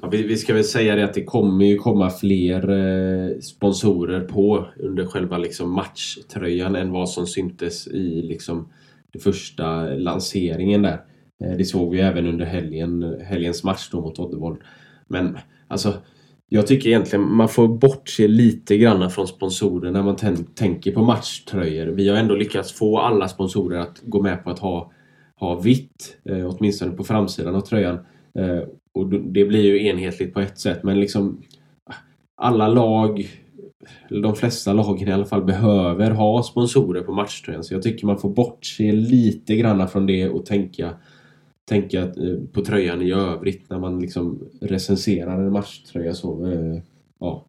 Ja, 0.02 0.08
vi, 0.08 0.22
vi 0.22 0.36
ska 0.36 0.54
väl 0.54 0.64
säga 0.64 0.96
det 0.96 1.04
att 1.04 1.14
det 1.14 1.24
kommer 1.24 1.64
ju 1.64 1.78
komma 1.78 2.10
fler 2.10 2.70
eh, 2.70 3.40
sponsorer 3.40 4.20
på 4.20 4.66
under 4.76 5.06
själva 5.06 5.38
liksom 5.38 5.70
matchtröjan 5.70 6.76
än 6.76 6.90
vad 6.90 7.10
som 7.10 7.26
syntes 7.26 7.86
i 7.86 8.22
liksom 8.22 8.68
den 9.12 9.22
första 9.22 9.84
lanseringen 9.84 10.82
där. 10.82 11.00
Eh, 11.44 11.56
det 11.56 11.64
såg 11.64 11.90
vi 11.90 12.00
även 12.00 12.26
under 12.26 12.44
helgen, 12.44 13.16
helgens 13.24 13.64
match 13.64 13.88
då 13.92 14.00
mot 14.00 14.18
Oddevold. 14.18 14.58
Men 15.08 15.38
alltså 15.68 15.94
jag 16.48 16.66
tycker 16.66 16.88
egentligen 16.88 17.34
man 17.34 17.48
får 17.48 17.68
bortse 17.68 18.28
lite 18.28 18.76
grann 18.76 19.10
från 19.10 19.28
sponsorer 19.28 19.90
när 19.90 20.02
man 20.02 20.16
tänker 20.54 20.92
på 20.92 21.02
matchtröjor. 21.02 21.86
Vi 21.86 22.08
har 22.08 22.16
ändå 22.16 22.34
lyckats 22.34 22.72
få 22.72 22.98
alla 22.98 23.28
sponsorer 23.28 23.78
att 23.78 24.00
gå 24.02 24.22
med 24.22 24.44
på 24.44 24.50
att 24.50 24.58
ha, 24.58 24.92
ha 25.36 25.60
vitt, 25.60 26.16
eh, 26.24 26.46
åtminstone 26.46 26.92
på 26.92 27.04
framsidan 27.04 27.54
av 27.54 27.60
tröjan. 27.60 27.98
Eh, 28.38 28.60
och 28.94 29.08
det 29.08 29.44
blir 29.44 29.62
ju 29.62 29.86
enhetligt 29.86 30.34
på 30.34 30.40
ett 30.40 30.58
sätt 30.58 30.82
men 30.82 31.00
liksom 31.00 31.42
alla 32.36 32.68
lag, 32.68 33.28
eller 34.10 34.22
de 34.22 34.34
flesta 34.34 34.72
lagen 34.72 35.08
i 35.08 35.12
alla 35.12 35.24
fall, 35.24 35.44
behöver 35.44 36.10
ha 36.10 36.42
sponsorer 36.42 37.00
på 37.00 37.12
matchtröjan. 37.12 37.64
Så 37.64 37.74
jag 37.74 37.82
tycker 37.82 38.06
man 38.06 38.18
får 38.18 38.30
bortse 38.30 38.92
lite 38.92 39.56
grann 39.56 39.88
från 39.88 40.06
det 40.06 40.28
och 40.28 40.46
tänka, 40.46 40.90
tänka 41.68 42.00
eh, 42.00 42.38
på 42.52 42.64
tröjan 42.64 43.02
i 43.02 43.12
övrigt 43.12 43.70
när 43.70 43.78
man 43.78 44.00
liksom 44.00 44.48
recenserar 44.60 45.40
en 45.40 45.52
matchtröja. 45.52 46.14
Så, 46.14 46.46
eh, 46.46 46.82
ja. 47.20 47.44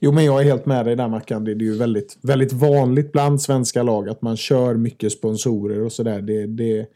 Jo, 0.00 0.12
men 0.12 0.24
jag 0.24 0.40
är 0.40 0.44
helt 0.44 0.66
med 0.66 0.86
dig 0.86 0.96
där 0.96 1.08
Mackan. 1.08 1.44
Det 1.44 1.50
är 1.50 1.54
ju 1.54 1.76
väldigt, 1.76 2.18
väldigt 2.22 2.52
vanligt 2.52 3.12
bland 3.12 3.42
svenska 3.42 3.82
lag 3.82 4.08
att 4.08 4.22
man 4.22 4.36
kör 4.36 4.74
mycket 4.74 5.12
sponsorer 5.12 5.82
och 5.82 5.92
sådär. 5.92 6.20
Det, 6.20 6.46
det, 6.46 6.86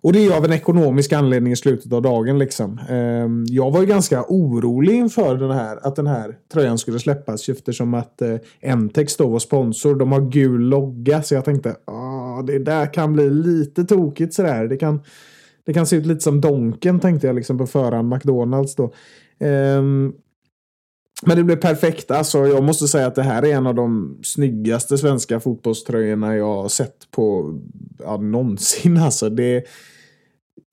och 0.00 0.12
det 0.12 0.26
är 0.26 0.36
av 0.36 0.44
en 0.44 0.52
ekonomisk 0.52 1.12
anledning 1.12 1.52
i 1.52 1.56
slutet 1.56 1.92
av 1.92 2.02
dagen. 2.02 2.38
Liksom. 2.38 2.80
Ehm, 2.88 3.44
jag 3.48 3.70
var 3.70 3.80
ju 3.80 3.86
ganska 3.86 4.24
orolig 4.28 4.94
inför 4.94 5.36
den 5.36 5.50
här, 5.50 5.86
att 5.86 5.96
den 5.96 6.06
här 6.06 6.38
tröjan 6.52 6.78
skulle 6.78 6.98
släppas 6.98 7.48
eftersom 7.48 7.94
att 7.94 8.22
Entex 8.60 9.16
då 9.16 9.28
var 9.28 9.38
sponsor. 9.38 9.94
De 9.94 10.12
har 10.12 10.30
gul 10.30 10.60
logga 10.60 11.22
så 11.22 11.34
jag 11.34 11.44
tänkte 11.44 11.70
att 11.70 12.46
det 12.46 12.58
där 12.58 12.92
kan 12.94 13.12
bli 13.12 13.30
lite 13.30 13.84
tokigt 13.84 14.34
sådär. 14.34 14.66
Det 14.66 14.76
kan, 14.76 15.00
det 15.64 15.72
kan 15.72 15.86
se 15.86 15.96
ut 15.96 16.06
lite 16.06 16.20
som 16.20 16.40
Donken 16.40 17.00
tänkte 17.00 17.26
jag 17.26 17.36
liksom 17.36 17.58
på 17.58 17.66
förhand, 17.66 18.08
McDonalds 18.08 18.74
då. 18.74 18.92
Um, 19.40 20.14
men 21.26 21.36
det 21.36 21.44
blev 21.44 21.56
perfekt. 21.56 22.10
Alltså, 22.10 22.46
jag 22.46 22.64
måste 22.64 22.88
säga 22.88 23.06
att 23.06 23.14
det 23.14 23.22
här 23.22 23.42
är 23.44 23.54
en 23.54 23.66
av 23.66 23.74
de 23.74 24.18
snyggaste 24.22 24.98
svenska 24.98 25.40
fotbollströjorna 25.40 26.36
jag 26.36 26.62
har 26.62 26.68
sett 26.68 27.10
på 27.10 27.54
ja, 27.98 28.16
någonsin. 28.16 28.96
Alltså, 29.02 29.30
det, 29.30 29.64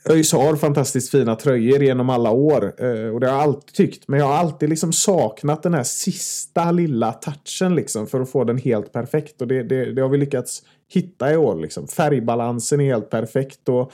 ÖIS 0.09 0.33
har 0.33 0.55
fantastiskt 0.55 1.11
fina 1.11 1.35
tröjor 1.35 1.83
genom 1.83 2.09
alla 2.09 2.31
år. 2.31 2.73
Eh, 2.77 3.13
och 3.13 3.19
det 3.19 3.27
har 3.27 3.33
jag 3.33 3.43
alltid 3.43 3.73
tyckt. 3.73 4.07
Men 4.07 4.19
jag 4.19 4.27
har 4.27 4.35
alltid 4.35 4.69
liksom 4.69 4.93
saknat 4.93 5.63
den 5.63 5.73
här 5.73 5.83
sista 5.83 6.71
lilla 6.71 7.11
touchen 7.11 7.75
liksom, 7.75 8.07
för 8.07 8.21
att 8.21 8.29
få 8.29 8.43
den 8.43 8.57
helt 8.57 8.93
perfekt. 8.93 9.41
Och 9.41 9.47
det, 9.47 9.63
det, 9.63 9.93
det 9.93 10.01
har 10.01 10.09
vi 10.09 10.17
lyckats 10.17 10.63
hitta 10.87 11.33
i 11.33 11.37
år. 11.37 11.55
Liksom. 11.55 11.87
Färgbalansen 11.87 12.81
är 12.81 12.85
helt 12.85 13.09
perfekt. 13.09 13.69
Och 13.69 13.91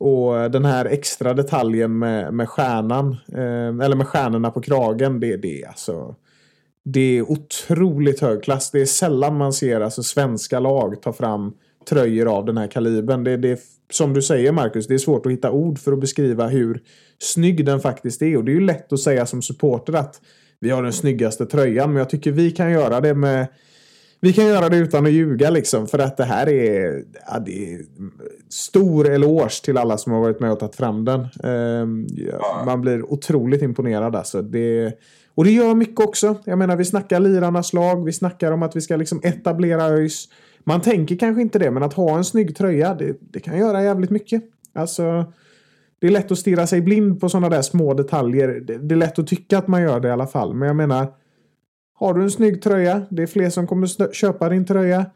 och 0.00 0.50
den 0.50 0.64
här 0.64 0.84
extra 0.84 1.34
detaljen 1.34 1.98
med, 1.98 2.34
med 2.34 2.48
stjärnan, 2.48 3.16
eh, 3.32 3.84
eller 3.84 3.96
med 3.96 4.06
stjärnorna 4.06 4.50
på 4.50 4.60
kragen, 4.60 5.20
det, 5.20 5.36
det, 5.36 5.62
är 5.62 5.68
alltså, 5.68 6.14
det 6.84 7.18
är 7.18 7.30
otroligt 7.30 8.20
hög 8.20 8.42
klass. 8.42 8.70
Det 8.70 8.80
är 8.80 8.86
sällan 8.86 9.36
man 9.36 9.52
ser 9.52 9.80
alltså, 9.80 10.02
svenska 10.02 10.60
lag 10.60 11.02
ta 11.02 11.12
fram 11.12 11.52
tröjor 11.88 12.36
av 12.36 12.44
den 12.44 12.56
här 12.56 12.66
kalibern. 12.66 13.24
Det, 13.24 13.36
det, 13.36 13.60
som 13.92 14.14
du 14.14 14.22
säger 14.22 14.52
Marcus, 14.52 14.86
det 14.86 14.94
är 14.94 14.98
svårt 14.98 15.26
att 15.26 15.32
hitta 15.32 15.50
ord 15.50 15.78
för 15.78 15.92
att 15.92 16.00
beskriva 16.00 16.48
hur 16.48 16.82
snygg 17.18 17.66
den 17.66 17.80
faktiskt 17.80 18.22
är. 18.22 18.36
Och 18.36 18.44
det 18.44 18.52
är 18.52 18.54
ju 18.54 18.60
lätt 18.60 18.92
att 18.92 19.00
säga 19.00 19.26
som 19.26 19.42
supporter 19.42 19.92
att 19.92 20.20
vi 20.60 20.70
har 20.70 20.82
den 20.82 20.92
snyggaste 20.92 21.46
tröjan, 21.46 21.92
men 21.92 21.98
jag 21.98 22.10
tycker 22.10 22.32
vi 22.32 22.50
kan 22.50 22.72
göra 22.72 23.00
det 23.00 23.14
med 23.14 23.46
vi 24.20 24.32
kan 24.32 24.46
göra 24.46 24.68
det 24.68 24.76
utan 24.76 25.06
att 25.06 25.12
ljuga 25.12 25.50
liksom. 25.50 25.86
För 25.86 25.98
att 25.98 26.16
det 26.16 26.24
här 26.24 26.48
är, 26.48 27.04
ja, 27.26 27.38
det 27.38 27.74
är 27.74 27.80
stor 28.48 29.08
eloge 29.08 29.62
till 29.64 29.78
alla 29.78 29.98
som 29.98 30.12
har 30.12 30.20
varit 30.20 30.40
med 30.40 30.52
och 30.52 30.58
tagit 30.60 30.76
fram 30.76 31.04
den. 31.04 31.28
Ja, 32.14 32.62
Man 32.66 32.80
blir 32.80 33.12
otroligt 33.12 33.62
imponerad 33.62 34.16
alltså. 34.16 34.42
Det, 34.42 34.92
Och 35.34 35.44
det 35.44 35.50
gör 35.50 35.74
mycket 35.74 36.00
också. 36.00 36.36
Jag 36.44 36.58
menar, 36.58 36.76
vi 36.76 36.84
snackar 36.84 37.20
lirarnas 37.20 37.72
lag, 37.72 38.04
vi 38.04 38.12
snackar 38.12 38.52
om 38.52 38.62
att 38.62 38.76
vi 38.76 38.80
ska 38.80 38.96
liksom 38.96 39.20
etablera 39.22 39.84
ÖIS. 39.84 40.28
Man 40.64 40.80
tänker 40.80 41.16
kanske 41.16 41.42
inte 41.42 41.58
det, 41.58 41.70
men 41.70 41.82
att 41.82 41.94
ha 41.94 42.16
en 42.16 42.24
snygg 42.24 42.56
tröja, 42.56 42.94
det, 42.94 43.16
det 43.20 43.40
kan 43.40 43.58
göra 43.58 43.82
jävligt 43.82 44.10
mycket. 44.10 44.42
Alltså, 44.72 45.32
det 45.98 46.06
är 46.06 46.10
lätt 46.10 46.32
att 46.32 46.38
stirra 46.38 46.66
sig 46.66 46.80
blind 46.80 47.20
på 47.20 47.28
sådana 47.28 47.48
där 47.48 47.62
små 47.62 47.94
detaljer. 47.94 48.48
Det, 48.48 48.78
det 48.78 48.94
är 48.94 48.96
lätt 48.96 49.18
att 49.18 49.26
tycka 49.26 49.58
att 49.58 49.68
man 49.68 49.82
gör 49.82 50.00
det 50.00 50.08
i 50.08 50.10
alla 50.10 50.26
fall. 50.26 50.54
Men 50.54 50.66
jag 50.66 50.76
menar, 50.76 51.06
har 52.00 52.14
du 52.14 52.22
en 52.22 52.30
snygg 52.30 52.62
tröja, 52.62 53.02
det 53.10 53.22
är 53.22 53.26
fler 53.26 53.50
som 53.50 53.66
kommer 53.66 54.12
köpa 54.12 54.48
din 54.48 54.66
tröja. 54.66 55.06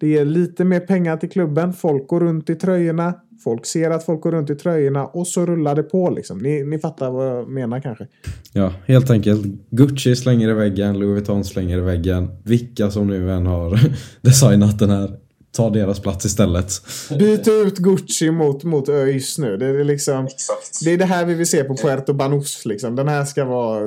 Det 0.00 0.08
ger 0.08 0.24
lite 0.24 0.64
mer 0.64 0.80
pengar 0.80 1.16
till 1.16 1.30
klubben. 1.30 1.72
Folk 1.72 2.08
går 2.08 2.20
runt 2.20 2.50
i 2.50 2.54
tröjorna. 2.54 3.14
Folk 3.44 3.66
ser 3.66 3.90
att 3.90 4.04
folk 4.04 4.20
går 4.20 4.32
runt 4.32 4.50
i 4.50 4.54
tröjorna 4.54 5.06
och 5.06 5.26
så 5.26 5.46
rullar 5.46 5.74
det 5.74 5.82
på 5.82 6.10
liksom. 6.10 6.38
Ni, 6.38 6.64
ni 6.64 6.78
fattar 6.78 7.10
vad 7.10 7.26
jag 7.26 7.48
menar 7.48 7.80
kanske. 7.80 8.06
Ja, 8.52 8.74
helt 8.86 9.10
enkelt. 9.10 9.42
Gucci 9.70 10.16
slänger 10.16 10.48
i 10.48 10.52
väggen, 10.52 10.98
Louis 10.98 11.12
Vuitton 11.12 11.44
slänger 11.44 11.78
i 11.78 11.80
väggen. 11.80 12.28
Vilka 12.44 12.90
som 12.90 13.06
nu 13.06 13.32
än 13.32 13.46
har 13.46 13.80
designat 14.20 14.78
den 14.78 14.90
här, 14.90 15.10
ta 15.52 15.70
deras 15.70 16.00
plats 16.00 16.24
istället. 16.24 16.70
Byt 17.18 17.48
ut 17.48 17.78
Gucci 17.78 18.30
mot, 18.30 18.64
mot 18.64 18.88
ÖIS 18.88 19.38
nu. 19.38 19.56
Det 19.56 19.66
är 19.66 19.84
liksom... 19.84 20.24
Exakt. 20.26 20.84
Det 20.84 20.90
är 20.90 20.98
det 20.98 21.04
här 21.04 21.24
vi 21.24 21.34
vill 21.34 21.46
se 21.46 21.64
på 21.64 21.76
Puerto 21.76 22.12
Banús 22.12 22.66
liksom. 22.66 22.96
Den 22.96 23.08
här 23.08 23.24
ska 23.24 23.44
vara 23.44 23.80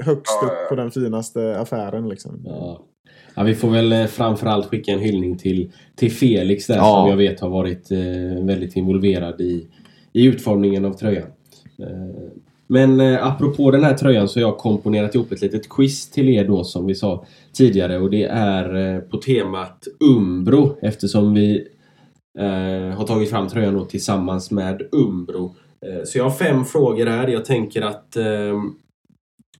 högst 0.00 0.38
Ja, 0.42 0.46
upp 0.46 0.68
på 0.68 0.74
den 0.74 0.90
finaste 0.90 1.58
affären 1.60 2.08
liksom. 2.08 2.42
Ja. 2.44 2.84
Ja, 3.34 3.42
vi 3.42 3.54
får 3.54 3.70
väl 3.70 3.92
eh, 3.92 4.06
framförallt 4.06 4.66
skicka 4.66 4.92
en 4.92 4.98
hyllning 4.98 5.38
till, 5.38 5.72
till 5.96 6.12
Felix 6.12 6.66
där 6.66 6.76
Ja. 6.76 7.00
som 7.02 7.10
jag 7.10 7.16
vet 7.16 7.40
har 7.40 7.48
varit 7.48 7.90
eh, 7.90 8.44
väldigt 8.44 8.76
involverad 8.76 9.40
i, 9.40 9.66
i 10.12 10.24
utformningen 10.24 10.84
av 10.84 10.92
tröjan. 10.92 11.28
Eh, 11.78 12.28
men 12.66 13.00
eh, 13.00 13.26
apropå 13.26 13.70
den 13.70 13.84
här 13.84 13.94
tröjan 13.94 14.28
så 14.28 14.40
har 14.40 14.46
jag 14.48 14.58
komponerat 14.58 15.14
ihop 15.14 15.32
ett 15.32 15.42
litet 15.42 15.68
quiz 15.68 16.10
till 16.10 16.28
er 16.28 16.44
då 16.44 16.64
som 16.64 16.86
vi 16.86 16.94
sa 16.94 17.24
tidigare 17.52 17.98
och 17.98 18.10
det 18.10 18.24
är 18.24 18.94
eh, 18.94 19.00
på 19.00 19.16
temat 19.16 19.84
Umbro 20.00 20.76
eftersom 20.82 21.34
vi 21.34 21.68
eh, 22.38 22.96
har 22.96 23.06
tagit 23.06 23.30
fram 23.30 23.48
tröjan 23.48 23.74
då 23.74 23.84
tillsammans 23.84 24.50
med 24.50 24.82
Umbro. 24.92 25.54
Eh, 25.86 26.04
så 26.04 26.18
jag 26.18 26.24
har 26.24 26.30
fem 26.30 26.64
frågor 26.64 27.06
här. 27.06 27.28
Jag 27.28 27.44
tänker 27.44 27.82
att 27.82 28.16
eh, 28.16 28.54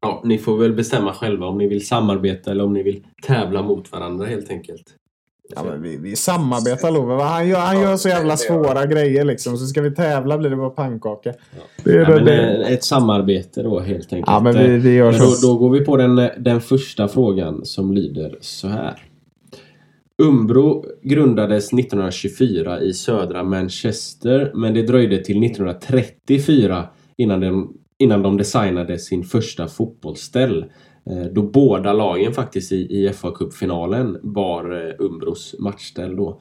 Ja, 0.04 0.22
ni 0.24 0.38
får 0.38 0.56
väl 0.56 0.72
bestämma 0.72 1.12
själva 1.12 1.46
om 1.46 1.58
ni 1.58 1.68
vill 1.68 1.86
samarbeta 1.86 2.50
eller 2.50 2.64
om 2.64 2.72
ni 2.72 2.82
vill 2.82 3.06
tävla 3.22 3.62
mot 3.62 3.92
varandra 3.92 4.26
helt 4.26 4.50
enkelt. 4.50 4.94
Ja, 5.48 5.64
men 5.64 5.82
vi, 5.82 5.96
vi 5.96 6.16
samarbetar 6.16 6.90
Love. 6.90 7.22
Han 7.22 7.48
gör, 7.48 7.58
han 7.58 7.80
gör 7.80 7.96
så 7.96 8.08
jävla 8.08 8.36
svåra 8.36 8.86
grejer 8.86 9.24
liksom. 9.24 9.56
Så 9.56 9.66
ska 9.66 9.82
vi 9.82 9.94
tävla 9.94 10.38
blir 10.38 10.50
det 10.50 10.56
bara 10.56 10.70
pannkaka. 10.70 11.32
Det 11.84 11.90
är 11.90 12.10
Ja, 12.10 12.18
det, 12.18 12.64
ett 12.64 12.84
samarbete 12.84 13.62
då 13.62 13.80
helt 13.80 14.12
enkelt. 14.12 14.26
Ja, 14.26 14.40
men 14.40 14.58
vi, 14.58 14.78
vi 14.78 14.94
gör 14.94 15.10
Men 15.10 15.20
då, 15.20 15.26
så. 15.26 15.46
då 15.46 15.58
går 15.58 15.70
vi 15.70 15.84
på 15.84 15.96
den, 15.96 16.28
den 16.38 16.60
första 16.60 17.08
frågan 17.08 17.64
som 17.64 17.92
lyder 17.92 18.38
så 18.40 18.68
här. 18.68 19.02
Umbro 20.22 20.84
grundades 21.02 21.72
1924 21.72 22.80
i 22.80 22.92
södra 22.92 23.42
Manchester 23.42 24.52
men 24.54 24.74
det 24.74 24.82
dröjde 24.82 25.24
till 25.24 25.44
1934 25.44 26.86
innan 27.16 27.40
de, 27.40 27.76
innan 27.98 28.22
de 28.22 28.36
designade 28.36 28.98
sin 28.98 29.24
första 29.24 29.68
fotbollsställ. 29.68 30.64
Eh, 31.10 31.26
Då 31.32 31.42
båda 31.42 31.92
lagen 31.92 32.32
faktiskt 32.32 32.72
i, 32.72 32.76
i 33.06 33.12
fa 33.12 33.30
Cup-finalen 33.30 34.18
bar 34.22 34.86
eh, 34.88 35.06
Umbros 35.06 35.54
matchställ 35.58 36.16
då. 36.16 36.40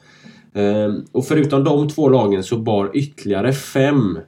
Eh, 0.53 0.93
Och 1.11 1.26
förutom 1.26 1.64
de 1.64 1.89
två 1.89 2.09
lagen 2.09 2.43
så 2.43 2.57
bar 2.57 2.91
ytterligare 2.93 3.53
fem 3.53 4.20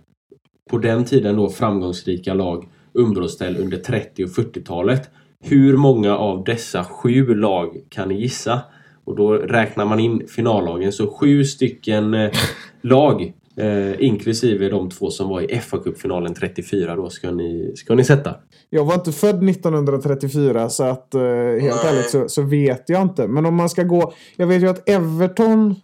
på 0.69 0.77
den 0.77 1.05
tiden 1.05 1.35
då 1.35 1.49
framgångsrika 1.49 2.33
lag 2.33 2.67
Umbroställ 2.93 3.57
under 3.57 3.77
30 3.77 4.23
och 4.23 4.29
40-talet. 4.29 5.09
Hur 5.43 5.77
många 5.77 6.17
av 6.17 6.43
dessa 6.43 6.83
sju 6.83 7.35
lag 7.35 7.77
kan 7.89 8.09
ni 8.09 8.21
gissa? 8.21 8.61
Och 9.03 9.15
då 9.15 9.33
räknar 9.33 9.85
man 9.85 9.99
in 9.99 10.27
finallagen. 10.27 10.91
Så 10.91 11.07
sju 11.07 11.43
stycken 11.43 12.13
eh, 12.13 12.31
lag 12.81 13.33
eh, 13.57 14.05
inklusive 14.05 14.69
de 14.69 14.89
två 14.89 15.11
som 15.11 15.29
var 15.29 15.51
i 15.51 15.59
fa 15.59 15.77
Cup-finalen 15.77 16.33
34 16.33 16.95
då 16.95 17.09
ska 17.09 17.31
ni, 17.31 17.73
ska 17.75 17.95
ni 17.95 18.03
sätta. 18.03 18.35
Jag 18.69 18.85
var 18.85 18.93
inte 18.93 19.11
född 19.11 19.49
1934 19.49 20.69
så 20.69 20.83
att 20.83 21.13
eh, 21.13 21.21
helt 21.21 21.83
Nej. 21.83 21.93
ärligt 21.93 22.09
så, 22.09 22.29
så 22.29 22.41
vet 22.41 22.89
jag 22.89 23.01
inte. 23.01 23.27
Men 23.27 23.45
om 23.45 23.55
man 23.55 23.69
ska 23.69 23.83
gå. 23.83 24.13
Jag 24.35 24.47
vet 24.47 24.61
ju 24.61 24.69
att 24.69 24.89
Everton 24.89 25.75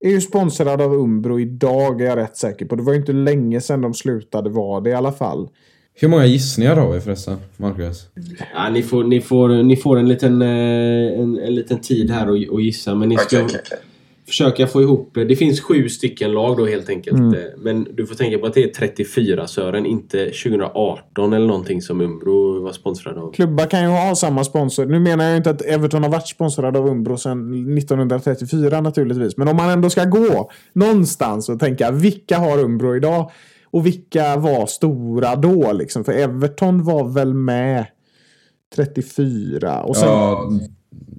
är 0.00 0.10
ju 0.10 0.20
sponsrad 0.20 0.80
av 0.80 0.94
Umbro 0.94 1.40
idag 1.40 2.00
är 2.00 2.06
jag 2.06 2.16
rätt 2.16 2.36
säker 2.36 2.66
på. 2.66 2.76
Det 2.76 2.82
var 2.82 2.92
ju 2.92 2.98
inte 2.98 3.12
länge 3.12 3.60
sedan 3.60 3.80
de 3.80 3.94
slutade 3.94 4.50
vara 4.50 4.80
det 4.80 4.90
i 4.90 4.94
alla 4.94 5.12
fall. 5.12 5.48
Hur 5.94 6.08
många 6.08 6.26
gissningar 6.26 6.76
har 6.76 6.92
vi 6.92 7.00
förresten, 7.00 7.36
Marcus? 7.56 8.06
Ja, 8.54 8.70
ni, 8.70 8.82
får, 8.82 9.04
ni, 9.04 9.20
får, 9.20 9.48
ni 9.48 9.76
får 9.76 9.96
en 9.96 10.08
liten, 10.08 10.42
eh, 10.42 11.20
en, 11.20 11.38
en 11.38 11.54
liten 11.54 11.80
tid 11.80 12.10
här 12.10 12.54
att 12.56 12.62
gissa 12.64 12.94
men 12.94 13.08
ni 13.08 13.16
ska 13.16 13.24
Okej, 13.24 13.44
okej, 13.44 13.60
okej. 13.64 13.78
Försöka 14.26 14.66
få 14.66 14.82
ihop. 14.82 15.14
Det 15.14 15.36
finns 15.36 15.60
sju 15.60 15.88
stycken 15.88 16.32
lag 16.32 16.56
då 16.56 16.66
helt 16.66 16.88
enkelt. 16.88 17.18
Mm. 17.18 17.34
Eh, 17.34 17.40
Men 17.56 17.86
du 17.92 18.06
får 18.06 18.14
tänka 18.14 18.38
på 18.38 18.46
att 18.46 18.54
det 18.54 18.64
är 18.64 18.68
34 18.68 19.46
Sören, 19.46 19.86
inte 19.86 20.24
2018 20.24 21.32
eller 21.32 21.46
någonting 21.46 21.82
som 21.82 22.00
Umbro 22.00 22.62
var 22.62 22.72
sponsrad 22.72 23.18
av. 23.18 23.32
Klubbar 23.32 23.66
kan 23.66 23.82
ju 23.82 23.88
ha 23.88 24.14
samma 24.14 24.44
sponsor. 24.44 24.86
Nu 24.86 24.98
menar 24.98 25.24
jag 25.24 25.36
inte 25.36 25.50
att 25.50 25.62
Everton 25.62 26.02
har 26.02 26.10
varit 26.10 26.28
sponsrad 26.28 26.76
av 26.76 26.86
Umbro 26.86 27.16
sedan 27.16 27.78
1934 27.78 28.80
naturligtvis. 28.80 29.36
Men 29.36 29.48
om 29.48 29.56
man 29.56 29.70
ändå 29.70 29.90
ska 29.90 30.04
gå 30.04 30.50
någonstans 30.72 31.48
och 31.48 31.60
tänka 31.60 31.90
vilka 31.90 32.38
har 32.38 32.58
Umbro 32.58 32.96
idag? 32.96 33.30
Och 33.70 33.86
vilka 33.86 34.36
var 34.36 34.66
stora 34.66 35.36
då 35.36 35.72
liksom? 35.72 36.04
För 36.04 36.12
Everton 36.12 36.84
var 36.84 37.08
väl 37.08 37.34
med 37.34 37.86
34. 38.76 39.82
Och 39.82 39.96
sen, 39.96 40.08
Ja, 40.08 40.50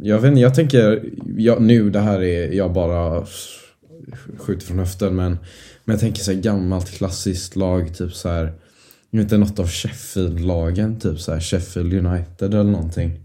jag 0.01 0.19
vet 0.19 0.29
inte, 0.29 0.41
jag 0.41 0.55
tänker, 0.55 1.09
ja, 1.37 1.57
nu 1.59 1.89
det 1.89 1.99
här 1.99 2.23
är, 2.23 2.51
jag 2.51 2.73
bara 2.73 3.25
skjuter 4.37 4.65
från 4.65 4.79
höften 4.79 5.15
men, 5.15 5.37
men 5.83 5.93
jag 5.93 5.99
tänker 5.99 6.21
så 6.21 6.31
här 6.31 6.41
gammalt 6.41 6.91
klassiskt 6.91 7.55
lag, 7.55 7.95
typ 7.97 8.13
så 8.13 8.29
här. 8.29 8.53
Jag 9.09 9.17
vet 9.17 9.23
inte, 9.23 9.37
något 9.37 9.59
av 9.59 9.67
Sheffield-lagen, 9.67 10.99
typ 10.99 11.19
så 11.19 11.33
här 11.33 11.39
Sheffield 11.39 11.93
United 11.93 12.53
eller 12.53 12.71
någonting. 12.71 13.19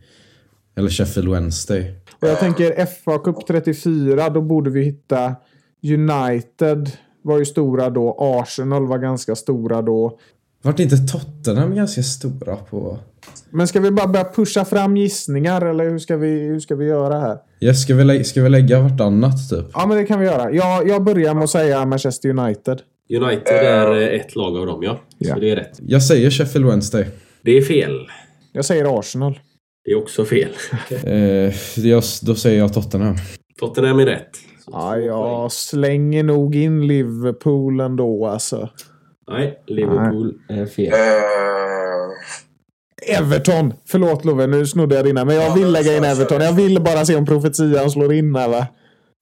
Eller 0.77 0.91
Sheffield 0.91 1.29
Wednesday. 1.29 1.95
och 2.21 2.29
jag 2.29 2.39
tänker 2.39 2.87
FA 2.87 3.19
Cup 3.19 3.47
34, 3.47 4.29
då 4.29 4.41
borde 4.41 4.71
vi 4.71 4.83
hitta 4.83 5.37
United 5.83 6.91
var 7.23 7.39
ju 7.39 7.45
stora 7.45 7.91
då. 7.91 8.17
Arsenal 8.19 8.87
var 8.87 8.99
ganska 8.99 9.37
stora 9.37 9.83
då. 9.83 10.19
Vart 10.63 10.81
inte 10.81 10.97
Tottenham 10.97 11.75
ganska 11.75 12.03
stora 12.03 12.57
på... 12.57 12.99
Men 13.51 13.69
ska 13.69 13.81
vi 13.81 13.91
bara 13.91 14.07
börja 14.07 14.25
pusha 14.25 14.65
fram 14.65 14.97
gissningar 14.97 15.63
eller 15.63 15.91
hur 15.91 15.99
ska 15.99 16.17
vi, 16.17 16.29
hur 16.41 16.61
ska 16.61 16.75
vi 16.77 16.87
göra 16.87 17.21
här? 17.21 17.39
Ja, 17.59 17.75
ska, 17.75 17.95
vi 17.95 18.05
lä- 18.05 18.25
ska 18.25 18.43
vi 18.43 18.49
lägga 18.49 18.81
vartannat 18.81 19.51
typ? 19.51 19.67
Ja, 19.75 19.87
men 19.87 19.97
det 19.97 20.05
kan 20.05 20.21
vi 20.21 20.27
göra. 20.27 20.53
Jag, 20.53 20.89
jag 20.89 21.05
börjar 21.05 21.35
med 21.35 21.45
att 21.45 21.51
säga 21.51 21.85
Manchester 21.87 22.29
United. 22.29 22.81
United 23.23 23.57
är 23.57 23.97
eh, 24.01 24.21
ett 24.21 24.37
lag 24.37 24.57
av 24.57 24.67
dem 24.67 24.83
ja. 24.83 25.01
Ja. 25.19 25.35
Så 25.35 25.41
det 25.41 25.51
är 25.51 25.57
rätt. 25.57 25.79
Jag 25.87 26.03
säger 26.03 26.31
Sheffield 26.31 26.67
Wednesday. 26.67 27.07
Det 27.43 27.51
är 27.59 27.63
fel. 27.63 28.07
Jag 28.53 28.65
säger 28.65 28.99
Arsenal. 28.99 29.39
Det 29.85 29.91
är 29.91 29.99
också 29.99 30.25
fel. 30.25 30.49
Eh, 31.05 31.53
jag, 31.87 32.03
då 32.23 32.35
säger 32.35 32.59
jag 32.59 32.75
Tottenham. 32.75 33.15
Tottenham 33.61 33.99
är 33.99 34.07
rätt. 34.07 34.31
Så 34.65 34.71
Ja, 34.73 34.97
jag 34.99 35.53
slänger 35.53 36.23
nog 36.23 36.55
in 36.57 36.87
Liverpool 36.87 37.81
ändå 37.81 38.27
alltså. 38.27 38.69
Nej, 39.31 39.63
Liverpool 39.67 40.35
är 40.49 40.67
fel. 40.67 40.93
Everton! 43.03 43.73
Förlåt 43.87 44.25
Love, 44.25 44.47
nu 44.47 44.67
snodde 44.67 44.95
jag 44.95 45.05
dina. 45.05 45.25
Men 45.25 45.37
jag 45.37 45.55
vill 45.55 45.73
lägga 45.73 45.97
in 45.97 46.05
Everton. 46.05 46.41
Jag 46.41 46.53
vill 46.53 46.81
bara 46.81 47.05
se 47.05 47.17
om 47.17 47.27
profetian 47.27 47.91
slår 47.91 48.13
in 48.13 48.35
här 48.35 48.49
va. 48.49 48.67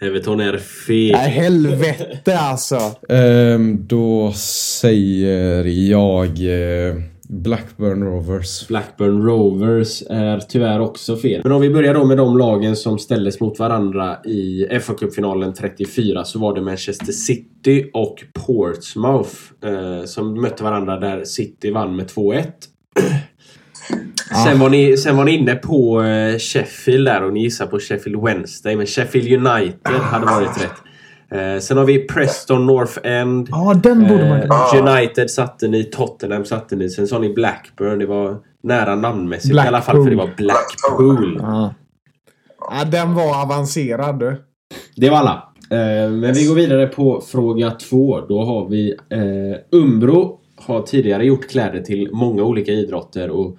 Everton 0.02 0.40
är 0.40 0.56
fel. 0.58 1.12
Nej, 1.12 1.30
helvete 1.30 2.38
alltså. 2.38 2.78
Ehm, 3.08 3.86
då 3.86 4.32
säger 4.36 5.64
jag 5.64 6.28
eh, 6.28 6.94
Blackburn 7.28 8.02
Rovers. 8.02 8.68
Blackburn 8.68 9.22
Rovers 9.22 10.02
är 10.10 10.38
tyvärr 10.38 10.80
också 10.80 11.16
fel. 11.16 11.40
Men 11.44 11.52
om 11.52 11.60
vi 11.60 11.70
börjar 11.70 11.94
då 11.94 12.04
med 12.04 12.16
de 12.16 12.38
lagen 12.38 12.76
som 12.76 12.98
ställdes 12.98 13.40
mot 13.40 13.58
varandra 13.58 14.16
i 14.24 14.66
fa 14.80 14.94
Cup-finalen 14.94 15.54
34 15.54 16.24
så 16.24 16.38
var 16.38 16.54
det 16.54 16.60
Manchester 16.60 17.12
City 17.12 17.90
och 17.94 18.24
Portsmouth 18.46 19.36
eh, 19.64 20.04
som 20.04 20.40
mötte 20.40 20.64
varandra 20.64 21.00
där 21.00 21.24
City 21.24 21.70
vann 21.70 21.96
med 21.96 22.06
2-1. 22.06 22.44
Sen, 24.44 24.58
var 24.58 24.68
ni, 24.68 24.96
sen 24.96 25.16
var 25.16 25.24
ni 25.24 25.32
inne 25.32 25.54
på 25.54 26.02
eh, 26.02 26.38
Sheffield 26.38 27.06
där 27.06 27.24
och 27.24 27.32
ni 27.32 27.42
gissar 27.42 27.66
på 27.66 27.78
Sheffield 27.78 28.22
Wednesday. 28.22 28.76
Men 28.76 28.86
Sheffield 28.86 29.46
United 29.46 30.00
hade 30.00 30.26
varit 30.26 30.62
rätt. 30.62 30.82
Eh, 31.30 31.60
sen 31.60 31.78
har 31.78 31.84
vi 31.84 31.98
Preston 31.98 32.66
North 32.66 32.98
End. 33.02 33.48
Ja, 33.50 33.74
den 33.74 34.08
borde 34.08 34.28
man 34.28 34.40
kunna. 34.40 34.90
Eh, 34.90 34.98
United 34.98 35.30
satte 35.30 35.68
ni, 35.68 35.84
Tottenham 35.84 36.44
satte 36.44 36.76
ni. 36.76 36.90
Sen 36.90 37.08
sa 37.08 37.18
ni 37.18 37.34
Blackburn. 37.34 37.98
Det 37.98 38.06
var 38.06 38.36
nära 38.62 38.94
namnmässigt 38.94 39.54
i 39.54 39.58
alla 39.58 39.80
fall 39.80 40.04
för 40.04 40.10
det 40.10 40.16
var 40.16 40.30
Blackpool. 40.36 41.38
Ja. 41.42 41.74
ja, 42.70 42.84
den 42.84 43.14
var 43.14 43.42
avancerad 43.42 44.18
du. 44.18 44.36
Det 44.96 45.10
var 45.10 45.16
alla. 45.16 45.44
Eh, 45.70 46.10
men 46.10 46.34
vi 46.34 46.46
går 46.46 46.54
vidare 46.54 46.86
på 46.86 47.20
fråga 47.20 47.70
två. 47.70 48.20
Då 48.20 48.44
har 48.44 48.68
vi 48.68 48.94
eh, 49.10 49.78
Umbro 49.78 50.40
har 50.56 50.82
tidigare 50.82 51.24
gjort 51.24 51.50
kläder 51.50 51.80
till 51.80 52.08
många 52.12 52.42
olika 52.42 52.72
idrotter 52.72 53.30
och 53.30 53.58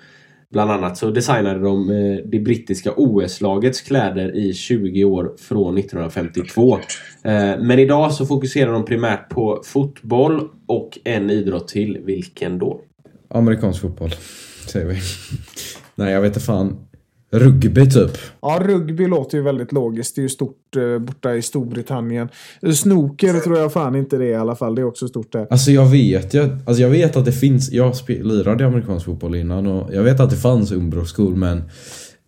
Bland 0.51 0.71
annat 0.71 0.97
så 0.97 1.11
designade 1.11 1.59
de 1.59 1.89
eh, 1.89 2.17
det 2.25 2.39
brittiska 2.39 2.93
OS-lagets 2.95 3.81
kläder 3.81 4.35
i 4.35 4.53
20 4.53 5.03
år 5.03 5.35
från 5.37 5.77
1952. 5.77 6.77
Eh, 6.77 6.81
men 7.59 7.79
idag 7.79 8.13
så 8.13 8.25
fokuserar 8.25 8.71
de 8.71 8.85
primärt 8.85 9.29
på 9.29 9.61
fotboll 9.65 10.49
och 10.67 10.99
en 11.03 11.29
idrott 11.29 11.67
till. 11.67 11.97
Vilken 12.05 12.59
då? 12.59 12.81
Amerikansk 13.29 13.81
fotboll, 13.81 14.11
säger 14.67 14.85
vi. 14.85 14.95
Nej, 15.95 16.13
jag 16.13 16.21
vet 16.21 16.29
inte 16.29 16.39
fan. 16.39 16.88
Rugby 17.31 17.89
typ. 17.89 18.17
Ja, 18.41 18.59
rugby 18.61 19.07
låter 19.07 19.37
ju 19.37 19.43
väldigt 19.43 19.71
logiskt. 19.71 20.15
Det 20.15 20.21
är 20.21 20.23
ju 20.23 20.29
stort 20.29 20.75
eh, 20.75 20.99
borta 20.99 21.35
i 21.35 21.41
Storbritannien. 21.41 22.29
Snooker 22.75 23.39
tror 23.39 23.57
jag 23.57 23.73
fan 23.73 23.95
inte 23.95 24.17
det 24.17 24.25
är 24.25 24.31
i 24.31 24.35
alla 24.35 24.55
fall. 24.55 24.75
Det 24.75 24.81
är 24.81 24.85
också 24.85 25.07
stort 25.07 25.31
där. 25.31 25.47
Alltså 25.49 25.71
jag 25.71 25.85
vet 25.85 26.33
ju, 26.33 26.41
alltså 26.65 26.81
jag 26.81 26.89
vet 26.89 27.15
att 27.15 27.25
det 27.25 27.31
finns, 27.31 27.71
jag 27.71 27.95
lirade 28.07 28.65
amerikansk 28.65 29.05
fotboll 29.05 29.35
innan 29.35 29.67
och 29.67 29.93
jag 29.93 30.03
vet 30.03 30.19
att 30.19 30.29
det 30.29 30.35
fanns 30.35 30.71
Umbro-skor 30.71 31.35
men 31.35 31.63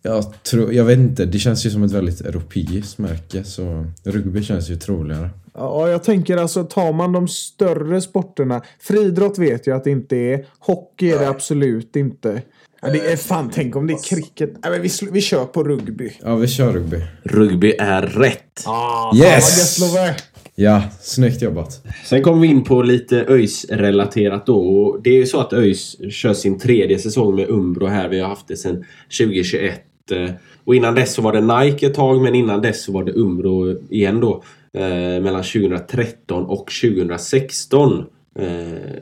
jag 0.02 0.42
tror, 0.42 0.72
jag 0.72 0.84
vet 0.84 0.98
inte, 0.98 1.24
det 1.24 1.38
känns 1.38 1.66
ju 1.66 1.70
som 1.70 1.82
ett 1.82 1.92
väldigt 1.92 2.20
europeiskt 2.20 2.98
märke 2.98 3.44
så 3.44 3.86
rugby 4.04 4.42
känns 4.42 4.70
ju 4.70 4.76
troligare. 4.76 5.30
Ja, 5.54 5.88
jag 5.88 6.02
tänker 6.02 6.36
alltså 6.36 6.64
tar 6.64 6.92
man 6.92 7.12
de 7.12 7.28
större 7.28 8.00
sporterna. 8.00 8.62
Friidrott 8.80 9.38
vet 9.38 9.66
jag 9.66 9.76
att 9.76 9.84
det 9.84 9.90
inte 9.90 10.16
är. 10.16 10.46
Hockey 10.58 11.10
är 11.10 11.18
det 11.18 11.28
absolut 11.28 11.96
inte. 11.96 12.42
Ja, 12.82 12.88
det 12.90 13.12
är 13.12 13.16
fan, 13.16 13.50
tänk 13.54 13.76
om 13.76 13.86
det 13.86 13.92
är 13.92 14.02
cricket. 14.08 14.50
Nej, 14.62 14.72
men 14.72 14.82
vi, 14.82 14.88
vi 15.12 15.20
kör 15.20 15.44
på 15.44 15.64
rugby. 15.64 16.12
Ja, 16.22 16.36
vi 16.36 16.48
kör 16.48 16.72
rugby. 16.72 16.96
Rugby 17.22 17.74
är 17.78 18.02
rätt. 18.02 18.62
Ah, 18.66 19.16
Yes! 19.16 19.78
Fan 19.78 19.94
vad. 19.94 20.14
Ja, 20.54 20.82
snyggt 21.00 21.42
jobbat. 21.42 21.84
Sen 22.04 22.22
kommer 22.22 22.40
vi 22.42 22.48
in 22.48 22.64
på 22.64 22.82
lite 22.82 23.24
ÖIS-relaterat 23.28 24.46
då. 24.46 24.58
Och 24.58 25.02
det 25.02 25.10
är 25.10 25.14
ju 25.14 25.26
så 25.26 25.40
att 25.40 25.52
ÖIS 25.52 25.96
kör 26.10 26.34
sin 26.34 26.58
tredje 26.58 26.98
säsong 26.98 27.34
med 27.34 27.48
Umbro 27.50 27.86
här. 27.86 28.08
Vi 28.08 28.20
har 28.20 28.28
haft 28.28 28.48
det 28.48 28.56
sedan 28.56 28.84
2021. 29.18 29.80
eh, 30.12 30.30
Och 30.64 30.74
innan 30.74 30.94
dess 30.94 31.14
så 31.14 31.22
var 31.22 31.32
det 31.32 31.40
Nike 31.64 31.86
ett 31.86 31.94
tag, 31.94 32.22
men 32.22 32.34
innan 32.34 32.62
dess 32.62 32.84
så 32.84 32.92
var 32.92 33.04
det 33.04 33.12
Umbro 33.12 33.78
igen 33.90 34.20
då. 34.20 34.42
Eh, 34.74 34.82
mellan 35.22 35.42
2013 35.42 36.44
och 36.46 36.70
2016 36.82 38.04
eh, 38.38 38.46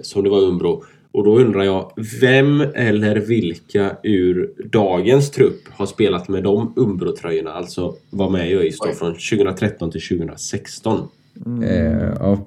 som 0.03 0.25
det 0.25 0.31
var 0.31 0.41
Umbro. 0.43 0.85
Och 1.13 1.25
då 1.25 1.39
undrar 1.39 1.63
jag, 1.63 1.93
vem 2.21 2.61
eller 2.61 3.17
vilka 3.17 3.97
ur 4.03 4.53
dagens 4.73 5.31
trupp 5.31 5.61
har 5.71 5.87
spelat 5.87 6.29
med 6.29 6.43
de 6.45 6.73
Umbro-tröjorna? 6.77 7.53
Alltså 7.53 7.95
var 8.11 8.31
med 8.31 8.51
i 8.51 8.55
ÖIS 8.55 8.79
från 8.99 9.13
2013 9.13 9.91
till 9.91 10.01
2016. 10.09 11.09
Mm. 11.47 11.63
Eh, 11.63 12.13
ja, 12.21 12.39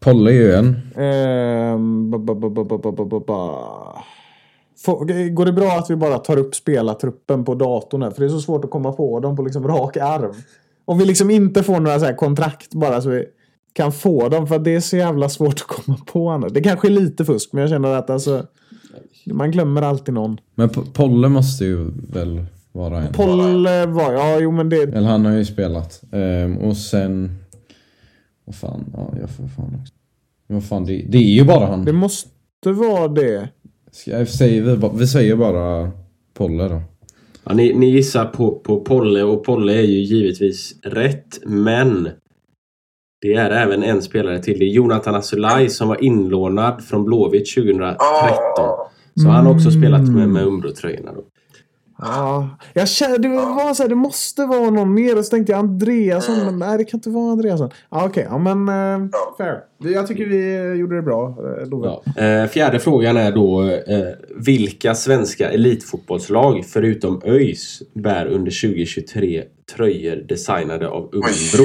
Polle 0.00 0.30
är 0.30 0.34
ju 0.34 0.52
en. 0.52 0.76
Går 5.34 5.44
det 5.44 5.52
bra 5.52 5.70
att 5.70 5.90
vi 5.90 5.96
bara 5.96 6.18
tar 6.18 6.36
upp 6.36 6.54
spelartruppen 6.54 7.44
på 7.44 7.54
datorn 7.54 8.02
här? 8.02 8.10
För 8.10 8.20
det 8.20 8.26
är 8.26 8.30
så 8.30 8.40
svårt 8.40 8.64
att 8.64 8.70
komma 8.70 8.92
på 8.92 9.20
dem 9.20 9.36
på 9.36 9.42
liksom 9.42 9.68
rak 9.68 9.96
arm. 9.96 10.34
Om 10.84 10.98
vi 10.98 11.04
liksom 11.04 11.30
inte 11.30 11.62
får 11.62 11.80
några 11.80 12.00
så 12.00 12.14
kontrakt 12.14 12.74
bara 12.74 13.00
så 13.00 13.08
vi 13.08 13.24
kan 13.78 13.92
få 13.92 14.28
dem. 14.28 14.46
För 14.46 14.58
det 14.58 14.74
är 14.74 14.80
så 14.80 14.96
jävla 14.96 15.28
svårt 15.28 15.54
att 15.54 15.66
komma 15.66 15.98
på 16.06 16.28
annars. 16.28 16.52
Det 16.52 16.60
kanske 16.60 16.88
är 16.88 16.90
lite 16.90 17.24
fusk 17.24 17.52
men 17.52 17.60
jag 17.60 17.70
känner 17.70 17.88
att 17.88 18.10
alltså. 18.10 18.46
Man 19.26 19.50
glömmer 19.50 19.82
alltid 19.82 20.14
någon. 20.14 20.40
Men 20.54 20.68
Polle 20.68 21.28
måste 21.28 21.64
ju 21.64 21.90
väl 22.12 22.44
vara 22.72 23.02
en. 23.02 23.12
Poll 23.12 23.66
eh, 23.66 23.86
var, 23.86 24.12
ja 24.12 24.38
jo 24.40 24.50
men 24.50 24.68
det. 24.68 24.82
Eller 24.82 25.08
han 25.08 25.24
har 25.24 25.32
ju 25.32 25.44
spelat. 25.44 26.02
Ehm, 26.12 26.58
och 26.58 26.76
sen... 26.76 27.38
Vad 28.44 28.54
fan, 28.54 28.84
ja 28.92 29.14
jag 29.20 29.30
får 29.30 29.46
fan 29.48 29.76
också. 29.80 29.94
Vad 30.46 30.64
fan, 30.64 30.84
det, 30.84 31.04
det 31.08 31.18
är 31.18 31.22
ju 31.22 31.44
bara 31.44 31.66
han. 31.66 31.84
Det 31.84 31.92
måste 31.92 32.72
vara 32.72 33.08
det. 33.08 33.48
Ska, 33.92 34.26
säger 34.26 34.62
vi, 34.62 34.90
vi 34.94 35.06
säger 35.06 35.36
bara 35.36 35.90
Polle 36.34 36.68
då. 36.68 36.82
Ja, 37.44 37.54
ni, 37.54 37.74
ni 37.74 37.86
gissar 37.90 38.24
på, 38.24 38.58
på 38.58 38.80
Polle 38.80 39.22
och 39.22 39.44
Polle 39.44 39.72
är 39.72 39.86
ju 39.86 39.98
givetvis 39.98 40.74
rätt. 40.82 41.38
Men 41.46 42.08
det 43.20 43.34
är 43.34 43.50
även 43.50 43.82
en 43.82 44.02
spelare 44.02 44.38
till. 44.38 44.58
Det 44.58 44.64
är 44.64 44.68
Jonathan 44.68 45.14
Asulaj 45.14 45.68
som 45.68 45.88
var 45.88 46.04
inlånad 46.04 46.84
från 46.84 47.04
Blåvitt 47.04 47.54
2013. 47.54 47.98
Så 49.22 49.28
han 49.28 49.46
har 49.46 49.54
också 49.54 49.70
spelat 49.70 50.08
med, 50.08 50.28
med 50.28 50.46
Umbro-tröjorna 50.46 51.12
då. 51.14 51.24
Ja, 52.02 52.48
jag 52.72 52.88
kände, 52.88 53.18
det, 53.18 53.28
var 53.28 53.74
så 53.74 53.82
här, 53.82 53.88
det 53.88 53.94
måste 53.94 54.46
vara 54.46 54.70
någon 54.70 54.94
mer. 54.94 55.18
Och 55.18 55.24
så 55.24 55.30
tänkte 55.30 55.52
jag 55.52 55.58
Andreasson, 55.58 56.36
men 56.44 56.58
nej 56.58 56.78
det 56.78 56.84
kan 56.84 56.98
inte 56.98 57.10
vara 57.10 57.32
Andreasson. 57.32 57.70
Ja, 57.90 58.06
Okej, 58.06 58.26
ja 58.30 58.38
men 58.38 58.68
uh, 58.68 59.10
fair. 59.38 59.60
Jag 59.78 60.06
tycker 60.06 60.26
vi 60.26 60.56
eh, 60.56 60.72
gjorde 60.72 60.96
det 60.96 61.02
bra, 61.02 61.36
Love. 61.66 61.88
Ja. 62.16 62.22
Eh, 62.22 62.48
fjärde 62.48 62.78
frågan 62.78 63.16
är 63.16 63.32
då 63.32 63.62
eh, 63.62 64.06
vilka 64.36 64.94
svenska 64.94 65.50
elitfotbollslag 65.50 66.64
förutom 66.66 67.22
ÖIS 67.24 67.82
bär 67.94 68.26
under 68.26 68.68
2023 68.68 69.44
tröjor 69.76 70.16
designade 70.16 70.88
av 70.88 71.02
Umbro? 71.02 71.64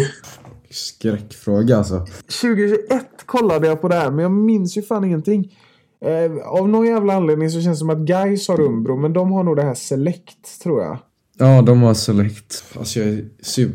Skräckfråga 0.74 1.78
alltså. 1.78 2.06
2021 2.42 3.06
kollade 3.26 3.68
jag 3.68 3.82
på 3.82 3.88
det 3.88 3.96
här, 3.96 4.12
men 4.12 4.24
jag 4.24 4.32
minns 4.32 4.78
ju 4.78 4.82
fan 4.82 5.04
ingenting. 5.04 5.58
Eh, 6.06 6.48
av 6.48 6.70
någon 6.70 6.88
jävla 6.88 7.14
anledning 7.14 7.50
så 7.50 7.62
känns 7.62 7.78
det 7.78 7.80
som 7.80 7.90
att 7.90 7.98
Gais 7.98 8.48
har 8.48 8.62
Umbro, 8.62 8.98
men 8.98 9.14
de 9.14 9.32
har 9.32 9.44
nog 9.44 9.56
det 9.56 9.64
här 9.64 9.74
Select, 9.74 10.62
tror 10.64 10.82
jag. 10.82 10.98
Ja, 11.38 11.62
de 11.62 11.82
har 11.82 11.94
select. 11.94 12.64
Alltså 12.78 13.00
jag, 13.00 13.22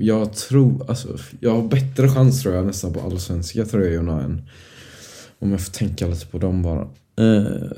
jag 0.00 0.32
tror, 0.32 0.84
alltså 0.88 1.08
jag 1.40 1.50
har 1.50 1.68
bättre 1.68 2.08
chans 2.08 2.42
tror 2.42 2.54
jag 2.54 2.66
nästan 2.66 2.92
på 2.92 3.00
allsvenska 3.00 3.64
tröjorna 3.64 4.22
än 4.22 4.42
om 5.38 5.50
jag 5.50 5.60
får 5.60 5.72
tänka 5.72 6.06
lite 6.06 6.26
på 6.26 6.38
dem 6.38 6.62
bara. 6.62 6.88
Uh, 7.20 7.70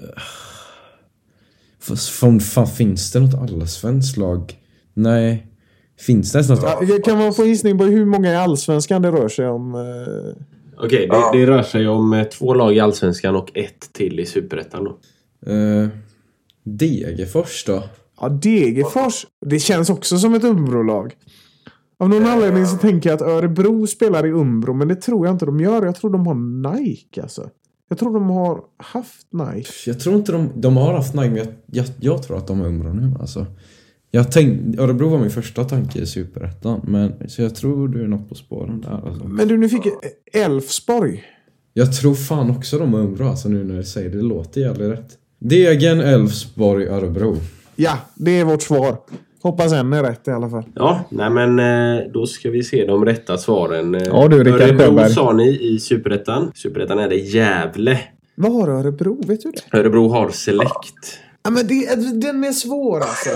fan, 1.98 2.40
fan 2.40 2.66
finns 2.66 3.12
det 3.12 3.20
något 3.20 3.34
allsvenskt 3.34 4.16
lag? 4.16 4.58
Nej. 4.94 5.49
Finns 6.00 6.32
det 6.32 6.36
ens 6.36 6.48
något? 6.48 6.62
Ja, 6.62 6.98
kan 7.04 7.18
man 7.18 7.34
få 7.34 7.44
gissning 7.44 7.78
på 7.78 7.84
hur 7.84 8.04
många 8.04 8.32
i 8.32 8.36
Allsvenskan 8.36 9.02
det 9.02 9.10
rör 9.10 9.28
sig 9.28 9.48
om? 9.48 9.74
eh? 9.74 10.44
Okej, 10.84 11.08
det, 11.10 11.38
det 11.38 11.46
rör 11.46 11.62
sig 11.62 11.88
om 11.88 12.12
eh, 12.12 12.24
två 12.24 12.54
lag 12.54 12.76
i 12.76 12.80
Allsvenskan 12.80 13.36
och 13.36 13.50
ett 13.54 13.92
till 13.92 14.20
i 14.20 14.26
Superettan 14.26 14.84
då. 14.84 14.98
Uh, 15.52 15.88
Degerfors 16.64 17.64
då? 17.64 17.82
Ja, 18.20 18.28
Degerfors. 18.28 19.26
Det 19.46 19.58
känns 19.58 19.90
också 19.90 20.18
som 20.18 20.34
ett 20.34 20.44
Umbro-lag. 20.44 21.14
Av 21.98 22.08
någon 22.08 22.26
anledning 22.26 22.66
så 22.66 22.76
tänker 22.76 23.10
jag 23.10 23.16
att 23.16 23.28
Örebro 23.28 23.86
spelar 23.86 24.26
i 24.26 24.30
Umbro, 24.30 24.74
men 24.74 24.88
det 24.88 24.96
tror 24.96 25.26
jag 25.26 25.34
inte 25.34 25.46
de 25.46 25.60
gör. 25.60 25.84
Jag 25.84 25.96
tror 25.96 26.10
de 26.10 26.26
har 26.26 26.34
Nike 26.74 27.22
alltså. 27.22 27.50
Jag 27.88 27.98
tror 27.98 28.14
de 28.14 28.30
har 28.30 28.60
haft 28.76 29.26
Nike. 29.32 29.70
Jag 29.86 30.00
tror 30.00 30.16
inte 30.16 30.32
de, 30.32 30.48
de 30.54 30.76
har 30.76 30.94
haft 30.94 31.14
Nike, 31.14 31.28
men 31.28 31.36
jag, 31.36 31.46
jag, 31.66 31.86
jag 32.00 32.22
tror 32.22 32.36
att 32.36 32.46
de 32.46 32.60
är 32.60 32.66
Umbro 32.66 32.92
nu 32.92 33.16
alltså. 33.20 33.46
Jag 34.10 34.32
tänkte, 34.32 34.82
Örebro 34.82 35.08
var 35.08 35.18
min 35.18 35.30
första 35.30 35.64
tanke 35.64 35.98
i 35.98 36.06
Superettan, 36.06 36.80
men 36.84 37.12
så 37.28 37.42
jag 37.42 37.54
tror 37.54 37.88
du 37.88 38.02
är 38.04 38.08
något 38.08 38.28
på 38.28 38.34
spåren 38.34 38.80
där 38.80 39.00
alltså. 39.08 39.24
Men 39.24 39.48
du, 39.48 39.56
nu 39.56 39.68
fick 39.68 39.82
Elfsborg. 40.32 41.22
Jag 41.72 41.92
tror 41.96 42.14
fan 42.14 42.50
också 42.50 42.78
de 42.78 42.94
är 42.94 42.98
Umbro 42.98 43.26
alltså 43.28 43.48
nu 43.48 43.64
när 43.64 43.76
du 43.76 43.84
säger 43.84 44.10
det. 44.10 44.16
Det 44.16 44.22
låter 44.22 44.60
jävligt 44.60 44.90
rätt. 44.90 45.08
Degen, 45.38 46.00
Elfsborg, 46.00 46.86
Örebro. 46.86 47.36
Ja, 47.76 47.98
det 48.14 48.30
är 48.30 48.44
vårt 48.44 48.62
svar. 48.62 48.96
Hoppas 49.42 49.72
en 49.72 49.92
är 49.92 50.02
rätt 50.02 50.28
i 50.28 50.30
alla 50.30 50.50
fall. 50.50 50.64
Ja, 50.74 51.04
nej 51.10 51.30
men 51.30 51.58
eh, 51.98 52.04
då 52.12 52.26
ska 52.26 52.50
vi 52.50 52.62
se 52.62 52.86
de 52.86 53.04
rätta 53.04 53.38
svaren. 53.38 53.94
Eh, 53.94 54.02
Ja, 54.06 54.28
du, 54.28 54.44
Rickard 54.44 54.60
Örebro 54.60 54.84
Sjöberg. 54.86 55.10
sa 55.10 55.32
ni 55.32 55.74
i 55.74 55.78
Superettan. 55.78 56.52
Superettan 56.54 56.98
är 56.98 57.08
det 57.08 57.16
Gävle. 57.16 58.00
Vad 58.34 58.52
har 58.52 58.68
Örebro? 58.68 59.22
Vet 59.26 59.40
du 59.42 59.50
det? 59.70 59.78
Örebro 59.78 60.08
har 60.08 60.30
Select. 60.30 61.18
Ja, 61.42 61.50
men 61.50 61.66
det, 61.66 61.94
den 62.20 62.44
är 62.44 62.52
svår 62.52 63.00
alltså. 63.00 63.30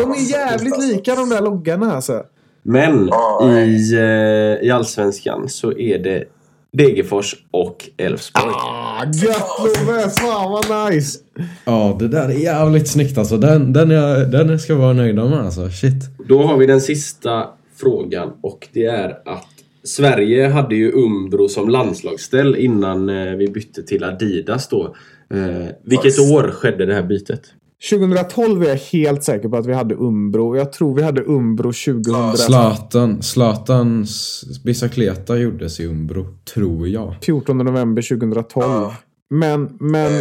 De 0.00 0.10
är 0.12 0.30
jävligt 0.30 0.78
lika 0.78 1.14
de 1.14 1.28
där 1.28 1.42
loggarna 1.42 1.94
alltså. 1.94 2.22
Men 2.62 3.10
i, 3.42 3.92
eh, 3.94 4.66
i 4.66 4.70
Allsvenskan 4.70 5.48
så 5.48 5.78
är 5.78 5.98
det 5.98 6.24
Degerfors 6.72 7.34
och 7.50 7.90
Elfsborg. 7.96 8.54
Ah, 8.54 9.04
gött 9.04 9.86
Love! 9.86 10.10
Fan 10.10 10.52
vad 10.52 10.92
nice! 10.92 11.18
Ja, 11.64 11.96
det 11.98 12.08
där 12.08 12.28
är 12.28 12.32
jävligt 12.32 12.88
snyggt 12.88 13.18
alltså. 13.18 13.36
Den, 13.36 13.72
den, 13.72 13.90
är, 13.90 14.24
den 14.24 14.58
ska 14.58 14.72
jag 14.72 14.80
vara 14.80 14.92
nöjda 14.92 15.24
med 15.24 15.40
alltså. 15.40 15.68
Shit. 15.70 16.04
Då 16.28 16.42
har 16.42 16.56
vi 16.56 16.66
den 16.66 16.80
sista 16.80 17.46
frågan 17.76 18.32
och 18.40 18.68
det 18.72 18.86
är 18.86 19.10
att 19.10 19.53
Sverige 19.84 20.48
hade 20.48 20.74
ju 20.74 20.92
Umbro 20.92 21.48
som 21.48 21.68
landslagsställ 21.68 22.56
innan 22.56 23.08
eh, 23.08 23.34
vi 23.34 23.48
bytte 23.48 23.82
till 23.82 24.04
Adidas 24.04 24.68
då. 24.68 24.96
Eh, 25.30 25.66
vilket 25.84 26.18
år 26.18 26.50
skedde 26.50 26.86
det 26.86 26.94
här 26.94 27.02
bytet? 27.02 27.42
2012 27.90 28.62
är 28.62 28.68
jag 28.68 28.76
helt 28.76 29.24
säker 29.24 29.48
på 29.48 29.56
att 29.56 29.66
vi 29.66 29.72
hade 29.72 29.94
Umbro. 29.94 30.56
Jag 30.56 30.72
tror 30.72 30.94
vi 30.94 31.02
hade 31.02 31.22
Umbro 31.22 31.72
2014 31.72 32.36
Zlatan, 32.36 33.22
Zlatans 33.22 34.44
Bicicleta 34.64 35.38
gjordes 35.38 35.80
i 35.80 35.86
Umbro, 35.86 36.26
tror 36.54 36.88
jag. 36.88 37.14
november 37.46 38.02
2012. 38.02 38.92
Men, 39.30 39.76
men 39.80 40.12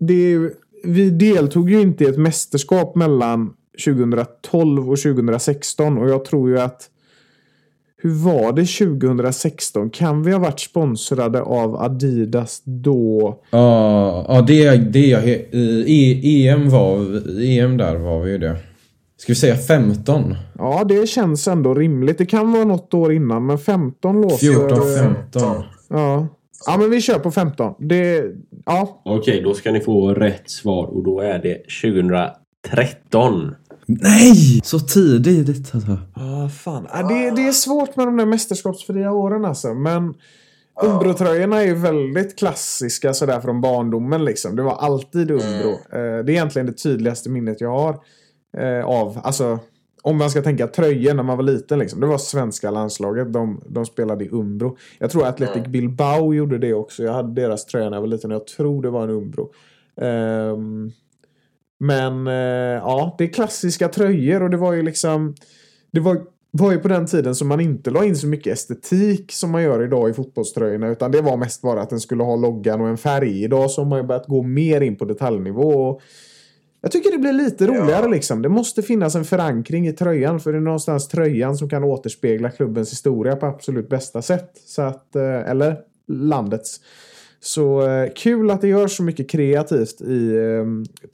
det 0.00 0.14
är 0.14 0.28
ju, 0.28 0.50
vi 0.84 1.10
deltog 1.10 1.70
ju 1.70 1.80
inte 1.80 2.04
i 2.04 2.06
ett 2.06 2.18
mästerskap 2.18 2.94
mellan 2.94 3.52
2012 3.84 4.90
och 4.90 4.98
2016 4.98 5.98
och 5.98 6.08
jag 6.08 6.24
tror 6.24 6.50
ju 6.50 6.60
att 6.60 6.90
Hur 8.04 8.14
var 8.14 8.52
det 8.52 8.66
2016? 8.66 9.90
Kan 9.90 10.22
vi 10.22 10.32
ha 10.32 10.38
varit 10.38 10.60
sponsrade 10.60 11.42
av 11.42 11.76
Adidas 11.76 12.62
då? 12.64 13.38
Ja, 13.50 14.24
ja 14.28 14.42
det, 14.42 14.76
det 14.76 15.06
jag, 15.06 15.28
i 15.28 16.48
EM 16.48 16.70
var, 16.70 16.98
EM 17.42 17.76
där 17.76 17.96
var 17.96 18.20
vi 18.20 18.30
ju 18.30 18.38
det. 18.38 18.56
Ska 19.16 19.32
vi 19.32 19.36
säga 19.36 19.56
15? 19.56 20.34
Ja, 20.58 20.84
det 20.88 21.08
känns 21.08 21.48
ändå 21.48 21.74
rimligt. 21.74 22.18
Det 22.18 22.26
kan 22.26 22.52
vara 22.52 22.64
något 22.64 22.94
år 22.94 23.12
innan, 23.12 23.46
men 23.46 23.58
15 23.58 24.20
låter... 24.20 24.36
14, 24.36 24.78
15. 25.32 25.62
Ja. 25.88 26.28
Ja, 26.66 26.76
men 26.78 26.90
vi 26.90 27.00
kör 27.00 27.18
på 27.18 27.30
15. 27.30 27.74
Det... 27.78 28.24
Ja. 28.66 29.02
Okej, 29.04 29.40
då 29.44 29.54
ska 29.54 29.72
ni 29.72 29.80
få 29.80 30.14
rätt 30.14 30.50
svar 30.50 30.86
och 30.86 31.04
då 31.04 31.20
är 31.20 31.38
det 31.38 31.62
2013. 31.82 33.54
Nej! 33.86 34.60
Så 34.64 34.78
tidigt 34.80 35.74
alltså. 35.74 35.98
Ja, 36.16 36.48
fan. 36.48 36.86
Ja, 36.92 37.02
det, 37.02 37.30
det 37.30 37.48
är 37.48 37.52
svårt 37.52 37.96
med 37.96 38.06
de 38.06 38.16
där 38.16 38.26
mästerskapsfria 38.26 39.12
åren 39.12 39.44
alltså. 39.44 39.74
Men 39.74 40.14
Umbro-tröjorna 40.82 41.60
är 41.62 41.66
ju 41.66 41.74
väldigt 41.74 42.38
klassiska 42.38 43.14
sådär 43.14 43.40
från 43.40 43.60
barndomen 43.60 44.24
liksom. 44.24 44.56
Det 44.56 44.62
var 44.62 44.76
alltid 44.76 45.30
Umbro. 45.30 45.70
Eh, 45.70 45.78
Det 45.92 45.98
är 45.98 46.30
egentligen 46.30 46.66
det 46.66 46.72
tydligaste 46.72 47.30
minnet 47.30 47.60
jag 47.60 47.70
har. 47.70 47.98
eh, 48.58 48.84
Av, 48.86 49.20
alltså 49.22 49.58
om 50.02 50.16
man 50.18 50.30
ska 50.30 50.42
tänka 50.42 50.66
tröjor 50.66 51.14
när 51.14 51.22
man 51.22 51.36
var 51.36 51.44
liten 51.44 51.78
liksom. 51.78 52.00
Det 52.00 52.06
var 52.06 52.18
svenska 52.18 52.70
landslaget. 52.70 53.32
De, 53.32 53.60
de 53.68 53.86
spelade 53.86 54.24
i 54.24 54.28
Umbro. 54.32 54.76
Jag 54.98 55.10
tror 55.10 55.26
Athletic 55.26 55.64
Bilbao 55.66 56.34
gjorde 56.34 56.58
det 56.58 56.74
också. 56.74 57.02
Jag 57.02 57.12
hade 57.12 57.42
deras 57.42 57.66
tröja 57.66 57.88
när 57.90 57.96
jag 57.96 58.00
var 58.00 58.08
liten 58.08 58.30
och 58.30 58.34
jag 58.34 58.46
tror 58.46 58.82
det 58.82 58.90
var 58.90 59.04
en 59.04 59.10
Umbro. 59.10 59.52
Ehm, 60.00 60.90
men 61.86 62.26
eh, 62.26 62.82
ja, 62.82 63.14
det 63.18 63.24
är 63.24 63.28
klassiska 63.28 63.88
tröjor 63.88 64.42
och 64.42 64.50
det 64.50 64.56
var 64.56 64.72
ju 64.72 64.82
liksom... 64.82 65.34
Det 65.90 66.00
var, 66.00 66.22
var 66.50 66.72
ju 66.72 66.78
på 66.78 66.88
den 66.88 67.06
tiden 67.06 67.34
som 67.34 67.48
man 67.48 67.60
inte 67.60 67.90
la 67.90 68.04
in 68.04 68.16
så 68.16 68.26
mycket 68.26 68.52
estetik 68.52 69.32
som 69.32 69.50
man 69.50 69.62
gör 69.62 69.84
idag 69.84 70.10
i 70.10 70.12
fotbollströjorna. 70.12 70.88
Utan 70.88 71.10
det 71.10 71.20
var 71.20 71.36
mest 71.36 71.62
bara 71.62 71.82
att 71.82 71.90
den 71.90 72.00
skulle 72.00 72.22
ha 72.22 72.36
loggan 72.36 72.80
och 72.80 72.88
en 72.88 72.96
färg. 72.96 73.44
Idag 73.44 73.70
så 73.70 73.80
har 73.80 73.88
man 73.88 73.98
ju 73.98 74.06
börjat 74.06 74.26
gå 74.26 74.42
mer 74.42 74.80
in 74.80 74.96
på 74.96 75.04
detaljnivå. 75.04 76.00
Jag 76.80 76.92
tycker 76.92 77.10
det 77.10 77.18
blir 77.18 77.32
lite 77.32 77.66
roligare 77.66 78.08
liksom. 78.08 78.42
Det 78.42 78.48
måste 78.48 78.82
finnas 78.82 79.14
en 79.14 79.24
förankring 79.24 79.88
i 79.88 79.92
tröjan. 79.92 80.40
För 80.40 80.52
det 80.52 80.58
är 80.58 80.60
någonstans 80.60 81.08
tröjan 81.08 81.56
som 81.56 81.68
kan 81.68 81.84
återspegla 81.84 82.50
klubbens 82.50 82.92
historia 82.92 83.36
på 83.36 83.46
absolut 83.46 83.88
bästa 83.88 84.22
sätt. 84.22 84.50
Så 84.66 84.82
att, 84.82 85.16
eh, 85.16 85.50
eller 85.50 85.76
landets. 86.08 86.80
Så 87.44 87.88
eh, 87.88 88.12
kul 88.16 88.50
att 88.50 88.60
det 88.60 88.68
görs 88.68 88.96
så 88.96 89.02
mycket 89.02 89.30
kreativt 89.30 90.00
i 90.00 90.36
eh, 90.36 90.64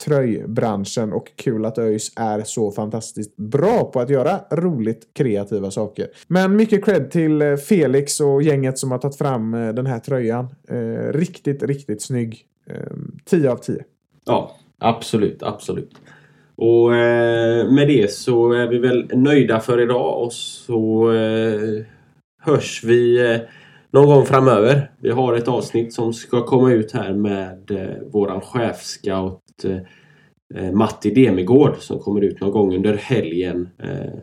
tröjbranschen 0.05 1.13
och 1.13 1.31
kul 1.35 1.65
att 1.65 1.77
ÖIS 1.77 2.11
är 2.15 2.43
så 2.43 2.71
fantastiskt 2.71 3.37
bra 3.37 3.91
på 3.93 3.99
att 3.99 4.09
göra 4.09 4.39
roligt 4.51 5.07
kreativa 5.13 5.71
saker. 5.71 6.07
Men 6.27 6.55
mycket 6.55 6.85
cred 6.85 7.11
till 7.11 7.41
eh, 7.41 7.55
Felix 7.55 8.19
och 8.19 8.43
gänget 8.43 8.77
som 8.77 8.91
har 8.91 8.97
tagit 8.97 9.17
fram 9.17 9.53
eh, 9.53 9.73
den 9.73 9.85
här 9.85 9.99
tröjan. 9.99 10.47
Eh, 10.69 11.13
riktigt, 11.13 11.63
riktigt 11.63 12.01
snygg. 12.01 12.45
Eh, 12.69 12.75
10 13.25 13.51
av 13.51 13.57
10. 13.57 13.83
Ja, 14.25 14.55
absolut, 14.79 15.43
absolut. 15.43 15.91
Och 16.55 16.95
eh, 16.95 17.71
med 17.71 17.87
det 17.87 18.11
så 18.11 18.51
är 18.51 18.67
vi 18.67 18.77
väl 18.77 19.09
nöjda 19.13 19.59
för 19.59 19.81
idag 19.81 20.23
och 20.23 20.33
så 20.33 21.11
eh, 21.13 21.85
hörs 22.41 22.83
vi 22.83 23.31
eh, 23.31 23.41
någon 23.91 24.07
gång 24.07 24.25
framöver. 24.25 24.91
Vi 24.99 25.09
har 25.09 25.33
ett 25.33 25.47
avsnitt 25.47 25.93
som 25.93 26.13
ska 26.13 26.45
komma 26.45 26.71
ut 26.71 26.91
här 26.91 27.13
med 27.13 27.71
eh, 27.71 28.11
våran 28.11 28.41
chefscout 28.41 29.41
eh, 29.63 29.77
eh, 30.55 30.71
Matti 30.71 31.11
Demigård 31.13 31.77
som 31.77 31.99
kommer 31.99 32.21
ut 32.21 32.41
någon 32.41 32.51
gång 32.51 32.75
under 32.75 32.93
helgen. 32.93 33.69
Eh, 33.83 34.19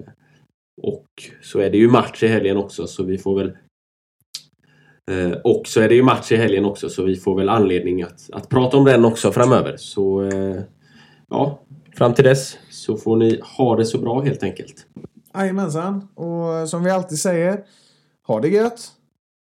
och 0.83 1.07
så 1.43 1.59
är 1.59 1.71
det 1.71 1.79
ju 1.79 1.89
match 1.89 2.23
i 2.23 2.27
helgen 2.27 2.57
också 2.57 2.87
så 2.87 3.05
vi 3.05 3.19
får 3.19 3.39
väl 3.39 3.53
Eh, 5.09 5.33
och 5.45 5.63
så 5.67 5.81
är 5.81 5.89
det 5.89 5.95
ju 5.95 6.03
match 6.03 6.33
i 6.33 6.37
helgen 6.37 6.65
också 6.65 6.89
så 6.89 7.03
vi 7.03 7.17
får 7.17 7.37
väl 7.37 7.49
anledning 7.49 8.03
att, 8.03 8.31
att 8.33 8.49
prata 8.49 8.77
om 8.77 8.85
den 8.85 9.05
också 9.05 9.33
framöver. 9.33 9.77
Så 9.77 10.23
eh, 10.23 10.61
ja, 11.29 11.61
fram 11.97 12.15
till 12.15 12.25
dess 12.25 12.59
så 12.71 12.97
får 12.97 13.17
ni 13.17 13.41
ha 13.57 13.77
det 13.77 13.85
så 13.85 13.99
bra 13.99 14.21
helt 14.21 14.43
enkelt. 14.43 14.87
Jajamensan. 15.35 16.09
Och 16.15 16.69
som 16.69 16.85
vi 16.85 16.91
alltid 16.91 17.19
säger, 17.19 17.65
ha 18.27 18.41
det 18.41 18.49
gött. 18.49 18.81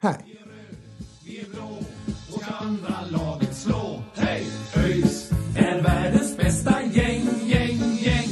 Här. 0.02 0.18
Vi 1.26 1.39
är 1.39 1.45
blå 1.54 1.78
och 2.34 2.41
ska 2.41 2.54
andra 2.54 2.95
laget 3.12 3.56
slå. 3.56 4.04
Hej! 4.16 4.47
ÖIS 4.76 5.32
är 5.56 5.82
världens 5.82 6.38
bästa 6.38 6.82
gäng, 6.82 7.26
gäng, 7.45 7.97
gäng. 8.00 8.30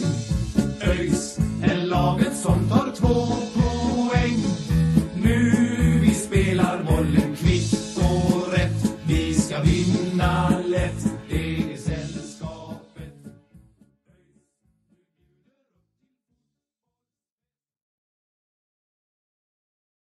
ÖIS 0.82 1.40
är 1.64 1.86
laget 1.86 2.38
som 2.38 2.70
tar 2.70 2.92
två 2.96 3.47